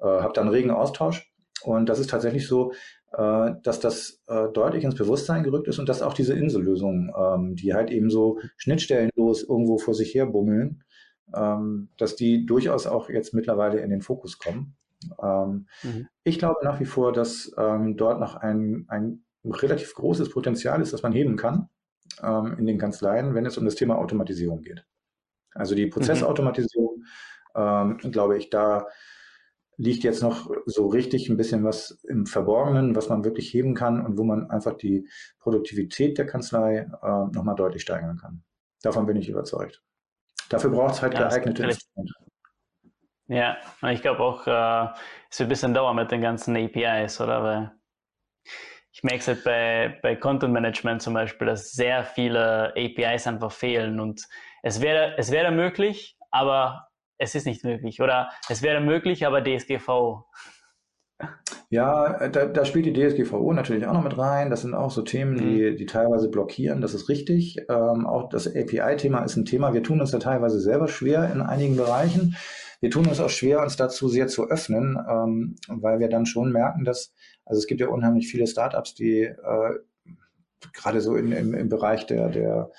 äh, 0.00 0.04
habe 0.06 0.32
dann 0.32 0.48
regen 0.48 0.70
Austausch. 0.70 1.32
Und 1.62 1.88
das 1.88 1.98
ist 1.98 2.10
tatsächlich 2.10 2.46
so, 2.46 2.72
äh, 3.12 3.52
dass 3.62 3.80
das 3.80 4.22
äh, 4.26 4.48
deutlich 4.52 4.84
ins 4.84 4.94
Bewusstsein 4.94 5.42
gerückt 5.42 5.68
ist 5.68 5.78
und 5.78 5.88
dass 5.88 6.02
auch 6.02 6.12
diese 6.12 6.34
Insellösungen, 6.34 7.10
ähm, 7.16 7.56
die 7.56 7.74
halt 7.74 7.90
eben 7.90 8.10
so 8.10 8.40
schnittstellenlos 8.56 9.42
irgendwo 9.42 9.78
vor 9.78 9.94
sich 9.94 10.14
her 10.14 10.26
bummeln, 10.26 10.82
dass 11.98 12.14
die 12.14 12.46
durchaus 12.46 12.86
auch 12.86 13.10
jetzt 13.10 13.34
mittlerweile 13.34 13.80
in 13.80 13.90
den 13.90 14.00
Fokus 14.00 14.38
kommen. 14.38 14.76
Mhm. 15.20 16.06
Ich 16.22 16.38
glaube 16.38 16.60
nach 16.62 16.78
wie 16.78 16.84
vor, 16.84 17.12
dass 17.12 17.50
dort 17.50 18.20
noch 18.20 18.36
ein, 18.36 18.84
ein 18.86 19.24
relativ 19.44 19.92
großes 19.94 20.30
Potenzial 20.30 20.80
ist, 20.80 20.92
das 20.92 21.02
man 21.02 21.12
heben 21.12 21.34
kann 21.34 21.68
ähm, 22.22 22.56
in 22.58 22.66
den 22.66 22.78
Kanzleien, 22.78 23.34
wenn 23.34 23.46
es 23.46 23.58
um 23.58 23.64
das 23.64 23.74
Thema 23.74 23.96
Automatisierung 23.96 24.62
geht. 24.62 24.84
Also 25.54 25.74
die 25.74 25.86
Prozessautomatisierung, 25.86 27.04
mhm. 27.54 27.98
glaube 28.12 28.36
ich, 28.36 28.50
da 28.50 28.86
liegt 29.78 30.04
jetzt 30.04 30.22
noch 30.22 30.50
so 30.66 30.88
richtig 30.88 31.28
ein 31.28 31.36
bisschen 31.36 31.64
was 31.64 32.02
im 32.08 32.26
Verborgenen, 32.26 32.96
was 32.96 33.08
man 33.08 33.24
wirklich 33.24 33.52
heben 33.52 33.74
kann 33.74 34.04
und 34.04 34.16
wo 34.16 34.24
man 34.24 34.50
einfach 34.50 34.74
die 34.74 35.08
Produktivität 35.38 36.18
der 36.18 36.26
Kanzlei 36.26 36.88
äh, 37.02 37.24
nochmal 37.32 37.56
deutlich 37.56 37.82
steigern 37.82 38.16
kann. 38.16 38.42
Davon 38.82 39.06
bin 39.06 39.16
ich 39.16 39.28
überzeugt. 39.28 39.82
Dafür 40.48 40.70
braucht 40.70 40.94
es 40.94 41.02
halt 41.02 41.14
ja, 41.14 41.28
geeignete 41.28 41.64
Instrumente. 41.64 42.14
Ja, 43.28 43.56
ich 43.90 44.02
glaube 44.02 44.20
auch, 44.20 44.46
äh, 44.46 44.94
es 45.30 45.40
wird 45.40 45.48
ein 45.48 45.50
bisschen 45.50 45.74
dauern 45.74 45.96
mit 45.96 46.10
den 46.10 46.20
ganzen 46.20 46.56
APIs, 46.56 47.20
oder? 47.20 47.42
Weil 47.42 47.72
ich 48.96 49.02
merke 49.02 49.18
es 49.18 49.28
halt 49.28 49.44
bei, 49.44 49.98
bei 50.02 50.16
Content 50.16 50.54
Management 50.54 51.02
zum 51.02 51.12
Beispiel, 51.12 51.46
dass 51.48 51.70
sehr 51.72 52.02
viele 52.02 52.72
APIs 52.74 53.26
einfach 53.26 53.52
fehlen 53.52 54.00
und 54.00 54.22
es 54.62 54.80
wäre, 54.80 55.18
es 55.18 55.30
wäre 55.30 55.50
möglich, 55.50 56.16
aber 56.30 56.88
es 57.18 57.34
ist 57.34 57.44
nicht 57.44 57.62
möglich. 57.62 58.00
Oder 58.00 58.30
es 58.48 58.62
wäre 58.62 58.80
möglich, 58.80 59.26
aber 59.26 59.44
DSGVO. 59.44 60.24
Ja, 61.68 62.26
da, 62.28 62.46
da 62.46 62.64
spielt 62.64 62.86
die 62.86 62.94
DSGVO 62.94 63.52
natürlich 63.52 63.86
auch 63.86 63.92
noch 63.92 64.02
mit 64.02 64.16
rein. 64.16 64.48
Das 64.48 64.62
sind 64.62 64.72
auch 64.72 64.90
so 64.90 65.02
Themen, 65.02 65.36
die, 65.36 65.72
mhm. 65.72 65.76
die 65.76 65.86
teilweise 65.86 66.30
blockieren. 66.30 66.80
Das 66.80 66.94
ist 66.94 67.10
richtig. 67.10 67.58
Ähm, 67.68 68.06
auch 68.06 68.30
das 68.30 68.46
API-Thema 68.46 69.24
ist 69.24 69.36
ein 69.36 69.44
Thema. 69.44 69.74
Wir 69.74 69.82
tun 69.82 70.00
uns 70.00 70.10
da 70.10 70.18
teilweise 70.18 70.58
selber 70.58 70.88
schwer 70.88 71.30
in 71.30 71.42
einigen 71.42 71.76
Bereichen. 71.76 72.36
Wir 72.80 72.90
tun 72.90 73.06
uns 73.06 73.20
auch 73.20 73.30
schwer, 73.30 73.60
uns 73.60 73.76
dazu 73.76 74.08
sehr 74.08 74.28
zu 74.28 74.48
öffnen, 74.48 74.98
ähm, 75.06 75.56
weil 75.68 75.98
wir 75.98 76.08
dann 76.08 76.24
schon 76.24 76.50
merken, 76.50 76.84
dass, 76.84 77.12
also 77.46 77.58
es 77.58 77.66
gibt 77.66 77.80
ja 77.80 77.88
unheimlich 77.88 78.28
viele 78.28 78.46
Startups, 78.46 78.94
die 78.94 79.22
äh, 79.22 79.70
gerade 80.72 81.00
so 81.00 81.16
in, 81.16 81.32
im, 81.32 81.54
im 81.54 81.68
Bereich 81.68 82.06
der, 82.06 82.28
der 82.28 82.70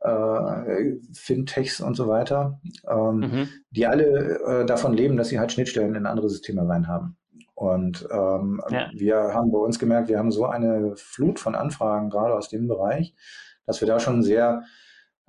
äh, 0.00 0.96
Fintechs 1.12 1.80
und 1.80 1.94
so 1.94 2.08
weiter, 2.08 2.60
ähm, 2.88 3.18
mhm. 3.18 3.48
die 3.70 3.86
alle 3.86 4.38
äh, 4.44 4.66
davon 4.66 4.92
leben, 4.92 5.16
dass 5.16 5.28
sie 5.28 5.38
halt 5.38 5.52
Schnittstellen 5.52 5.94
in 5.94 6.06
andere 6.06 6.28
Systeme 6.28 6.68
rein 6.68 6.88
haben. 6.88 7.16
Und 7.54 8.06
ähm, 8.10 8.60
ja. 8.68 8.90
wir 8.92 9.16
haben 9.16 9.50
bei 9.50 9.58
uns 9.58 9.78
gemerkt, 9.78 10.08
wir 10.08 10.18
haben 10.18 10.30
so 10.30 10.44
eine 10.44 10.94
Flut 10.96 11.40
von 11.40 11.54
Anfragen 11.54 12.10
gerade 12.10 12.34
aus 12.34 12.50
dem 12.50 12.68
Bereich, 12.68 13.14
dass 13.64 13.80
wir 13.80 13.88
da 13.88 13.98
schon 13.98 14.22
sehr 14.22 14.64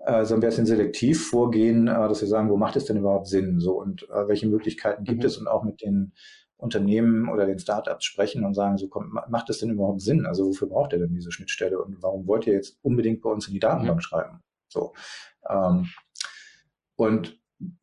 äh, 0.06 0.26
so 0.26 0.34
ein 0.34 0.42
bisschen 0.42 0.66
selektiv 0.66 1.30
vorgehen, 1.30 1.88
äh, 1.88 1.94
dass 1.94 2.20
wir 2.20 2.28
sagen, 2.28 2.50
wo 2.50 2.58
macht 2.58 2.76
es 2.76 2.86
denn 2.86 2.98
überhaupt 2.98 3.28
Sinn? 3.28 3.60
So 3.60 3.80
und 3.80 4.04
äh, 4.10 4.28
welche 4.28 4.48
Möglichkeiten 4.48 5.06
gibt 5.06 5.20
mhm. 5.20 5.26
es 5.26 5.38
und 5.38 5.48
auch 5.48 5.64
mit 5.64 5.82
den 5.82 6.12
Unternehmen 6.58 7.30
oder 7.30 7.46
den 7.46 7.60
Startups 7.60 8.06
sprechen 8.06 8.44
und 8.44 8.56
sagen, 8.56 8.78
so 8.78 8.88
komm, 8.88 9.20
macht 9.30 9.50
es 9.50 9.60
denn 9.60 9.70
überhaupt 9.70 10.02
Sinn? 10.02 10.26
Also 10.26 10.48
wofür 10.48 10.68
braucht 10.68 10.94
ihr 10.94 11.00
denn 11.00 11.14
diese 11.14 11.32
Schnittstelle 11.32 11.82
und 11.82 12.02
warum 12.02 12.28
wollt 12.28 12.48
ihr 12.48 12.54
jetzt 12.54 12.80
unbedingt 12.82 13.22
bei 13.22 13.30
uns 13.30 13.48
in 13.48 13.54
die 13.54 13.60
Datenbank 13.60 13.98
mhm. 13.98 14.02
schreiben? 14.02 14.40
So. 14.68 14.94
Ähm, 15.48 15.88
und 16.96 17.40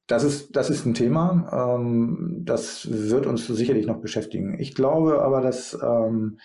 das 0.07 0.25
ist, 0.25 0.55
das 0.57 0.71
ist 0.71 0.87
ein 0.87 0.95
Thema, 0.95 1.77
ähm, 1.77 2.43
das 2.45 2.89
wird 2.91 3.27
uns 3.27 3.47
sicherlich 3.47 3.87
noch 3.87 4.01
beschäftigen. 4.01 4.59
Ich 4.59 4.75
glaube 4.75 5.23
aber, 5.23 5.41
dass 5.41 5.79
ähm, 5.81 6.39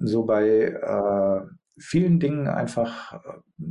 so 0.00 0.24
bei 0.24 0.46
äh, 0.46 1.40
vielen 1.78 2.20
Dingen 2.20 2.46
einfach, 2.46 3.14
äh, 3.14 3.64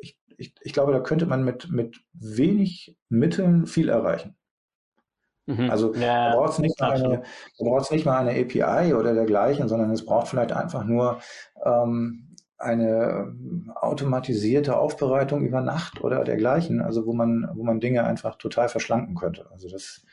ich, 0.00 0.18
ich, 0.36 0.54
ich 0.60 0.72
glaube, 0.72 0.92
da 0.92 1.00
könnte 1.00 1.26
man 1.26 1.44
mit, 1.44 1.70
mit 1.70 2.00
wenig 2.12 2.96
Mitteln 3.08 3.66
viel 3.66 3.88
erreichen. 3.88 4.36
Mhm. 5.56 5.70
Also 5.70 5.94
ja, 5.94 6.34
braucht 6.34 6.52
es 6.52 6.58
nicht, 6.58 6.80
mal 6.80 6.92
eine, 6.92 7.22
nicht 7.90 8.06
mal 8.06 8.26
eine 8.26 8.40
API 8.40 8.94
oder 8.94 9.14
dergleichen, 9.14 9.68
sondern 9.68 9.90
es 9.90 10.04
braucht 10.04 10.28
vielleicht 10.28 10.52
einfach 10.52 10.84
nur 10.84 11.18
ähm, 11.64 12.32
eine 12.62 13.26
ähm, 13.26 13.72
automatisierte 13.74 14.76
Aufbereitung 14.76 15.42
über 15.42 15.60
Nacht 15.60 16.00
oder 16.00 16.24
dergleichen, 16.24 16.80
also 16.80 17.06
wo 17.06 17.12
man, 17.12 17.48
wo 17.54 17.64
man 17.64 17.80
Dinge 17.80 18.04
einfach 18.04 18.36
total 18.36 18.68
verschlanken 18.68 19.16
könnte. 19.16 19.46
Also 19.50 19.68
das, 19.68 20.04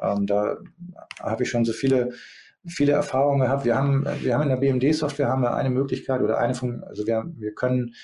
ähm, 0.00 0.26
da 0.26 0.56
habe 1.20 1.42
ich 1.42 1.50
schon 1.50 1.64
so 1.64 1.72
viele, 1.72 2.10
viele 2.66 2.92
Erfahrungen 2.92 3.40
gehabt. 3.40 3.64
Wir 3.64 3.76
haben, 3.76 4.06
wir 4.22 4.34
haben 4.34 4.42
in 4.42 4.48
der 4.48 4.56
BMD-Software 4.56 5.28
haben 5.28 5.42
wir 5.42 5.54
eine 5.54 5.70
Möglichkeit 5.70 6.22
oder 6.22 6.38
eine 6.38 6.54
von, 6.54 6.82
also 6.84 7.06
wir, 7.06 7.24
wir 7.36 7.54
können 7.54 7.94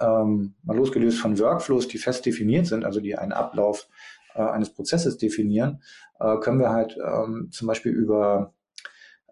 ähm, 0.00 0.54
mal 0.62 0.76
losgelöst 0.76 1.18
von 1.18 1.38
Workflows, 1.38 1.88
die 1.88 1.98
fest 1.98 2.26
definiert 2.26 2.66
sind, 2.66 2.84
also 2.84 3.00
die 3.00 3.16
einen 3.16 3.32
Ablauf 3.32 3.88
äh, 4.36 4.42
eines 4.42 4.72
Prozesses 4.72 5.18
definieren, 5.18 5.82
äh, 6.20 6.36
können 6.38 6.60
wir 6.60 6.70
halt 6.70 6.96
ähm, 6.96 7.48
zum 7.50 7.68
Beispiel 7.68 7.92
über, 7.92 8.54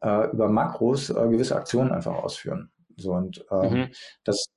äh, 0.02 0.30
über 0.30 0.48
Makros 0.48 1.10
äh, 1.10 1.28
gewisse 1.28 1.56
Aktionen 1.56 1.92
einfach 1.92 2.14
ausführen. 2.14 2.70
So, 2.96 3.12
und 3.12 3.44
ähm, 3.50 3.72
mhm. 3.72 3.88
das, 4.22 4.52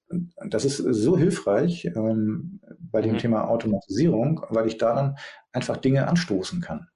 das 0.49 0.65
ist 0.65 0.77
so 0.77 1.17
hilfreich 1.17 1.85
ähm, 1.85 2.61
bei 2.79 3.01
dem 3.01 3.13
mhm. 3.13 3.17
Thema 3.17 3.49
Automatisierung, 3.49 4.45
weil 4.49 4.67
ich 4.67 4.77
da 4.77 4.93
dann 4.93 5.17
einfach 5.51 5.77
Dinge 5.77 6.07
anstoßen 6.07 6.61
kann. 6.61 6.87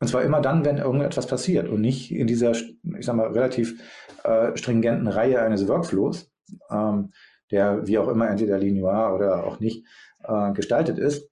Und 0.00 0.06
zwar 0.06 0.22
immer 0.22 0.40
dann, 0.40 0.64
wenn 0.64 0.78
irgendetwas 0.78 1.26
passiert 1.26 1.68
und 1.68 1.80
nicht 1.80 2.12
in 2.12 2.26
dieser, 2.26 2.52
ich 2.52 3.06
sag 3.06 3.16
mal, 3.16 3.32
relativ 3.32 3.82
äh, 4.22 4.56
stringenten 4.56 5.08
Reihe 5.08 5.42
eines 5.42 5.66
Workflows, 5.66 6.30
ähm, 6.70 7.12
der 7.50 7.86
wie 7.86 7.98
auch 7.98 8.08
immer 8.08 8.28
entweder 8.28 8.58
linear 8.58 9.14
oder 9.14 9.44
auch 9.44 9.58
nicht 9.58 9.84
äh, 10.22 10.52
gestaltet 10.52 10.98
ist, 10.98 11.28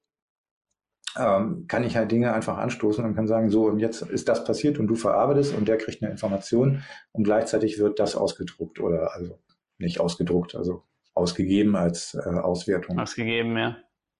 ähm, 1.19 1.67
kann 1.69 1.85
ich 1.85 1.97
halt 1.97 2.11
Dinge 2.11 2.33
einfach 2.33 2.59
anstoßen 2.59 3.05
und 3.05 3.15
kann 3.15 3.27
sagen, 3.27 3.51
so, 3.51 3.67
und 3.67 3.79
jetzt 3.79 4.03
ist 4.03 4.29
das 4.29 4.45
passiert 4.45 4.79
und 4.79 4.87
du 4.87 4.95
verarbeitest 4.95 5.57
und 5.57 5.69
der 5.69 5.79
kriegt 5.79 6.03
eine 6.03 6.11
Information 6.11 6.83
und 7.13 7.25
gleichzeitig 7.25 7.79
wird 7.79 7.99
das 7.99 8.17
ausgedruckt 8.17 8.81
oder 8.81 9.15
also 9.15 9.39
nicht 9.79 10.01
ausgedruckt, 10.01 10.55
also 10.55 10.83
ausgegeben 11.15 11.77
als 11.77 12.15
äh, 12.15 12.29
Auswertung. 12.29 12.99
Ausgegeben, 12.99 13.57
ja. 13.57 13.77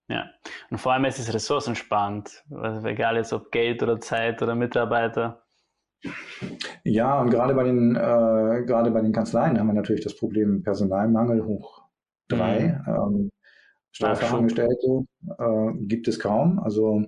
Ja. 0.09 0.29
Und 0.69 0.77
vor 0.77 0.93
allem 0.93 1.05
ist 1.05 1.19
es 1.19 1.33
ressourcensparend, 1.33 2.45
also 2.49 2.87
egal 2.87 3.17
jetzt 3.17 3.33
ob 3.33 3.51
Geld 3.51 3.83
oder 3.83 3.99
Zeit 3.99 4.41
oder 4.41 4.55
Mitarbeiter. 4.55 5.43
Ja, 6.83 7.19
und 7.19 7.29
gerade 7.29 7.53
bei 7.53 7.63
den 7.63 7.95
äh, 7.95 8.63
gerade 8.65 8.91
bei 8.91 9.01
den 9.01 9.11
Kanzleien 9.11 9.59
haben 9.59 9.67
wir 9.67 9.73
natürlich 9.73 10.03
das 10.03 10.15
Problem 10.15 10.63
Personalmangel 10.63 11.43
hoch 11.43 11.83
drei. 12.29 12.81
Mhm. 12.85 12.93
Ähm, 12.93 13.29
Steuerfachangestellte 13.97 15.05
äh, 15.39 15.73
gibt 15.79 16.07
es 16.07 16.19
kaum. 16.19 16.59
Also 16.59 17.05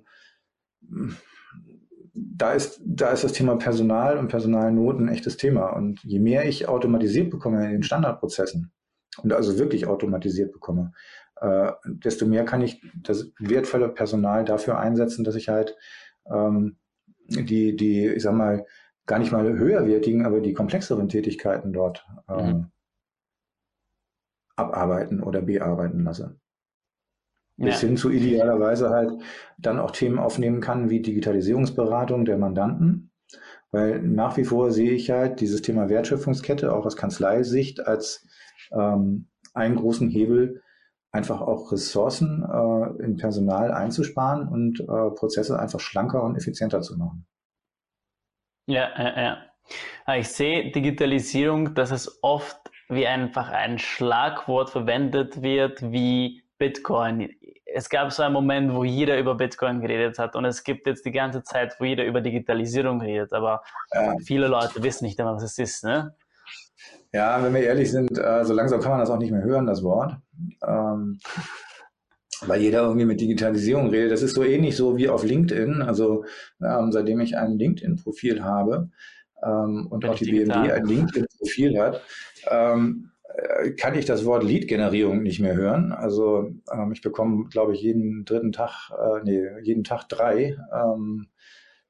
da 2.13 2.53
ist, 2.53 2.81
da 2.83 3.11
ist 3.11 3.23
das 3.23 3.33
Thema 3.33 3.57
Personal 3.57 4.17
und 4.17 4.27
Personalnot 4.27 4.99
ein 4.99 5.07
echtes 5.07 5.37
Thema. 5.37 5.67
Und 5.67 6.03
je 6.03 6.19
mehr 6.19 6.47
ich 6.47 6.67
automatisiert 6.67 7.29
bekomme 7.29 7.63
in 7.65 7.71
den 7.71 7.83
Standardprozessen 7.83 8.71
und 9.21 9.33
also 9.33 9.59
wirklich 9.59 9.85
automatisiert 9.85 10.51
bekomme, 10.51 10.93
äh, 11.35 11.71
desto 11.85 12.25
mehr 12.25 12.43
kann 12.43 12.61
ich 12.61 12.81
das 12.95 13.31
wertvolle 13.37 13.89
Personal 13.89 14.43
dafür 14.43 14.79
einsetzen, 14.79 15.23
dass 15.23 15.35
ich 15.35 15.47
halt 15.47 15.77
ähm, 16.25 16.77
die, 17.27 17.75
die, 17.75 18.07
ich 18.07 18.23
sag 18.23 18.33
mal, 18.33 18.65
gar 19.05 19.19
nicht 19.19 19.31
mal 19.31 19.45
höherwertigen, 19.45 20.25
aber 20.25 20.39
die 20.39 20.53
komplexeren 20.53 21.07
Tätigkeiten 21.07 21.71
dort 21.71 22.03
äh, 22.27 22.53
mhm. 22.53 22.71
abarbeiten 24.55 25.21
oder 25.21 25.43
bearbeiten 25.43 26.03
lasse. 26.03 26.39
Bis 27.59 27.81
ja. 27.81 27.87
hin 27.87 27.97
zu 27.97 28.09
idealerweise 28.09 28.89
halt 28.89 29.11
dann 29.57 29.79
auch 29.79 29.91
Themen 29.91 30.17
aufnehmen 30.17 30.61
kann 30.61 30.89
wie 30.89 31.01
Digitalisierungsberatung 31.01 32.25
der 32.25 32.37
Mandanten. 32.37 33.11
Weil 33.71 34.01
nach 34.01 34.37
wie 34.37 34.45
vor 34.45 34.71
sehe 34.71 34.91
ich 34.91 35.11
halt 35.11 35.41
dieses 35.41 35.61
Thema 35.61 35.89
Wertschöpfungskette 35.89 36.73
auch 36.73 36.85
aus 36.85 36.95
Kanzleisicht 36.95 37.85
als 37.85 38.25
ähm, 38.71 39.27
einen 39.53 39.75
großen 39.75 40.09
Hebel, 40.09 40.63
einfach 41.11 41.41
auch 41.41 41.71
Ressourcen 41.71 42.43
äh, 42.43 43.03
in 43.03 43.17
Personal 43.17 43.71
einzusparen 43.71 44.47
und 44.47 44.79
äh, 44.79 44.85
Prozesse 44.85 45.59
einfach 45.59 45.79
schlanker 45.79 46.23
und 46.23 46.35
effizienter 46.35 46.81
zu 46.81 46.97
machen. 46.97 47.25
Ja, 48.67 48.89
ja, 48.97 49.21
ja. 49.21 50.15
Ich 50.15 50.29
sehe 50.29 50.71
Digitalisierung, 50.71 51.75
dass 51.75 51.91
es 51.91 52.19
oft 52.23 52.57
wie 52.89 53.05
einfach 53.05 53.49
ein 53.49 53.77
Schlagwort 53.77 54.71
verwendet 54.71 55.41
wird 55.41 55.91
wie 55.91 56.43
Bitcoin. 56.59 57.29
Es 57.65 57.89
gab 57.89 58.11
so 58.11 58.21
einen 58.21 58.33
Moment, 58.33 58.73
wo 58.73 58.83
jeder 58.83 59.17
über 59.17 59.35
Bitcoin 59.35 59.81
geredet 59.81 60.19
hat 60.19 60.35
und 60.35 60.45
es 60.45 60.63
gibt 60.63 60.85
jetzt 60.85 61.05
die 61.05 61.11
ganze 61.11 61.43
Zeit, 61.43 61.75
wo 61.79 61.85
jeder 61.85 62.05
über 62.05 62.21
Digitalisierung 62.21 63.01
redet, 63.01 63.33
aber 63.33 63.63
ja. 63.93 64.15
viele 64.23 64.47
Leute 64.47 64.83
wissen 64.83 65.05
nicht 65.05 65.17
immer, 65.19 65.35
was 65.35 65.43
es 65.43 65.57
ist, 65.57 65.83
ne? 65.83 66.15
Ja, 67.11 67.43
wenn 67.43 67.53
wir 67.55 67.61
ehrlich 67.61 67.89
sind, 67.89 68.17
äh, 68.19 68.45
so 68.45 68.53
langsam 68.53 68.79
kann 68.81 68.91
man 68.91 68.99
das 68.99 69.09
auch 69.09 69.17
nicht 69.17 69.31
mehr 69.31 69.41
hören, 69.41 69.65
das 69.65 69.81
Wort. 69.81 70.15
Ähm, 70.63 71.19
weil 72.41 72.61
jeder 72.61 72.83
irgendwie 72.83 73.05
mit 73.05 73.19
Digitalisierung 73.19 73.89
redet. 73.89 74.11
Das 74.11 74.21
ist 74.21 74.35
so 74.35 74.43
ähnlich 74.43 74.75
so 74.77 74.97
wie 74.97 75.09
auf 75.09 75.23
LinkedIn. 75.23 75.81
Also 75.81 76.25
ähm, 76.63 76.91
seitdem 76.91 77.19
ich 77.19 77.37
ein 77.37 77.57
LinkedIn-Profil 77.57 78.43
habe 78.43 78.89
ähm, 79.43 79.87
und 79.89 80.01
Bin 80.01 80.09
auch 80.09 80.15
die 80.15 80.25
digital. 80.25 80.63
BMD 80.63 80.71
ein 80.71 80.85
LinkedIn-Profil 80.85 81.79
hat, 81.79 82.01
ähm, 82.49 83.11
äh, 83.18 83.18
kann 83.77 83.97
ich 83.97 84.05
das 84.05 84.25
Wort 84.25 84.43
Lead-Generierung 84.43 85.21
nicht 85.21 85.39
mehr 85.39 85.55
hören. 85.55 85.91
Also 85.91 86.51
ähm, 86.71 86.91
ich 86.91 87.01
bekomme, 87.01 87.47
glaube 87.49 87.73
ich, 87.73 87.81
jeden 87.81 88.25
dritten 88.25 88.51
Tag, 88.51 88.91
äh, 88.91 89.23
nee, 89.23 89.47
jeden 89.63 89.83
Tag 89.83 90.07
drei 90.09 90.57
ähm, 90.73 91.27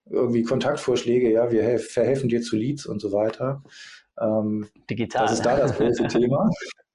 irgendwie 0.10 0.44
Kontaktvorschläge, 0.44 1.32
ja, 1.32 1.52
wir 1.52 1.80
verhelfen 1.80 2.30
dir 2.30 2.42
zu 2.42 2.56
Leads 2.56 2.86
und 2.86 3.00
so 3.00 3.12
weiter. 3.12 3.64
Ähm, 4.20 4.68
Digital. 4.90 5.24
Das 5.24 5.34
ist 5.34 5.46
da 5.46 5.58
das 5.58 5.76
große 5.78 6.04
Thema. 6.08 6.50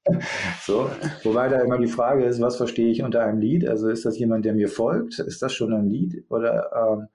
so, 0.62 0.90
wobei 1.22 1.48
da 1.48 1.61
immer 1.61 1.78
die 1.78 1.86
Frage 1.86 2.24
ist, 2.24 2.40
was 2.40 2.57
verstehe 2.57 2.90
ich 2.90 3.02
unter 3.02 3.24
einem 3.24 3.40
Lied? 3.40 3.66
Also 3.66 3.88
ist 3.88 4.05
das 4.05 4.18
jemand, 4.18 4.44
der 4.44 4.55
mir 4.55 4.68
folgt? 4.68 5.18
Ist 5.18 5.40
das 5.40 5.55
schon 5.55 5.72
ein 5.72 5.88
Lied? 5.88 6.24
Oder 6.28 6.70
ähm, 6.74 7.09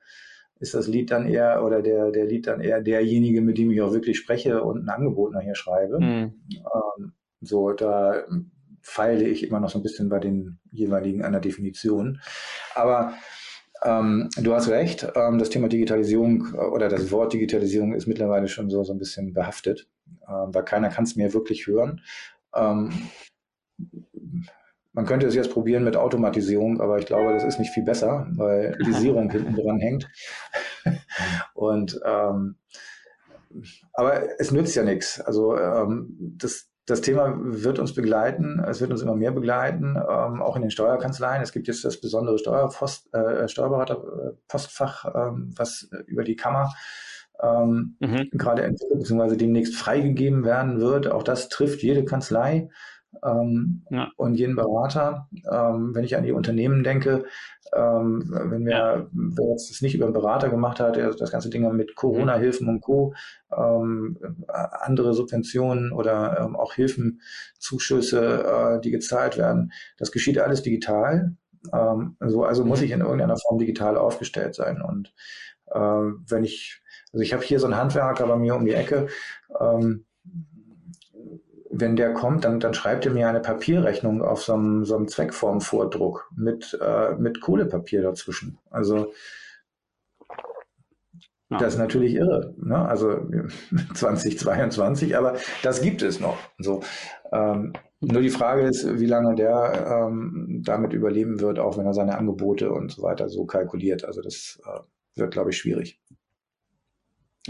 ist 0.59 0.73
das 0.73 0.87
Lied 0.87 1.11
dann 1.11 1.27
eher 1.27 1.63
oder 1.63 1.81
der, 1.81 2.11
der 2.11 2.25
Lied 2.25 2.47
dann 2.47 2.61
eher 2.61 2.81
derjenige, 2.81 3.41
mit 3.41 3.57
dem 3.57 3.71
ich 3.71 3.81
auch 3.81 3.93
wirklich 3.93 4.17
spreche 4.17 4.63
und 4.63 4.83
ein 4.83 4.89
Angebot 4.89 5.33
nachher 5.33 5.55
schreibe? 5.55 5.99
Mhm. 5.99 6.33
Ähm, 6.49 7.13
so, 7.41 7.71
da 7.71 8.23
feile 8.81 9.27
ich 9.27 9.43
immer 9.47 9.59
noch 9.59 9.69
so 9.69 9.79
ein 9.79 9.83
bisschen 9.83 10.09
bei 10.09 10.19
den 10.19 10.59
jeweiligen 10.71 11.23
an 11.23 11.31
der 11.31 11.41
Definition. 11.41 12.21
Aber 12.75 13.13
ähm, 13.83 14.29
du 14.37 14.53
hast 14.53 14.69
recht, 14.69 15.07
ähm, 15.15 15.39
das 15.39 15.49
Thema 15.49 15.69
Digitalisierung 15.69 16.53
äh, 16.53 16.57
oder 16.57 16.89
das 16.89 17.11
Wort 17.11 17.33
Digitalisierung 17.33 17.93
ist 17.93 18.07
mittlerweile 18.07 18.47
schon 18.47 18.69
so, 18.69 18.83
so 18.83 18.93
ein 18.93 18.99
bisschen 18.99 19.33
behaftet, 19.33 19.87
äh, 20.27 20.31
weil 20.31 20.63
keiner 20.63 20.89
kann 20.89 21.05
es 21.05 21.15
mehr 21.15 21.33
wirklich 21.33 21.67
hören. 21.67 22.01
Ähm, 22.53 22.91
man 24.91 25.05
könnte 25.05 25.27
es 25.27 25.35
jetzt 25.35 25.51
probieren 25.51 25.83
mit 25.83 25.95
Automatisierung, 25.95 26.81
aber 26.81 26.99
ich 26.99 27.05
glaube, 27.05 27.33
das 27.33 27.43
ist 27.43 27.59
nicht 27.59 27.71
viel 27.71 27.83
besser, 27.83 28.27
weil 28.31 28.77
die 28.85 28.93
Sierung 28.93 29.29
hinten 29.31 29.55
dran 29.55 29.79
hängt. 29.79 30.09
Und 31.53 31.99
ähm, 32.05 32.55
aber 33.93 34.39
es 34.39 34.51
nützt 34.51 34.75
ja 34.75 34.83
nichts. 34.83 35.21
Also 35.21 35.57
ähm, 35.57 36.15
das, 36.37 36.68
das 36.89 37.01
Thema 37.01 37.35
wird 37.37 37.77
uns 37.77 37.93
begleiten, 37.93 38.59
es 38.67 38.81
wird 38.81 38.91
uns 38.91 39.01
immer 39.01 39.15
mehr 39.15 39.31
begleiten, 39.31 39.95
ähm, 39.95 40.41
auch 40.41 40.55
in 40.55 40.63
den 40.63 40.71
Steuerkanzleien. 40.71 41.41
Es 41.41 41.51
gibt 41.51 41.67
jetzt 41.67 41.85
das 41.85 42.01
besondere 42.01 42.39
Steuerpost, 42.39 43.13
äh, 43.13 43.47
Steuerberaterpostfach, 43.47 45.05
ähm, 45.13 45.53
was 45.55 45.89
über 46.07 46.23
die 46.23 46.35
Kammer 46.35 46.73
ähm, 47.41 47.95
mhm. 47.99 48.29
gerade 48.31 48.63
entwickelt, 48.63 48.99
beziehungsweise 48.99 49.37
demnächst 49.37 49.75
freigegeben 49.75 50.43
werden 50.43 50.79
wird. 50.79 51.07
Auch 51.11 51.23
das 51.23 51.49
trifft 51.49 51.83
jede 51.83 52.05
Kanzlei 52.05 52.69
ähm, 53.24 53.84
ja. 53.89 54.12
und 54.18 54.36
jeden 54.36 54.55
Berater. 54.55 55.28
Ähm, 55.51 55.93
wenn 55.93 56.03
ich 56.03 56.16
an 56.16 56.24
die 56.24 56.32
Unternehmen 56.32 56.84
denke, 56.84 57.26
ähm, 57.74 58.24
wenn 58.30 58.66
wir, 58.66 58.72
ja. 58.72 59.07
wer 59.12 59.49
jetzt 59.51 59.70
das 59.70 59.82
nicht 59.82 59.95
über 59.95 60.05
einen 60.05 60.14
Berater 60.14 60.49
gemacht 60.49 60.80
hat, 60.80 60.97
das 60.97 61.32
ganze 61.32 61.49
Ding 61.49 61.70
mit 61.76 61.95
Corona-Hilfen 61.95 62.68
und 62.68 62.82
Co., 62.82 63.14
ähm, 63.55 64.18
andere 64.47 65.14
Subventionen 65.14 65.91
oder 65.91 66.39
ähm, 66.39 66.55
auch 66.55 66.74
Hilfen, 66.74 67.22
Zuschüsse, 67.57 68.43
äh, 68.43 68.82
die 68.82 68.91
gezahlt 68.91 69.38
werden, 69.38 69.72
das 69.97 70.12
geschieht 70.12 70.39
alles 70.39 70.62
digital. 70.62 71.36
Ähm, 71.74 72.16
so, 72.22 72.43
also 72.43 72.64
muss 72.64 72.82
ich 72.82 72.91
in 72.91 73.01
irgendeiner 73.01 73.38
Form 73.38 73.57
digital 73.60 73.97
aufgestellt 73.97 74.55
sein. 74.55 74.82
Und 74.82 75.14
äh, 75.68 75.80
wenn 75.80 76.43
ich, 76.43 76.82
also 77.12 77.22
ich 77.22 77.34
habe 77.34 77.43
hier 77.43 77.60
so 77.60 77.66
einen 77.66 77.78
Handwerker 77.78 78.28
bei 78.28 78.38
mir 78.38 78.55
um 78.55 78.66
die 78.66 78.74
Ecke, 78.74 79.07
ähm, 79.60 80.05
wenn 81.80 81.95
der 81.95 82.13
kommt, 82.13 82.45
dann, 82.45 82.59
dann 82.59 82.73
schreibt 82.73 83.05
er 83.05 83.13
mir 83.13 83.27
eine 83.27 83.39
Papierrechnung 83.39 84.21
auf 84.21 84.43
so 84.43 84.53
einem, 84.53 84.86
so 84.86 84.95
einem 84.95 85.07
Zweckformvordruck 85.07 86.30
mit, 86.36 86.77
äh, 86.82 87.15
mit 87.15 87.41
Kohlepapier 87.41 88.01
dazwischen. 88.01 88.57
Also 88.69 89.13
ja. 91.49 91.57
das 91.57 91.73
ist 91.73 91.80
natürlich 91.80 92.13
irre. 92.15 92.53
Ne? 92.57 92.77
Also 92.77 93.27
2022, 93.93 95.17
aber 95.17 95.38
das 95.63 95.82
gibt 95.82 96.01
es 96.01 96.19
noch. 96.19 96.38
So, 96.57 96.82
ähm, 97.32 97.73
nur 98.01 98.21
die 98.21 98.30
Frage 98.30 98.61
ist, 98.61 98.99
wie 98.99 99.05
lange 99.05 99.36
der 99.36 100.07
ähm, 100.07 100.61
damit 100.63 100.93
überleben 100.93 101.41
wird, 101.41 101.59
auch 101.59 101.77
wenn 101.77 101.86
er 101.86 101.93
seine 101.93 102.17
Angebote 102.17 102.71
und 102.71 102.91
so 102.91 103.01
weiter 103.01 103.30
so 103.30 103.45
kalkuliert. 103.45 104.05
Also 104.05 104.21
das 104.21 104.59
äh, 104.65 104.80
wird, 105.19 105.32
glaube 105.32 105.49
ich, 105.49 105.57
schwierig. 105.57 105.99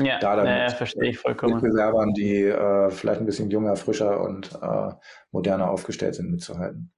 Ja, 0.05 0.19
da 0.19 0.35
dann 0.35 0.47
ja, 0.47 0.69
verstehe 0.69 1.09
ich 1.09 1.19
vollkommen. 1.19 1.55
Mitbewerbern, 1.55 2.13
die 2.13 2.43
äh, 2.43 2.89
vielleicht 2.89 3.19
ein 3.19 3.25
bisschen 3.25 3.49
jünger, 3.49 3.75
frischer 3.75 4.21
und 4.21 4.51
äh, 4.61 4.93
moderner 5.31 5.69
aufgestellt 5.69 6.15
sind, 6.15 6.31
mitzuhalten. 6.31 6.91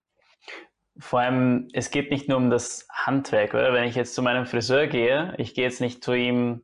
Vor 0.97 1.19
allem, 1.19 1.67
es 1.73 1.89
geht 1.89 2.11
nicht 2.11 2.27
nur 2.27 2.37
um 2.37 2.49
das 2.49 2.87
Handwerk, 2.91 3.53
oder? 3.53 3.73
Wenn 3.73 3.85
ich 3.85 3.95
jetzt 3.95 4.13
zu 4.13 4.21
meinem 4.21 4.45
Friseur 4.45 4.87
gehe, 4.87 5.33
ich 5.37 5.53
gehe 5.53 5.63
jetzt 5.63 5.81
nicht 5.81 6.03
zu 6.03 6.13
ihm 6.13 6.63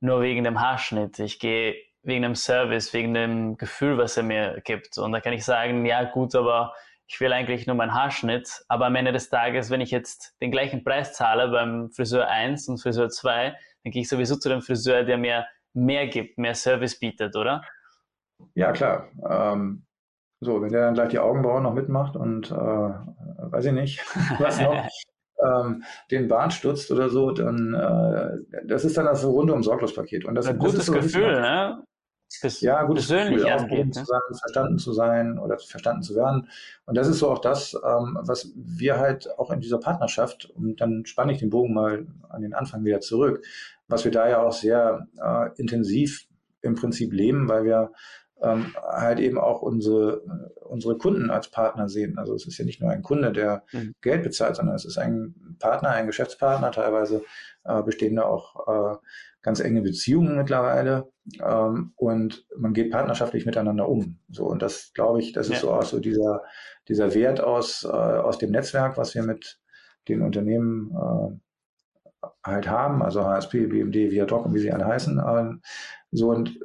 nur 0.00 0.20
wegen 0.20 0.44
dem 0.44 0.60
Haarschnitt. 0.60 1.18
Ich 1.18 1.38
gehe 1.38 1.74
wegen 2.02 2.22
dem 2.22 2.34
Service, 2.34 2.92
wegen 2.92 3.14
dem 3.14 3.56
Gefühl, 3.56 3.96
was 3.98 4.16
er 4.16 4.22
mir 4.22 4.60
gibt. 4.64 4.98
Und 4.98 5.12
da 5.12 5.20
kann 5.20 5.32
ich 5.32 5.44
sagen, 5.44 5.86
ja 5.86 6.04
gut, 6.04 6.34
aber 6.34 6.74
ich 7.06 7.20
will 7.20 7.32
eigentlich 7.32 7.66
nur 7.66 7.76
meinen 7.76 7.94
Haarschnitt. 7.94 8.64
Aber 8.68 8.86
am 8.86 8.94
Ende 8.94 9.12
des 9.12 9.30
Tages, 9.30 9.70
wenn 9.70 9.80
ich 9.80 9.90
jetzt 9.90 10.34
den 10.40 10.50
gleichen 10.50 10.84
Preis 10.84 11.14
zahle 11.14 11.48
beim 11.48 11.90
Friseur 11.90 12.28
1 12.28 12.68
und 12.68 12.78
Friseur 12.78 13.08
2, 13.08 13.54
dann 13.84 13.92
gehe 13.92 14.02
ich 14.02 14.08
sowieso 14.08 14.36
zu 14.36 14.48
dem 14.48 14.62
Friseur, 14.62 15.04
der 15.04 15.18
mir 15.18 15.46
mehr 15.74 16.06
gibt, 16.06 16.38
mehr 16.38 16.54
Service 16.54 16.98
bietet, 16.98 17.36
oder? 17.36 17.62
Ja, 18.54 18.72
klar. 18.72 19.08
Ähm, 19.28 19.84
so, 20.40 20.60
wenn 20.60 20.72
der 20.72 20.82
dann 20.82 20.94
gleich 20.94 21.10
die 21.10 21.18
Augenbrauen 21.18 21.62
noch 21.62 21.74
mitmacht 21.74 22.16
und 22.16 22.50
äh, 22.50 22.54
weiß 22.54 23.66
ich 23.66 23.72
nicht, 23.72 24.00
was 24.38 24.60
noch, 24.60 24.88
ähm, 25.42 25.82
den 26.10 26.28
Bart 26.28 26.52
stutzt 26.52 26.90
oder 26.90 27.08
so, 27.08 27.32
dann 27.32 27.74
äh, 27.74 28.64
das 28.66 28.84
ist 28.84 28.96
dann 28.96 29.06
das 29.06 29.24
rundum 29.24 29.62
Sorglospaket. 29.62 30.24
Und 30.24 30.34
das, 30.34 30.46
ein 30.46 30.58
gutes 30.58 30.76
das 30.76 30.86
so 30.86 30.92
Gefühl, 30.92 31.40
ne? 31.40 31.82
Das 32.40 32.60
ja, 32.60 32.82
gut, 32.84 32.96
persönlich 32.96 33.50
angeht. 33.50 33.86
Ne? 33.86 33.90
Zu 33.92 34.04
sein, 34.04 34.20
verstanden 34.38 34.78
zu 34.78 34.92
sein 34.92 35.38
oder 35.38 35.58
verstanden 35.58 36.02
zu 36.02 36.14
werden. 36.14 36.48
Und 36.86 36.96
das 36.96 37.08
ist 37.08 37.18
so 37.18 37.30
auch 37.30 37.40
das, 37.40 37.74
ähm, 37.74 38.18
was 38.20 38.52
wir 38.54 38.98
halt 38.98 39.28
auch 39.38 39.50
in 39.50 39.60
dieser 39.60 39.78
Partnerschaft, 39.78 40.50
und 40.54 40.80
dann 40.80 41.06
spanne 41.06 41.32
ich 41.32 41.38
den 41.38 41.50
Bogen 41.50 41.74
mal 41.74 42.06
an 42.28 42.42
den 42.42 42.54
Anfang 42.54 42.84
wieder 42.84 43.00
zurück, 43.00 43.44
was 43.88 44.04
wir 44.04 44.12
da 44.12 44.28
ja 44.28 44.42
auch 44.42 44.52
sehr 44.52 45.06
äh, 45.22 45.50
intensiv 45.56 46.26
im 46.62 46.74
Prinzip 46.74 47.12
leben, 47.12 47.48
weil 47.48 47.64
wir 47.64 47.92
ähm, 48.42 48.74
halt 48.82 49.20
eben 49.20 49.38
auch 49.38 49.62
unsere, 49.62 50.22
unsere 50.68 50.98
Kunden 50.98 51.30
als 51.30 51.48
Partner 51.48 51.88
sehen. 51.88 52.18
Also 52.18 52.34
es 52.34 52.46
ist 52.46 52.58
ja 52.58 52.64
nicht 52.64 52.80
nur 52.80 52.90
ein 52.90 53.02
Kunde, 53.02 53.32
der 53.32 53.64
mhm. 53.72 53.94
Geld 54.00 54.22
bezahlt, 54.22 54.56
sondern 54.56 54.74
es 54.74 54.84
ist 54.84 54.98
ein 54.98 55.56
Partner, 55.58 55.90
ein 55.90 56.06
Geschäftspartner. 56.06 56.70
Teilweise 56.70 57.22
äh, 57.64 57.82
bestehen 57.82 58.16
da 58.16 58.24
auch 58.24 58.94
äh, 58.94 58.96
ganz 59.44 59.60
enge 59.60 59.82
Beziehungen 59.82 60.36
mittlerweile 60.36 61.12
ähm, 61.40 61.92
und 61.96 62.46
man 62.56 62.72
geht 62.72 62.90
partnerschaftlich 62.90 63.46
miteinander 63.46 63.88
um. 63.88 64.18
So 64.30 64.46
und 64.46 64.62
das 64.62 64.92
glaube 64.94 65.20
ich, 65.20 65.32
das 65.32 65.50
ist 65.50 65.60
so 65.60 65.70
auch 65.70 65.84
so 65.84 66.00
dieser 66.00 66.42
dieser 66.88 67.14
Wert 67.14 67.40
aus 67.40 67.84
äh, 67.84 67.88
aus 67.88 68.38
dem 68.38 68.50
Netzwerk, 68.50 68.96
was 68.96 69.14
wir 69.14 69.22
mit 69.22 69.60
den 70.08 70.22
Unternehmen 70.22 70.90
äh, 70.92 72.26
halt 72.42 72.68
haben, 72.68 73.02
also 73.02 73.22
HSP, 73.22 73.66
BMD, 73.66 74.10
Viadoc 74.10 74.46
und 74.46 74.54
wie 74.54 74.60
sie 74.60 74.72
alle 74.72 74.86
heißen. 74.86 75.22
Ähm, 75.24 75.60
so 76.10 76.30
und 76.30 76.58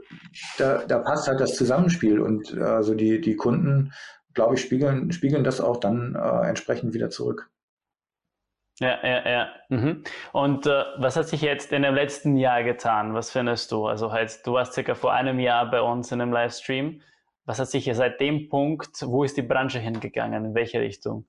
da, 0.57 0.85
da 0.85 0.99
passt 0.99 1.27
halt 1.27 1.41
das 1.41 1.55
Zusammenspiel 1.55 2.19
und 2.21 2.57
also 2.57 2.95
die 2.95 3.19
die 3.19 3.35
Kunden, 3.35 3.91
glaube 4.33 4.55
ich, 4.55 4.61
spiegeln 4.61 5.11
spiegeln 5.11 5.43
das 5.43 5.59
auch 5.59 5.77
dann 5.77 6.15
äh, 6.15 6.47
entsprechend 6.47 6.93
wieder 6.93 7.09
zurück. 7.09 7.51
Ja, 8.79 8.97
ja, 9.03 9.29
ja. 9.29 9.47
Mhm. 9.67 10.03
Und 10.31 10.65
äh, 10.65 10.83
was 10.97 11.17
hat 11.17 11.27
sich 11.27 11.41
jetzt 11.41 11.73
in 11.73 11.81
dem 11.81 11.95
letzten 11.95 12.37
Jahr 12.37 12.63
getan? 12.63 13.13
Was 13.13 13.31
findest 13.31 13.71
du? 13.71 13.87
Also 13.87 14.11
halt, 14.11 14.45
du 14.45 14.53
warst 14.53 14.73
circa 14.73 14.95
vor 14.95 15.11
einem 15.11 15.39
Jahr 15.39 15.69
bei 15.69 15.81
uns 15.81 16.11
in 16.11 16.21
einem 16.21 16.31
Livestream. 16.31 17.01
Was 17.45 17.59
hat 17.59 17.67
sich 17.67 17.89
seit 17.93 18.21
dem 18.21 18.47
Punkt, 18.47 19.01
wo 19.05 19.23
ist 19.23 19.35
die 19.35 19.41
Branche 19.41 19.79
hingegangen? 19.79 20.45
In 20.45 20.53
welche 20.53 20.79
Richtung? 20.79 21.25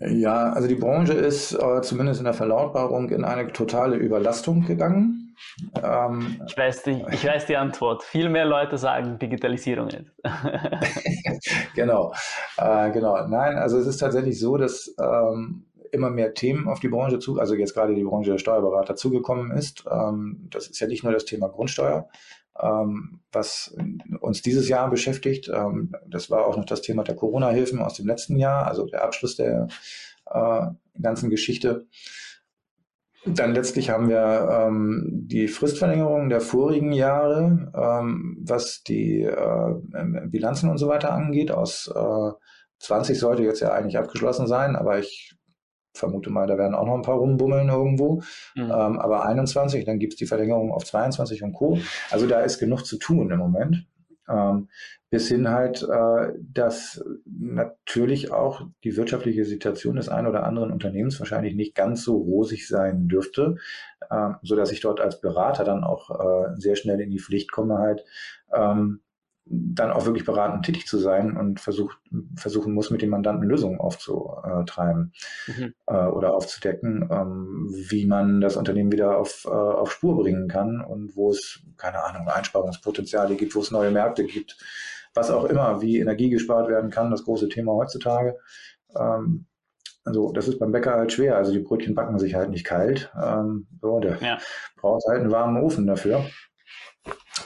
Ja, 0.00 0.52
also 0.52 0.66
die 0.66 0.74
Branche 0.74 1.12
ist 1.12 1.52
äh, 1.52 1.82
zumindest 1.82 2.20
in 2.20 2.24
der 2.24 2.34
Verlautbarung 2.34 3.10
in 3.10 3.24
eine 3.24 3.52
totale 3.52 3.96
Überlastung 3.96 4.64
gegangen. 4.64 5.36
Ähm, 5.82 6.40
ich, 6.46 6.56
weiß 6.56 6.82
die, 6.84 7.04
ich 7.12 7.26
weiß 7.26 7.46
die 7.46 7.56
Antwort. 7.56 8.02
Viel 8.02 8.28
mehr 8.28 8.44
Leute 8.44 8.78
sagen 8.78 9.18
Digitalisierung 9.18 9.88
ist. 9.88 10.10
genau, 11.74 12.12
äh, 12.56 12.90
genau. 12.90 13.26
Nein, 13.28 13.56
also 13.56 13.78
es 13.78 13.86
ist 13.86 13.98
tatsächlich 13.98 14.38
so, 14.38 14.56
dass 14.56 14.94
ähm, 15.00 15.64
immer 15.94 16.10
mehr 16.10 16.34
Themen 16.34 16.68
auf 16.68 16.80
die 16.80 16.88
Branche 16.88 17.18
zu, 17.18 17.38
also 17.38 17.54
jetzt 17.54 17.74
gerade 17.74 17.94
die 17.94 18.04
Branche 18.04 18.32
der 18.32 18.38
Steuerberater 18.38 18.96
zugekommen 18.96 19.50
ist. 19.52 19.84
Ähm, 19.90 20.48
das 20.50 20.68
ist 20.68 20.80
ja 20.80 20.86
nicht 20.86 21.04
nur 21.04 21.12
das 21.12 21.24
Thema 21.24 21.48
Grundsteuer, 21.48 22.08
ähm, 22.60 23.20
was 23.32 23.74
uns 24.20 24.42
dieses 24.42 24.68
Jahr 24.68 24.90
beschäftigt. 24.90 25.48
Ähm, 25.48 25.94
das 26.06 26.30
war 26.30 26.46
auch 26.46 26.56
noch 26.56 26.66
das 26.66 26.82
Thema 26.82 27.04
der 27.04 27.16
Corona-Hilfen 27.16 27.80
aus 27.80 27.94
dem 27.94 28.06
letzten 28.06 28.36
Jahr, 28.36 28.66
also 28.66 28.86
der 28.86 29.04
Abschluss 29.04 29.36
der 29.36 29.68
äh, 30.26 30.66
ganzen 31.00 31.30
Geschichte. 31.30 31.86
Dann 33.26 33.54
letztlich 33.54 33.88
haben 33.88 34.10
wir 34.10 34.48
ähm, 34.50 35.08
die 35.26 35.48
Fristverlängerung 35.48 36.28
der 36.28 36.42
vorigen 36.42 36.92
Jahre, 36.92 37.72
ähm, 37.74 38.36
was 38.42 38.82
die 38.82 39.22
äh, 39.22 39.74
Bilanzen 40.26 40.68
und 40.68 40.76
so 40.76 40.88
weiter 40.88 41.12
angeht. 41.12 41.50
Aus 41.50 41.90
äh, 41.94 42.30
20 42.80 43.18
sollte 43.18 43.42
jetzt 43.42 43.60
ja 43.60 43.72
eigentlich 43.72 43.96
abgeschlossen 43.96 44.46
sein, 44.46 44.76
aber 44.76 44.98
ich 44.98 45.33
vermute 45.94 46.30
mal, 46.30 46.46
da 46.46 46.58
werden 46.58 46.74
auch 46.74 46.86
noch 46.86 46.94
ein 46.94 47.02
paar 47.02 47.16
rumbummeln 47.16 47.68
irgendwo. 47.68 48.22
Mhm. 48.54 48.64
Ähm, 48.64 48.98
aber 48.98 49.24
21, 49.24 49.84
dann 49.84 49.98
gibt 49.98 50.14
es 50.14 50.18
die 50.18 50.26
Verlängerung 50.26 50.72
auf 50.72 50.84
22 50.84 51.42
und 51.42 51.52
Co. 51.52 51.78
Also 52.10 52.26
da 52.26 52.40
ist 52.40 52.58
genug 52.58 52.84
zu 52.84 52.98
tun 52.98 53.30
im 53.30 53.38
Moment. 53.38 53.86
Ähm, 54.28 54.68
bis 55.10 55.28
hin 55.28 55.48
halt, 55.48 55.82
äh, 55.82 56.32
dass 56.52 57.04
natürlich 57.26 58.32
auch 58.32 58.62
die 58.82 58.96
wirtschaftliche 58.96 59.44
Situation 59.44 59.96
des 59.96 60.08
einen 60.08 60.26
oder 60.26 60.44
anderen 60.44 60.72
Unternehmens 60.72 61.20
wahrscheinlich 61.20 61.54
nicht 61.54 61.74
ganz 61.74 62.02
so 62.02 62.16
rosig 62.16 62.66
sein 62.66 63.06
dürfte, 63.06 63.56
äh, 64.10 64.30
so 64.42 64.56
dass 64.56 64.72
ich 64.72 64.80
dort 64.80 65.00
als 65.00 65.20
Berater 65.20 65.62
dann 65.64 65.84
auch 65.84 66.10
äh, 66.10 66.56
sehr 66.56 66.74
schnell 66.74 67.00
in 67.00 67.10
die 67.10 67.20
Pflicht 67.20 67.52
komme 67.52 67.78
halt, 67.78 68.04
ähm, 68.52 69.02
dann 69.46 69.90
auch 69.90 70.06
wirklich 70.06 70.24
beratend 70.24 70.64
tätig 70.64 70.86
zu 70.86 70.98
sein 70.98 71.36
und 71.36 71.60
versucht, 71.60 71.98
versuchen 72.36 72.72
muss, 72.72 72.90
mit 72.90 73.02
dem 73.02 73.10
Mandanten 73.10 73.46
Lösungen 73.46 73.78
aufzutreiben 73.78 75.12
mhm. 75.46 75.74
äh, 75.86 76.06
oder 76.06 76.34
aufzudecken, 76.34 77.08
ähm, 77.10 77.68
wie 77.70 78.06
man 78.06 78.40
das 78.40 78.56
Unternehmen 78.56 78.90
wieder 78.90 79.18
auf, 79.18 79.44
äh, 79.44 79.50
auf 79.50 79.92
Spur 79.92 80.16
bringen 80.16 80.48
kann 80.48 80.80
und 80.80 81.14
wo 81.14 81.30
es, 81.30 81.62
keine 81.76 82.02
Ahnung, 82.02 82.28
Einsparungspotenziale 82.28 83.36
gibt, 83.36 83.54
wo 83.54 83.60
es 83.60 83.70
neue 83.70 83.90
Märkte 83.90 84.24
gibt, 84.24 84.56
was 85.12 85.30
auch 85.30 85.44
immer, 85.44 85.82
wie 85.82 85.98
Energie 85.98 86.30
gespart 86.30 86.68
werden 86.68 86.90
kann, 86.90 87.10
das 87.10 87.24
große 87.24 87.48
Thema 87.48 87.74
heutzutage. 87.74 88.38
Ähm, 88.96 89.46
also 90.04 90.32
das 90.32 90.48
ist 90.48 90.58
beim 90.58 90.72
Bäcker 90.72 90.94
halt 90.94 91.12
schwer. 91.12 91.36
Also 91.36 91.52
die 91.52 91.60
Brötchen 91.60 91.94
backen 91.94 92.18
sich 92.18 92.34
halt 92.34 92.50
nicht 92.50 92.64
kalt. 92.64 93.12
Ähm, 93.22 93.66
so, 93.80 94.00
der 94.00 94.18
ja. 94.20 94.38
braucht 94.76 95.02
halt 95.08 95.20
einen 95.20 95.30
warmen 95.30 95.62
Ofen 95.62 95.86
dafür. 95.86 96.24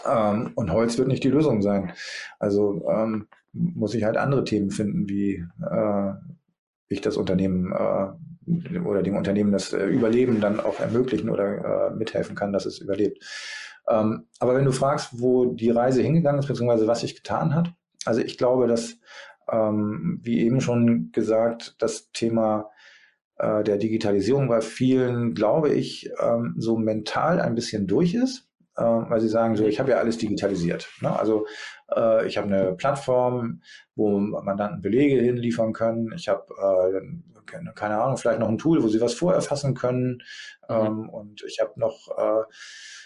Ähm, 0.06 0.52
und 0.54 0.72
Holz 0.72 0.98
wird 0.98 1.08
nicht 1.08 1.24
die 1.24 1.30
Lösung 1.30 1.62
sein. 1.62 1.92
Also 2.38 2.86
ähm, 2.88 3.28
muss 3.52 3.94
ich 3.94 4.04
halt 4.04 4.16
andere 4.16 4.44
Themen 4.44 4.70
finden, 4.70 5.08
wie 5.08 5.44
äh, 5.62 6.12
ich 6.88 7.00
das 7.00 7.16
Unternehmen 7.16 7.72
äh, 7.72 8.78
oder 8.78 9.02
dem 9.02 9.16
Unternehmen 9.16 9.52
das 9.52 9.72
äh, 9.72 9.86
Überleben 9.86 10.40
dann 10.40 10.60
auch 10.60 10.80
ermöglichen 10.80 11.30
oder 11.30 11.88
äh, 11.88 11.94
mithelfen 11.94 12.34
kann, 12.34 12.52
dass 12.52 12.66
es 12.66 12.78
überlebt. 12.78 13.24
Ähm, 13.88 14.26
aber 14.38 14.54
wenn 14.54 14.64
du 14.64 14.72
fragst, 14.72 15.20
wo 15.20 15.46
die 15.46 15.70
Reise 15.70 16.02
hingegangen 16.02 16.40
ist, 16.40 16.48
beziehungsweise 16.48 16.86
was 16.86 17.00
sich 17.00 17.16
getan 17.16 17.54
hat, 17.54 17.72
also 18.04 18.20
ich 18.20 18.38
glaube, 18.38 18.66
dass, 18.66 18.98
ähm, 19.50 20.20
wie 20.22 20.40
eben 20.40 20.60
schon 20.60 21.10
gesagt, 21.12 21.76
das 21.78 22.10
Thema 22.12 22.70
äh, 23.36 23.64
der 23.64 23.78
Digitalisierung 23.78 24.48
bei 24.48 24.60
vielen, 24.60 25.34
glaube 25.34 25.70
ich, 25.70 26.10
ähm, 26.20 26.54
so 26.58 26.76
mental 26.76 27.40
ein 27.40 27.54
bisschen 27.54 27.86
durch 27.86 28.14
ist 28.14 28.47
äh, 28.78 29.10
weil 29.10 29.20
sie 29.20 29.28
sagen, 29.28 29.56
so, 29.56 29.66
ich 29.66 29.80
habe 29.80 29.90
ja 29.90 29.98
alles 29.98 30.18
digitalisiert. 30.18 30.88
Ne? 31.00 31.18
Also 31.18 31.46
äh, 31.94 32.26
ich 32.26 32.38
habe 32.38 32.46
eine 32.46 32.74
Plattform, 32.74 33.62
wo 33.94 34.18
Mandanten 34.18 34.80
Belege 34.80 35.20
hinliefern 35.20 35.72
können. 35.72 36.12
Ich 36.14 36.28
habe, 36.28 36.44
äh, 36.60 37.60
keine 37.74 38.00
Ahnung, 38.00 38.18
vielleicht 38.18 38.40
noch 38.40 38.48
ein 38.48 38.58
Tool, 38.58 38.82
wo 38.82 38.88
sie 38.88 39.00
was 39.00 39.14
vorerfassen 39.14 39.74
können. 39.74 40.22
Mhm. 40.68 40.76
Ähm, 40.76 41.08
und 41.08 41.42
ich 41.46 41.60
habe 41.60 41.72
noch, 41.76 42.08
äh, 42.16 42.44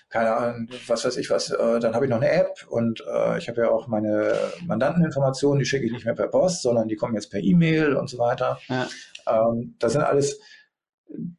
keine 0.09 0.35
Ahnung, 0.37 0.69
was 0.89 1.07
weiß 1.07 1.17
ich 1.17 1.31
was, 1.31 1.51
äh, 1.51 1.81
dann 1.81 1.95
habe 1.95 2.05
ich 2.05 2.11
noch 2.11 2.19
eine 2.19 2.31
App 2.31 2.67
und 2.69 3.03
äh, 3.11 3.39
ich 3.39 3.49
habe 3.49 3.63
ja 3.63 3.71
auch 3.71 3.87
meine 3.87 4.35
Mandanteninformationen, 4.67 5.59
die 5.59 5.65
schicke 5.65 5.87
ich 5.87 5.93
nicht 5.93 6.05
mehr 6.05 6.15
per 6.15 6.29
Post, 6.29 6.63
sondern 6.63 6.89
die 6.89 6.97
kommen 6.97 7.15
jetzt 7.15 7.31
per 7.31 7.41
E-Mail 7.41 7.97
und 7.97 8.11
so 8.11 8.19
weiter. 8.19 8.59
Ja. 8.69 8.87
Ähm, 9.27 9.75
das 9.79 9.93
sind 9.93 10.03
alles 10.03 10.39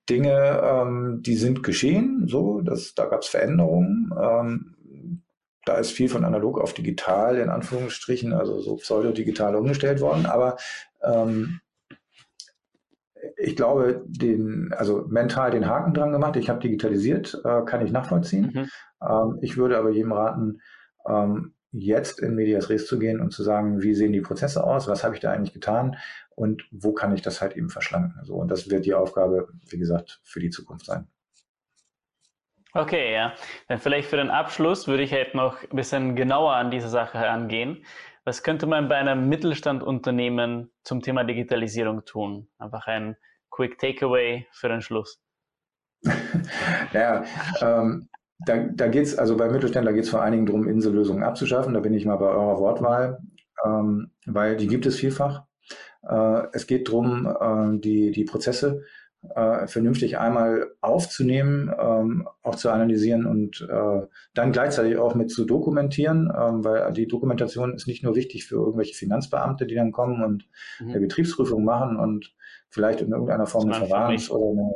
Dinge, 0.10 0.62
ähm, 0.64 1.22
die 1.22 1.36
sind 1.36 1.64
geschehen, 1.64 2.26
so, 2.28 2.62
das, 2.62 2.94
da 2.96 3.06
gab 3.06 3.22
es 3.22 3.28
Veränderungen. 3.28 4.12
Ähm, 4.20 4.76
da 5.66 5.78
ist 5.78 5.92
viel 5.92 6.10
von 6.10 6.26
analog 6.26 6.60
auf 6.60 6.74
digital 6.74 7.38
in 7.38 7.50
Anführungsstrichen, 7.50 8.34
also 8.34 8.60
so 8.60 8.76
pseudo-digital 8.76 9.56
umgestellt 9.56 10.02
worden. 10.02 10.26
Aber 10.26 10.58
ähm, 11.02 11.62
ich 13.38 13.56
glaube, 13.56 14.04
den, 14.06 14.74
also 14.74 15.06
mental 15.08 15.52
den 15.52 15.68
Haken 15.68 15.94
dran 15.94 16.12
gemacht. 16.12 16.36
Ich 16.36 16.50
habe 16.50 16.60
digitalisiert, 16.60 17.42
äh, 17.46 17.62
kann 17.64 17.86
ich 17.86 17.92
nachvollziehen. 17.92 18.52
Mhm. 18.54 18.70
Ähm, 19.02 19.40
ich 19.42 19.58
würde 19.58 19.78
aber 19.78 19.92
jedem 19.92 20.12
raten, 20.12 20.62
ähm, 21.08 21.54
jetzt 21.72 22.20
in 22.20 22.36
Medias 22.36 22.70
Res 22.70 22.86
zu 22.86 23.00
gehen 23.00 23.20
und 23.20 23.32
zu 23.32 23.42
sagen, 23.42 23.82
wie 23.82 23.96
sehen 23.96 24.14
die 24.14 24.22
Prozesse 24.22 24.64
aus, 24.64 24.88
was 24.88 25.04
habe 25.04 25.16
ich 25.16 25.22
da 25.22 25.32
eigentlich 25.32 25.54
getan 25.54 25.98
und 26.36 26.64
wo 26.72 26.94
kann 26.94 27.14
ich 27.14 27.22
das 27.22 27.42
halt 27.42 27.56
eben 27.56 27.70
verschlanken. 27.70 28.24
So, 28.24 28.36
und 28.36 28.50
das 28.50 28.70
wird 28.70 28.86
die 28.86 28.94
Aufgabe, 28.94 29.48
wie 29.70 29.78
gesagt, 29.78 30.20
für 30.24 30.40
die 30.40 30.50
Zukunft 30.50 30.86
sein. 30.86 31.08
Okay, 32.74 33.14
ja. 33.14 33.34
Dann 33.68 33.78
vielleicht 33.80 34.10
für 34.10 34.18
den 34.18 34.32
Abschluss 34.32 34.88
würde 34.88 35.04
ich 35.04 35.14
halt 35.14 35.36
noch 35.36 35.62
ein 35.62 35.76
bisschen 35.76 36.16
genauer 36.16 36.54
an 36.54 36.72
diese 36.72 36.90
Sache 36.90 37.20
herangehen. 37.20 37.86
Was 38.26 38.42
könnte 38.42 38.66
man 38.66 38.90
bei 38.90 38.96
einem 38.96 39.30
Mittelstandunternehmen 39.30 40.72
zum 40.84 41.02
Thema 41.02 41.24
Digitalisierung 41.24 42.06
tun? 42.06 42.48
Einfach 42.58 42.88
ein 42.88 43.16
Quick 43.52 43.78
Takeaway 43.78 44.48
für 44.52 44.70
den 44.70 44.82
Schluss. 44.82 45.22
ja, 46.94 47.24
ähm, 47.62 48.10
da, 48.46 48.58
da 48.58 48.88
geht 48.88 49.04
es, 49.04 49.18
also 49.18 49.38
bei 49.38 49.50
Mittelständler 49.50 49.94
geht 49.94 50.06
es 50.06 50.10
vor 50.10 50.22
allen 50.22 50.32
Dingen 50.32 50.46
darum, 50.46 50.68
Insellösungen 50.68 51.24
abzuschaffen. 51.24 51.74
Da 51.74 51.80
bin 51.80 51.94
ich 51.94 52.06
mal 52.06 52.16
bei 52.16 52.28
eurer 52.28 52.58
Wortwahl, 52.58 53.20
ähm, 53.66 54.12
weil 54.26 54.58
die 54.58 54.68
gibt 54.68 54.86
es 54.86 54.96
vielfach. 54.96 55.44
Äh, 56.08 56.48
es 56.54 56.68
geht 56.68 56.88
darum, 56.88 57.26
äh, 57.26 57.80
die, 57.80 58.12
die 58.12 58.26
Prozesse 58.26 58.84
äh, 59.36 59.68
vernünftig 59.68 60.18
einmal 60.18 60.72
aufzunehmen, 60.82 61.74
ähm, 61.80 62.28
auch 62.42 62.56
zu 62.56 62.70
analysieren 62.70 63.26
und 63.26 63.66
äh, 63.70 64.02
dann 64.34 64.52
gleichzeitig 64.52 64.98
auch 64.98 65.16
mit 65.16 65.32
zu 65.32 65.46
dokumentieren, 65.46 66.32
ähm, 66.38 66.64
weil 66.64 66.92
die 66.92 67.08
Dokumentation 67.08 67.74
ist 67.74 67.88
nicht 67.88 68.04
nur 68.04 68.16
wichtig 68.16 68.46
für 68.46 68.56
irgendwelche 68.56 68.96
Finanzbeamte, 68.96 69.66
die 69.66 69.76
dann 69.76 69.92
kommen 69.94 70.24
und 70.24 70.46
mhm. 70.80 70.90
eine 70.90 71.00
Betriebsprüfung 71.00 71.64
machen 71.64 71.98
und 71.98 72.34
vielleicht 72.70 73.02
in 73.02 73.12
irgendeiner 73.12 73.46
Form 73.46 73.72
eine 73.72 73.86
Verwarnungs- 73.86 74.30
oder 74.30 74.52
eine 74.52 74.76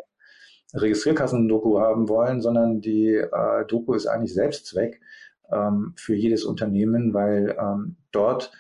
Registrierkassen-Doku 0.73 1.79
haben 1.79 2.07
wollen, 2.07 2.41
sondern 2.41 2.79
die 2.79 3.15
äh, 3.15 3.65
Doku 3.67 3.93
ist 3.93 4.07
eigentlich 4.07 4.33
Selbstzweck, 4.33 5.01
ähm, 5.51 5.93
für 5.97 6.15
jedes 6.15 6.43
Unternehmen, 6.43 7.13
weil 7.13 7.55
ähm, 7.59 7.97
dort 8.11 8.51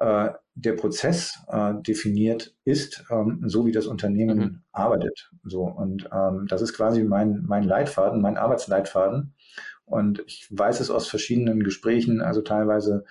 äh, 0.00 0.30
der 0.56 0.72
Prozess 0.72 1.38
äh, 1.48 1.74
definiert 1.86 2.54
ist, 2.64 3.04
ähm, 3.10 3.42
so 3.46 3.66
wie 3.66 3.72
das 3.72 3.86
Unternehmen 3.86 4.38
mhm. 4.38 4.62
arbeitet. 4.72 5.30
So 5.44 5.64
und 5.64 6.08
ähm, 6.12 6.46
das 6.48 6.62
ist 6.62 6.72
quasi 6.72 7.04
mein 7.04 7.44
mein 7.46 7.62
Leitfaden, 7.62 8.20
mein 8.20 8.38
Arbeitsleitfaden. 8.38 9.34
Und 9.84 10.24
ich 10.26 10.48
weiß 10.50 10.80
es 10.80 10.90
aus 10.90 11.06
verschiedenen 11.06 11.62
Gesprächen, 11.62 12.20
also 12.20 12.40
teilweise 12.40 13.04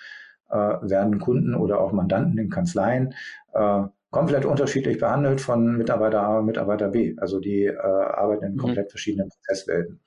äh, 0.50 0.58
werden 0.58 1.20
Kunden 1.20 1.56
oder 1.56 1.80
auch 1.80 1.93
Mandanten 1.93 2.38
in 2.38 2.50
Kanzleien 2.50 3.14
äh, 3.54 3.84
komplett 4.10 4.46
unterschiedlich 4.46 4.98
behandelt 4.98 5.39
von 5.39 5.78
Mitarbeiter 5.78 6.24
A 6.24 6.39
und 6.39 6.48
Mitarbeiter 6.48 6.89
B. 6.89 7.16
Also 7.18 7.39
die 7.39 7.66
äh, 7.66 7.78
arbeiten 7.78 8.46
in 8.46 8.54
mhm. 8.54 8.58
komplett 8.58 8.89
verschiedenen 8.89 9.30
Prozesswelten. 9.30 10.02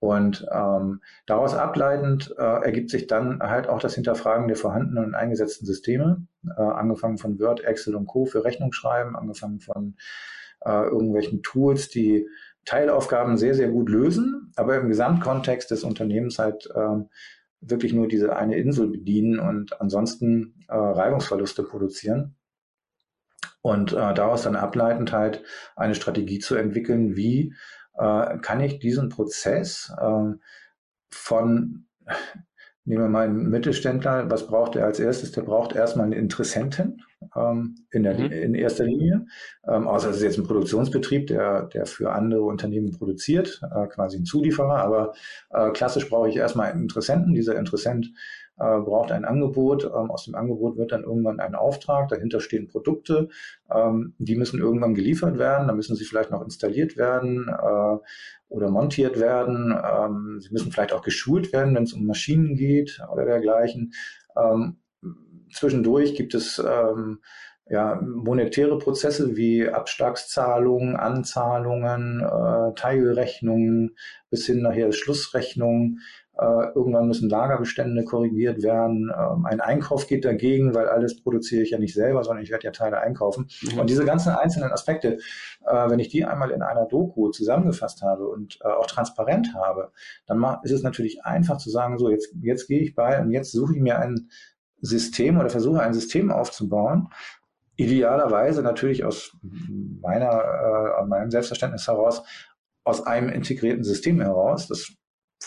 Und 0.00 0.46
ähm, 0.52 1.00
daraus 1.26 1.54
ableitend 1.54 2.32
äh, 2.38 2.42
ergibt 2.42 2.90
sich 2.90 3.08
dann 3.08 3.40
halt 3.40 3.68
auch 3.68 3.80
das 3.80 3.94
Hinterfragen 3.94 4.46
der 4.46 4.56
vorhandenen 4.56 5.04
und 5.04 5.14
eingesetzten 5.14 5.66
Systeme, 5.66 6.26
äh, 6.46 6.60
angefangen 6.60 7.18
von 7.18 7.38
Word, 7.40 7.64
Excel 7.64 7.96
und 7.96 8.06
Co. 8.06 8.24
für 8.24 8.44
Rechnungsschreiben, 8.44 9.16
angefangen 9.16 9.58
von 9.58 9.96
äh, 10.60 10.84
irgendwelchen 10.84 11.42
Tools, 11.42 11.88
die 11.88 12.28
Teilaufgaben 12.64 13.36
sehr, 13.36 13.54
sehr 13.54 13.68
gut 13.68 13.88
lösen, 13.88 14.52
aber 14.54 14.76
im 14.76 14.88
Gesamtkontext 14.88 15.70
des 15.70 15.82
Unternehmens 15.82 16.38
halt 16.38 16.68
äh, 16.74 17.02
wirklich 17.60 17.92
nur 17.92 18.06
diese 18.06 18.36
eine 18.36 18.56
Insel 18.56 18.88
bedienen 18.88 19.40
und 19.40 19.80
ansonsten 19.80 20.54
äh, 20.68 20.76
Reibungsverluste 20.76 21.64
produzieren. 21.64 22.36
Und 23.62 23.92
äh, 23.92 24.14
daraus 24.14 24.42
dann 24.42 24.54
ableitend 24.54 25.12
halt 25.12 25.42
eine 25.74 25.96
Strategie 25.96 26.38
zu 26.38 26.54
entwickeln, 26.54 27.16
wie 27.16 27.54
äh, 27.98 28.38
kann 28.38 28.60
ich 28.60 28.78
diesen 28.78 29.08
Prozess 29.08 29.92
äh, 30.00 30.32
von, 31.10 31.86
nehmen 32.84 33.02
wir 33.02 33.08
mal 33.08 33.24
einen 33.24 33.50
Mittelständler, 33.50 34.30
was 34.30 34.46
braucht 34.46 34.76
er 34.76 34.86
als 34.86 35.00
erstes? 35.00 35.32
Der 35.32 35.42
braucht 35.42 35.74
erstmal 35.74 36.06
einen 36.06 36.12
Interessenten 36.12 37.02
ähm, 37.36 37.76
in, 37.90 38.02
der, 38.02 38.18
mhm. 38.18 38.32
in 38.32 38.54
erster 38.54 38.84
Linie. 38.84 39.26
Ähm, 39.66 39.86
außer 39.86 40.10
es 40.10 40.16
ist 40.16 40.22
jetzt 40.22 40.38
ein 40.38 40.46
Produktionsbetrieb, 40.46 41.26
der, 41.26 41.64
der 41.66 41.86
für 41.86 42.12
andere 42.12 42.42
Unternehmen 42.42 42.92
produziert, 42.92 43.60
äh, 43.74 43.86
quasi 43.88 44.18
ein 44.18 44.24
Zulieferer, 44.24 44.78
aber 44.78 45.12
äh, 45.50 45.70
klassisch 45.70 46.08
brauche 46.08 46.28
ich 46.28 46.36
erstmal 46.36 46.70
einen 46.70 46.82
Interessenten. 46.82 47.34
Dieser 47.34 47.56
Interessent 47.56 48.12
äh, 48.58 48.80
braucht 48.80 49.12
ein 49.12 49.24
Angebot. 49.24 49.84
Ähm, 49.84 50.10
aus 50.10 50.24
dem 50.24 50.34
Angebot 50.34 50.76
wird 50.76 50.92
dann 50.92 51.04
irgendwann 51.04 51.40
ein 51.40 51.54
Auftrag. 51.54 52.08
Dahinter 52.08 52.40
stehen 52.40 52.68
Produkte. 52.68 53.28
Ähm, 53.72 54.14
die 54.18 54.36
müssen 54.36 54.60
irgendwann 54.60 54.94
geliefert 54.94 55.38
werden. 55.38 55.68
Da 55.68 55.74
müssen 55.74 55.96
sie 55.96 56.04
vielleicht 56.04 56.30
noch 56.30 56.42
installiert 56.42 56.96
werden 56.96 57.48
äh, 57.48 57.96
oder 58.48 58.70
montiert 58.70 59.20
werden. 59.20 59.72
Ähm, 59.72 60.40
sie 60.40 60.52
müssen 60.52 60.72
vielleicht 60.72 60.92
auch 60.92 61.02
geschult 61.02 61.52
werden, 61.52 61.74
wenn 61.74 61.84
es 61.84 61.92
um 61.92 62.06
Maschinen 62.06 62.56
geht 62.56 63.00
oder 63.12 63.24
dergleichen. 63.24 63.92
Ähm, 64.36 64.78
zwischendurch 65.52 66.14
gibt 66.14 66.34
es 66.34 66.58
ähm, 66.58 67.20
ja, 67.70 68.00
monetäre 68.00 68.78
Prozesse 68.78 69.36
wie 69.36 69.68
Abschlagszahlungen, 69.68 70.96
Anzahlungen, 70.96 72.20
äh, 72.20 72.74
Teilrechnungen 72.74 73.96
bis 74.30 74.46
hin 74.46 74.62
nachher 74.62 74.92
Schlussrechnungen. 74.92 76.00
Äh, 76.38 76.70
irgendwann 76.76 77.08
müssen 77.08 77.28
Lagerbestände 77.28 78.04
korrigiert 78.04 78.62
werden. 78.62 79.10
Ähm, 79.12 79.44
ein 79.44 79.60
Einkauf 79.60 80.06
geht 80.06 80.24
dagegen, 80.24 80.72
weil 80.72 80.88
alles 80.88 81.20
produziere 81.20 81.62
ich 81.62 81.70
ja 81.70 81.78
nicht 81.78 81.94
selber, 81.94 82.22
sondern 82.22 82.44
ich 82.44 82.50
werde 82.50 82.64
ja 82.64 82.70
Teile 82.70 83.00
einkaufen. 83.00 83.48
Mhm. 83.62 83.80
Und 83.80 83.90
diese 83.90 84.04
ganzen 84.04 84.30
einzelnen 84.30 84.70
Aspekte, 84.70 85.18
äh, 85.66 85.90
wenn 85.90 85.98
ich 85.98 86.10
die 86.10 86.24
einmal 86.24 86.52
in 86.52 86.62
einer 86.62 86.86
Doku 86.86 87.30
zusammengefasst 87.30 88.02
habe 88.02 88.28
und 88.28 88.60
äh, 88.62 88.68
auch 88.68 88.86
transparent 88.86 89.52
habe, 89.54 89.90
dann 90.26 90.44
ist 90.62 90.70
es 90.70 90.84
natürlich 90.84 91.24
einfach 91.24 91.56
zu 91.56 91.70
sagen, 91.70 91.98
so 91.98 92.08
jetzt, 92.08 92.32
jetzt 92.40 92.68
gehe 92.68 92.82
ich 92.82 92.94
bei 92.94 93.20
und 93.20 93.32
jetzt 93.32 93.50
suche 93.50 93.74
ich 93.74 93.80
mir 93.80 93.98
ein 93.98 94.28
System 94.80 95.40
oder 95.40 95.50
versuche 95.50 95.82
ein 95.82 95.92
System 95.92 96.30
aufzubauen, 96.30 97.08
idealerweise 97.74 98.62
natürlich 98.62 99.04
aus 99.04 99.36
meiner, 99.42 101.00
äh, 101.00 101.06
meinem 101.06 101.32
Selbstverständnis 101.32 101.88
heraus, 101.88 102.22
aus 102.84 103.04
einem 103.04 103.28
integrierten 103.28 103.82
System 103.82 104.20
heraus. 104.20 104.68
Das 104.68 104.92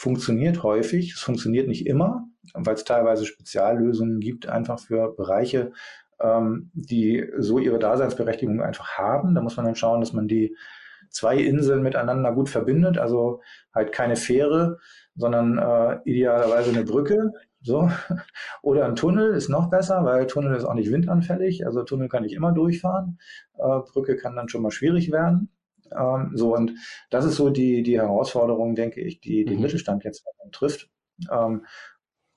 funktioniert 0.02 0.64
häufig, 0.64 1.14
es 1.14 1.22
funktioniert 1.22 1.68
nicht 1.68 1.86
immer, 1.86 2.28
weil 2.56 2.74
es 2.74 2.84
teilweise 2.84 3.24
Speziallösungen 3.24 4.20
gibt, 4.20 4.49
einfach 4.49 4.80
für 4.80 5.14
Bereiche, 5.16 5.74
ähm, 6.20 6.72
die 6.74 7.30
so 7.38 7.60
ihre 7.60 7.78
Daseinsberechtigung 7.78 8.64
einfach 8.64 8.97
haben. 8.97 9.36
Da 9.36 9.41
muss 9.41 9.58
man 9.58 9.68
dann 9.68 9.76
schauen, 9.76 9.99
dass 9.99 10.12
man 10.12 10.28
die 10.28 10.58
zwei 11.12 11.38
Inseln 11.38 11.84
miteinander 11.84 12.34
gut 12.34 12.49
verbindet, 12.49 12.97
also 12.97 13.41
halt 13.76 13.91
keine 13.91 14.16
Fähre, 14.16 14.80
sondern 15.14 15.60
äh, 15.60 15.99
idealerweise 16.06 16.72
eine 16.72 16.84
Brücke. 16.84 17.34
So. 17.62 17.91
Oder 18.64 18.86
ein 18.86 18.95
Tunnel 18.95 19.36
ist 19.36 19.49
noch 19.49 19.70
besser, 19.70 20.04
weil 20.04 20.26
Tunnel 20.26 20.56
ist 20.56 20.66
auch 20.66 20.74
nicht 20.74 20.91
windanfällig. 20.91 21.68
Also 21.68 21.84
Tunnel 21.84 22.10
kann 22.10 22.24
ich 22.24 22.34
immer 22.34 22.54
durchfahren. 22.54 23.20
Äh, 23.56 23.82
Brücke 23.93 24.16
kann 24.18 24.36
dann 24.36 24.49
schon 24.49 24.64
mal 24.64 24.72
schwierig 24.72 25.12
werden. 25.12 25.52
Ähm, 25.98 26.32
so, 26.36 26.56
und 26.56 26.74
das 27.10 27.26
ist 27.26 27.36
so 27.36 27.50
die, 27.50 27.84
die 27.84 28.00
Herausforderung, 28.00 28.76
denke 28.76 29.02
ich, 29.02 29.20
die 29.22 29.46
den 29.46 29.58
mhm. 29.58 29.64
Mittelstand 29.64 30.04
jetzt 30.04 30.26
trifft. 30.52 30.89
Ähm, 31.32 31.66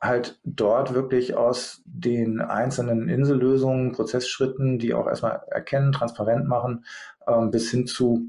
halt 0.00 0.38
dort 0.44 0.92
wirklich 0.92 1.34
aus 1.34 1.82
den 1.86 2.40
einzelnen 2.40 3.08
Insellösungen, 3.08 3.92
Prozessschritten, 3.92 4.78
die 4.78 4.92
auch 4.92 5.06
erstmal 5.06 5.40
erkennen, 5.50 5.92
transparent 5.92 6.46
machen, 6.46 6.84
ähm, 7.26 7.50
bis 7.50 7.70
hin 7.70 7.86
zu 7.86 8.28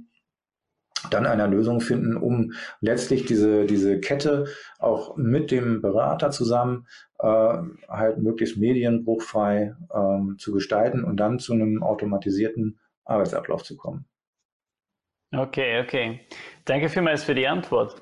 dann 1.10 1.26
einer 1.26 1.48
Lösung 1.48 1.82
finden, 1.82 2.18
um 2.18 2.54
letztlich 2.80 3.26
diese, 3.26 3.66
diese 3.66 4.00
Kette 4.00 4.46
auch 4.80 5.18
mit 5.18 5.52
dem 5.52 5.82
Berater 5.82 6.32
zusammen 6.32 6.88
äh, 7.20 7.58
halt 7.88 8.18
möglichst 8.18 8.58
medienbruchfrei 8.58 9.76
ähm, 9.94 10.38
zu 10.40 10.52
gestalten 10.52 11.04
und 11.04 11.18
dann 11.18 11.40
zu 11.40 11.54
einem 11.54 11.84
automatisierten 11.84 12.80
Arbeitsablauf 13.04 13.64
zu 13.64 13.78
kommen. 13.78 14.06
Okay, 15.38 15.82
okay. 15.82 16.28
Danke 16.66 16.90
vielmals 16.90 17.24
für 17.24 17.36
die 17.36 17.48
Antwort. 17.48 18.02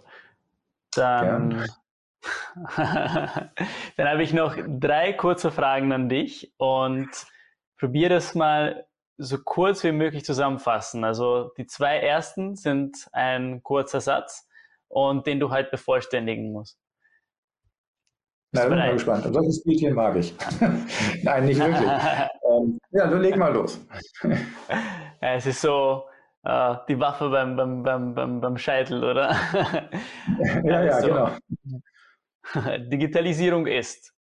Dann, 0.96 1.66
dann 2.78 4.08
habe 4.08 4.24
ich 4.24 4.34
noch 4.34 4.56
drei 4.80 5.14
kurze 5.14 5.52
Fragen 5.52 5.92
an 5.92 6.10
dich 6.10 6.54
und 6.58 7.10
probiere 7.78 8.10
das 8.10 8.36
mal 8.36 8.86
so 9.18 9.38
kurz 9.38 9.84
wie 9.84 9.92
möglich 9.92 10.26
zusammenfassen. 10.26 11.04
Also 11.04 11.52
die 11.58 11.66
zwei 11.66 11.98
ersten 11.98 12.56
sind 12.56 13.08
ein 13.12 13.62
kurzer 13.64 14.02
Satz 14.02 14.48
und 14.88 15.28
den 15.28 15.40
du 15.40 15.50
halt 15.50 15.72
bevollständigen 15.72 16.52
musst. 16.52 16.80
Na, 18.52 18.66
bin 18.68 18.78
mal 18.78 18.94
gespannt. 18.94 19.26
Und 19.26 19.34
solche 19.34 19.52
Spielchen 19.54 19.94
mag 19.96 20.16
ich. 20.16 20.36
Nein, 21.24 21.46
nicht 21.46 21.60
wirklich. 21.60 21.90
ähm, 22.52 22.80
ja, 22.92 23.08
dann 23.08 23.22
leg 23.22 23.36
mal 23.36 23.52
los. 23.52 23.80
es 25.22 25.46
ist 25.48 25.62
so, 25.62 26.04
äh, 26.44 26.76
die 26.90 27.00
Waffe 27.00 27.30
beim, 27.30 27.56
beim, 27.56 27.84
beim, 27.84 28.14
beim, 28.14 28.42
beim 28.42 28.58
Scheitel, 28.58 29.04
oder? 29.04 29.32
ja, 30.64 30.84
ja, 30.84 30.94
also, 30.94 31.08
genau. 31.08 32.78
Digitalisierung 32.90 33.68
ist. 33.68 34.14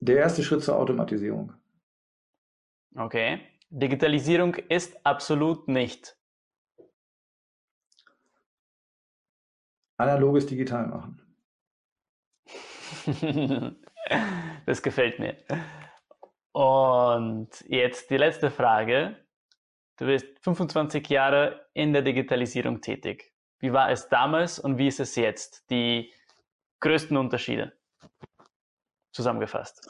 Der 0.00 0.16
erste 0.16 0.42
Schritt 0.42 0.62
zur 0.62 0.76
Automatisierung. 0.76 1.52
Okay. 2.96 3.40
Digitalisierung 3.68 4.54
ist 4.54 5.04
absolut 5.04 5.68
nicht. 5.68 6.16
Analoges 9.98 10.46
digital 10.46 10.86
machen. 10.86 11.20
das 14.64 14.82
gefällt 14.82 15.18
mir. 15.18 15.36
Und 16.52 17.48
jetzt 17.68 18.08
die 18.10 18.16
letzte 18.16 18.50
Frage. 18.50 19.27
Du 19.98 20.06
bist 20.06 20.26
25 20.42 21.08
Jahre 21.08 21.66
in 21.74 21.92
der 21.92 22.02
Digitalisierung 22.02 22.80
tätig. 22.80 23.34
Wie 23.58 23.72
war 23.72 23.90
es 23.90 24.08
damals 24.08 24.60
und 24.60 24.78
wie 24.78 24.86
ist 24.86 25.00
es 25.00 25.16
jetzt? 25.16 25.68
Die 25.70 26.12
größten 26.78 27.16
Unterschiede 27.16 27.76
zusammengefasst. 29.10 29.88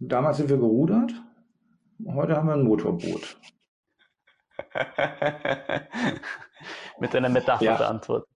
Damals 0.00 0.38
sind 0.38 0.50
wir 0.50 0.56
gerudert, 0.56 1.12
heute 2.08 2.36
haben 2.36 2.48
wir 2.48 2.54
ein 2.54 2.64
Motorboot. 2.64 3.40
Mit 6.98 7.14
einer 7.14 7.28
Metapher 7.28 7.64
ja. 7.64 7.76
beantwortet. 7.76 8.35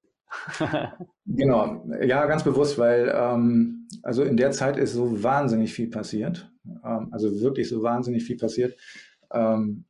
Genau, 1.27 1.85
ja, 2.03 2.27
ganz 2.27 2.45
bewusst, 2.45 2.79
weil 2.79 3.13
ähm, 3.15 3.89
also 4.03 4.23
in 4.23 4.37
der 4.37 4.51
Zeit 4.51 4.77
ist 4.77 4.93
so 4.93 5.23
wahnsinnig 5.23 5.73
viel 5.73 5.89
passiert, 5.89 6.51
ähm, 6.85 7.09
also 7.13 7.41
wirklich 7.41 7.69
so 7.69 7.83
wahnsinnig 7.83 8.25
viel 8.25 8.37
passiert. 8.37 8.79
Ähm, 9.33 9.85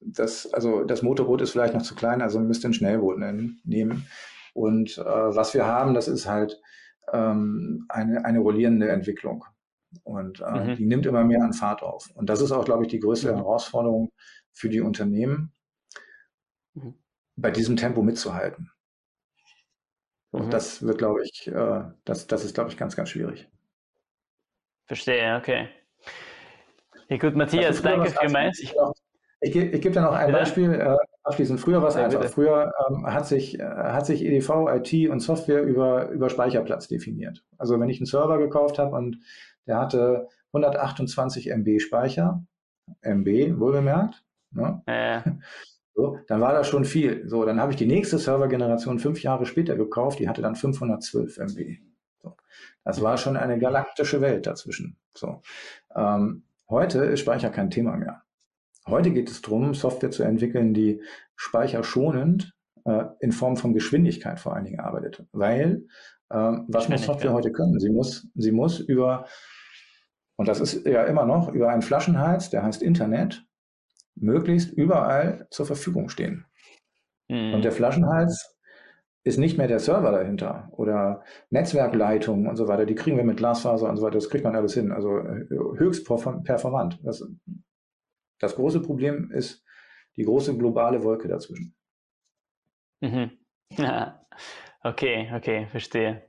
das, 0.00 0.52
also 0.52 0.84
das 0.84 1.02
Motorboot 1.02 1.40
ist 1.40 1.50
vielleicht 1.50 1.74
noch 1.74 1.82
zu 1.82 1.94
klein, 1.94 2.22
also 2.22 2.38
man 2.38 2.48
müsste 2.48 2.68
ein 2.68 2.74
Schnellboot 2.74 3.18
nehmen. 3.18 4.06
Und 4.52 4.98
äh, 4.98 5.04
was 5.04 5.54
wir 5.54 5.66
haben, 5.66 5.94
das 5.94 6.08
ist 6.08 6.26
halt 6.26 6.60
ähm, 7.12 7.86
eine, 7.88 8.24
eine 8.24 8.38
rollierende 8.38 8.88
Entwicklung. 8.88 9.44
Und 10.02 10.40
äh, 10.40 10.72
mhm. 10.72 10.76
die 10.76 10.86
nimmt 10.86 11.06
immer 11.06 11.24
mehr 11.24 11.42
an 11.42 11.52
Fahrt 11.52 11.82
auf. 11.82 12.10
Und 12.14 12.28
das 12.28 12.40
ist 12.40 12.52
auch, 12.52 12.64
glaube 12.64 12.84
ich, 12.84 12.90
die 12.90 13.00
größte 13.00 13.32
mhm. 13.32 13.36
Herausforderung 13.36 14.12
für 14.52 14.68
die 14.68 14.80
Unternehmen, 14.80 15.52
mhm. 16.74 16.94
bei 17.36 17.50
diesem 17.50 17.76
Tempo 17.76 18.02
mitzuhalten. 18.02 18.70
Und 20.34 20.46
mhm. 20.46 20.50
das 20.50 20.84
wird, 20.84 20.98
glaube 20.98 21.22
ich, 21.22 21.46
äh, 21.46 21.84
das, 22.04 22.26
das 22.26 22.44
ist, 22.44 22.56
glaube 22.56 22.68
ich, 22.68 22.76
ganz, 22.76 22.96
ganz 22.96 23.10
schwierig. 23.10 23.48
Verstehe, 24.86 25.36
okay. 25.36 25.68
Ja, 27.08 27.18
gut, 27.18 27.36
Matthias, 27.36 27.80
danke 27.80 28.10
vielmals. 28.10 28.58
Ich, 28.58 28.74
ich, 29.40 29.54
ich 29.54 29.80
gebe 29.80 29.92
dir 29.92 30.00
noch 30.00 30.12
ein 30.12 30.30
ja. 30.30 30.36
Beispiel 30.36 30.72
äh, 30.74 30.96
abschließend. 31.22 31.60
Früher 31.60 31.80
war 31.80 31.88
es 31.88 31.94
ja, 31.94 32.06
einfach. 32.06 32.18
Bitte. 32.18 32.32
Früher 32.32 32.72
ähm, 32.90 33.06
hat, 33.06 33.28
sich, 33.28 33.60
äh, 33.60 33.62
hat 33.62 34.06
sich 34.06 34.24
EDV, 34.24 34.66
IT 34.70 35.08
und 35.08 35.20
Software 35.20 35.62
über, 35.62 36.08
über 36.08 36.28
Speicherplatz 36.28 36.88
definiert. 36.88 37.44
Also 37.56 37.78
wenn 37.78 37.88
ich 37.88 37.98
einen 37.98 38.06
Server 38.06 38.38
gekauft 38.38 38.80
habe 38.80 38.96
und 38.96 39.20
der 39.68 39.78
hatte 39.78 40.26
128 40.48 41.48
MB 41.50 41.78
Speicher, 41.78 42.44
MB 43.02 43.60
wohlbemerkt, 43.60 44.24
ne? 44.50 44.82
so, 45.94 46.18
dann 46.26 46.40
war 46.40 46.52
das 46.52 46.66
schon 46.66 46.84
viel. 46.84 47.28
So, 47.28 47.44
dann 47.44 47.60
habe 47.60 47.72
ich 47.72 47.78
die 47.78 47.86
nächste 47.86 48.18
Servergeneration 48.18 48.98
fünf 48.98 49.22
Jahre 49.22 49.46
später 49.46 49.76
gekauft, 49.76 50.18
die 50.18 50.28
hatte 50.28 50.42
dann 50.42 50.56
512 50.56 51.38
MB. 51.38 51.78
So. 52.22 52.36
Das 52.84 53.00
war 53.00 53.16
schon 53.16 53.36
eine 53.36 53.58
galaktische 53.58 54.20
Welt 54.20 54.46
dazwischen. 54.46 54.96
So. 55.14 55.40
Ähm, 55.94 56.42
heute 56.68 57.04
ist 57.04 57.20
Speicher 57.20 57.50
kein 57.50 57.70
Thema 57.70 57.96
mehr. 57.96 58.22
Heute 58.86 59.12
geht 59.12 59.30
es 59.30 59.40
darum, 59.40 59.72
Software 59.72 60.10
zu 60.10 60.24
entwickeln, 60.24 60.74
die 60.74 61.00
speicherschonend 61.36 62.54
äh, 62.84 63.04
in 63.20 63.32
Form 63.32 63.56
von 63.56 63.72
Geschwindigkeit 63.72 64.40
vor 64.40 64.54
allen 64.54 64.64
Dingen 64.64 64.80
arbeitet. 64.80 65.24
Weil, 65.32 65.86
äh, 66.28 66.52
was 66.68 66.88
muss 66.88 67.04
Software 67.04 67.32
heute 67.32 67.52
können? 67.52 67.78
Sie 67.78 67.90
muss, 67.90 68.28
sie 68.34 68.52
muss 68.52 68.80
über, 68.80 69.26
und 70.36 70.48
das 70.48 70.60
ist 70.60 70.84
ja 70.84 71.04
immer 71.04 71.24
noch, 71.24 71.52
über 71.52 71.70
einen 71.70 71.82
Flaschenhals, 71.82 72.50
der 72.50 72.64
heißt 72.64 72.82
Internet, 72.82 73.46
möglichst 74.16 74.72
überall 74.72 75.46
zur 75.50 75.66
Verfügung 75.66 76.08
stehen. 76.08 76.46
Mhm. 77.28 77.54
Und 77.54 77.64
der 77.64 77.72
Flaschenhals 77.72 78.54
ist 79.24 79.38
nicht 79.38 79.56
mehr 79.56 79.68
der 79.68 79.78
Server 79.78 80.12
dahinter 80.12 80.68
oder 80.72 81.24
Netzwerkleitungen 81.50 82.46
und 82.46 82.56
so 82.56 82.68
weiter. 82.68 82.84
Die 82.84 82.94
kriegen 82.94 83.16
wir 83.16 83.24
mit 83.24 83.38
Glasfaser 83.38 83.88
und 83.88 83.96
so 83.96 84.02
weiter. 84.02 84.16
Das 84.16 84.28
kriegt 84.28 84.44
man 84.44 84.54
alles 84.54 84.74
hin. 84.74 84.92
Also 84.92 85.18
äh, 85.18 85.46
höchst 85.78 86.06
performant. 86.06 87.00
Das, 87.02 87.26
das 88.38 88.54
große 88.54 88.82
Problem 88.82 89.30
ist 89.30 89.64
die 90.16 90.24
große 90.24 90.56
globale 90.58 91.02
Wolke 91.02 91.28
dazwischen. 91.28 91.74
Mhm. 93.00 93.30
okay, 94.82 95.32
okay, 95.34 95.66
verstehe. 95.70 96.22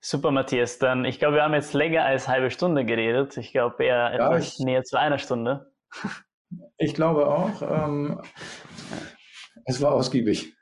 Super, 0.00 0.32
Matthias. 0.32 0.80
Dann, 0.80 1.04
ich 1.04 1.20
glaube, 1.20 1.36
wir 1.36 1.44
haben 1.44 1.54
jetzt 1.54 1.72
länger 1.74 2.04
als 2.04 2.26
halbe 2.26 2.50
Stunde 2.50 2.84
geredet. 2.84 3.36
Ich 3.36 3.52
glaube 3.52 3.84
eher 3.84 4.12
ja, 4.12 4.14
etwas 4.14 4.54
ich, 4.54 4.64
näher 4.64 4.82
zu 4.82 4.98
einer 4.98 5.18
Stunde. 5.18 5.71
Ich 6.78 6.94
glaube 6.94 7.26
auch. 7.26 7.62
Ähm, 7.62 8.20
es 9.64 9.80
war 9.80 9.92
ausgiebig. 9.92 10.54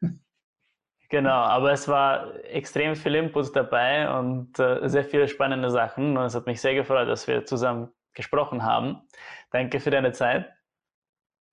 Genau, 1.08 1.30
aber 1.30 1.72
es 1.72 1.88
war 1.88 2.36
extrem 2.44 2.94
viel 2.94 3.16
Input 3.16 3.54
dabei 3.56 4.16
und 4.18 4.58
äh, 4.60 4.88
sehr 4.88 5.04
viele 5.04 5.26
spannende 5.26 5.70
Sachen. 5.70 6.16
Und 6.16 6.24
es 6.24 6.34
hat 6.34 6.46
mich 6.46 6.60
sehr 6.60 6.74
gefreut, 6.74 7.08
dass 7.08 7.26
wir 7.26 7.44
zusammen 7.44 7.88
gesprochen 8.14 8.62
haben. 8.62 9.02
Danke 9.50 9.80
für 9.80 9.90
deine 9.90 10.12
Zeit. 10.12 10.52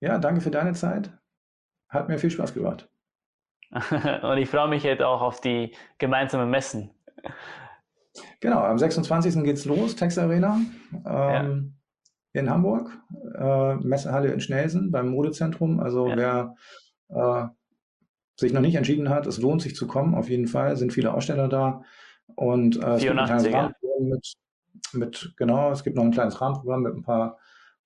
Ja, 0.00 0.18
danke 0.18 0.40
für 0.40 0.52
deine 0.52 0.74
Zeit. 0.74 1.10
Hat 1.88 2.08
mir 2.08 2.18
viel 2.18 2.30
Spaß 2.30 2.54
gemacht. 2.54 2.88
Und 3.70 4.38
ich 4.38 4.48
freue 4.48 4.68
mich 4.68 4.84
jetzt 4.84 5.02
auch 5.02 5.20
auf 5.20 5.40
die 5.40 5.74
gemeinsamen 5.98 6.48
Messen. 6.50 6.90
Genau, 8.40 8.60
am 8.60 8.78
26. 8.78 9.42
geht's 9.42 9.64
los, 9.64 9.96
Tex 9.96 10.18
Arena 10.18 10.60
ähm, 10.92 11.02
ja. 11.04 11.77
In 12.32 12.50
Hamburg, 12.50 12.90
äh, 13.34 13.76
Messehalle 13.76 14.32
in 14.32 14.40
Schnelsen 14.40 14.90
beim 14.90 15.08
Modezentrum. 15.08 15.80
Also 15.80 16.08
ja. 16.08 16.16
wer 16.16 16.54
äh, 17.08 17.48
sich 18.36 18.52
noch 18.52 18.60
nicht 18.60 18.76
entschieden 18.76 19.08
hat, 19.08 19.26
es 19.26 19.38
lohnt 19.38 19.62
sich 19.62 19.74
zu 19.74 19.86
kommen, 19.86 20.14
auf 20.14 20.28
jeden 20.28 20.46
Fall, 20.46 20.76
sind 20.76 20.92
viele 20.92 21.12
Aussteller 21.12 21.48
da. 21.48 21.82
Und 22.34 22.82
äh, 22.82 22.94
es 22.94 23.02
gibt 23.02 23.18
ein 23.18 23.74
mit, 24.00 24.34
mit, 24.92 25.34
genau, 25.36 25.72
es 25.72 25.82
gibt 25.82 25.96
noch 25.96 26.04
ein 26.04 26.12
kleines 26.12 26.40
Rahmenprogramm 26.40 26.82
mit 26.82 26.94
ein 26.94 27.02
paar 27.02 27.38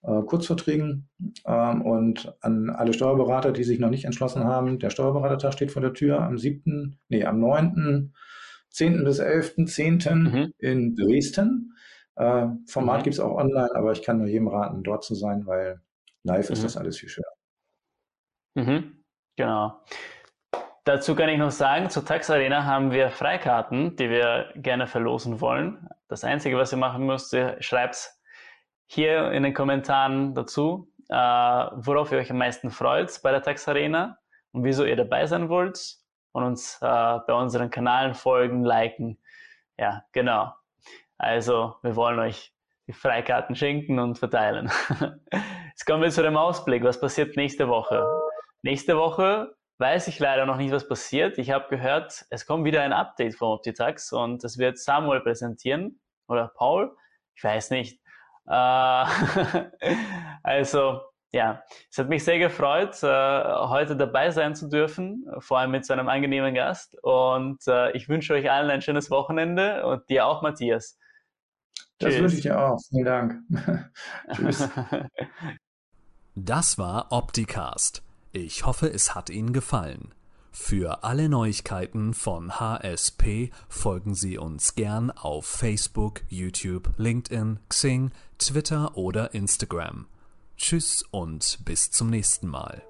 äh, 0.02 0.22
Kurzverträgen 0.22 1.08
ähm, 1.46 1.82
und 1.82 2.34
an 2.40 2.70
alle 2.70 2.92
Steuerberater, 2.92 3.52
die 3.52 3.64
sich 3.64 3.78
noch 3.78 3.90
nicht 3.90 4.04
entschlossen 4.04 4.44
haben, 4.44 4.78
der 4.78 4.90
Steuerberatertag 4.90 5.52
steht 5.52 5.70
vor 5.70 5.82
der 5.82 5.94
Tür 5.94 6.20
am 6.20 6.38
7., 6.38 6.98
nee, 7.08 7.24
am 7.24 7.40
9., 7.40 8.12
10. 8.70 9.04
bis 9.04 9.18
11., 9.20 9.66
10. 9.66 9.98
Mhm. 10.14 10.52
in 10.58 10.96
Dresden. 10.96 11.71
Äh, 12.16 12.46
Format 12.66 13.00
mhm. 13.00 13.02
gibt 13.04 13.14
es 13.14 13.20
auch 13.20 13.36
online, 13.36 13.74
aber 13.74 13.92
ich 13.92 14.02
kann 14.02 14.18
nur 14.18 14.26
jedem 14.26 14.48
raten, 14.48 14.82
dort 14.82 15.04
zu 15.04 15.14
sein, 15.14 15.46
weil 15.46 15.80
live 16.24 16.48
mhm. 16.48 16.52
ist 16.52 16.64
das 16.64 16.76
alles 16.76 16.98
viel 16.98 17.08
schöner. 17.08 17.28
Mhm. 18.54 19.04
Genau. 19.36 19.82
Dazu 20.84 21.14
kann 21.14 21.28
ich 21.28 21.38
noch 21.38 21.52
sagen, 21.52 21.90
zur 21.90 22.04
Tax 22.04 22.28
Arena 22.28 22.64
haben 22.64 22.90
wir 22.90 23.10
Freikarten, 23.10 23.94
die 23.96 24.10
wir 24.10 24.52
gerne 24.56 24.86
verlosen 24.86 25.40
wollen. 25.40 25.88
Das 26.08 26.24
Einzige, 26.24 26.58
was 26.58 26.72
ihr 26.72 26.78
machen 26.78 27.06
müsst, 27.06 27.32
ihr 27.32 27.56
schreibt 27.60 28.10
hier 28.86 29.30
in 29.30 29.44
den 29.44 29.54
Kommentaren 29.54 30.34
dazu, 30.34 30.92
äh, 31.08 31.14
worauf 31.14 32.10
ihr 32.12 32.18
euch 32.18 32.30
am 32.30 32.38
meisten 32.38 32.70
freut 32.70 33.20
bei 33.22 33.30
der 33.30 33.42
Tax 33.42 33.68
Arena 33.68 34.18
und 34.50 34.64
wieso 34.64 34.84
ihr 34.84 34.96
dabei 34.96 35.26
sein 35.26 35.48
wollt 35.48 35.98
und 36.32 36.42
uns 36.42 36.78
äh, 36.82 37.18
bei 37.26 37.32
unseren 37.32 37.70
Kanälen 37.70 38.14
folgen, 38.14 38.64
liken. 38.64 39.18
Ja, 39.78 40.04
genau. 40.12 40.52
Also, 41.22 41.76
wir 41.82 41.94
wollen 41.94 42.18
euch 42.18 42.52
die 42.88 42.92
Freikarten 42.92 43.54
schenken 43.54 44.00
und 44.00 44.18
verteilen. 44.18 44.72
Jetzt 45.68 45.86
kommen 45.86 46.02
wir 46.02 46.10
zu 46.10 46.20
dem 46.20 46.36
Ausblick. 46.36 46.82
Was 46.82 47.00
passiert 47.00 47.36
nächste 47.36 47.68
Woche? 47.68 48.04
Nächste 48.62 48.96
Woche 48.96 49.54
weiß 49.78 50.08
ich 50.08 50.18
leider 50.18 50.46
noch 50.46 50.56
nicht, 50.56 50.72
was 50.72 50.88
passiert. 50.88 51.38
Ich 51.38 51.52
habe 51.52 51.68
gehört, 51.68 52.26
es 52.30 52.44
kommt 52.44 52.64
wieder 52.64 52.82
ein 52.82 52.92
Update 52.92 53.36
von 53.36 53.52
Optitax 53.52 54.12
und 54.12 54.42
das 54.42 54.58
wird 54.58 54.78
Samuel 54.78 55.20
präsentieren 55.20 56.00
oder 56.26 56.48
Paul. 56.56 56.92
Ich 57.36 57.44
weiß 57.44 57.70
nicht. 57.70 58.00
Äh, 58.48 58.50
also, 60.42 61.02
ja, 61.30 61.62
es 61.88 61.98
hat 61.98 62.08
mich 62.08 62.24
sehr 62.24 62.40
gefreut, 62.40 63.00
äh, 63.04 63.06
heute 63.68 63.94
dabei 63.94 64.32
sein 64.32 64.56
zu 64.56 64.68
dürfen, 64.68 65.24
vor 65.38 65.60
allem 65.60 65.70
mit 65.70 65.86
so 65.86 65.92
einem 65.92 66.08
angenehmen 66.08 66.52
Gast. 66.52 66.96
Und 67.00 67.64
äh, 67.68 67.92
ich 67.92 68.08
wünsche 68.08 68.34
euch 68.34 68.50
allen 68.50 68.70
ein 68.72 68.82
schönes 68.82 69.08
Wochenende 69.08 69.86
und 69.86 70.08
dir 70.10 70.26
auch, 70.26 70.42
Matthias. 70.42 70.98
Das 72.02 72.14
wünsche 72.18 72.36
ich 72.36 72.42
dir 72.42 72.58
auch. 72.58 72.78
Vielen 72.88 73.04
Dank. 73.04 73.38
Tschüss. 74.32 74.68
Das 76.34 76.78
war 76.78 77.12
Opticast 77.12 78.02
ich 78.32 78.64
hoffe, 78.64 78.90
es 78.90 79.14
hat 79.14 79.30
Ihnen 79.30 79.52
gefallen. 79.52 80.14
Für 80.50 81.04
alle 81.04 81.28
Neuigkeiten 81.28 82.12
von 82.12 82.58
HSP 82.58 83.50
folgen 83.68 84.14
Sie 84.14 84.38
uns 84.38 84.74
gern 84.74 85.10
auf 85.10 85.46
Facebook, 85.46 86.22
YouTube, 86.28 86.92
LinkedIn, 86.96 87.58
Xing, 87.68 88.10
Twitter 88.38 88.96
oder 88.96 89.34
Instagram. 89.34 90.06
Tschüss 90.56 91.04
und 91.10 91.58
bis 91.64 91.90
zum 91.90 92.10
nächsten 92.10 92.48
Mal. 92.48 92.82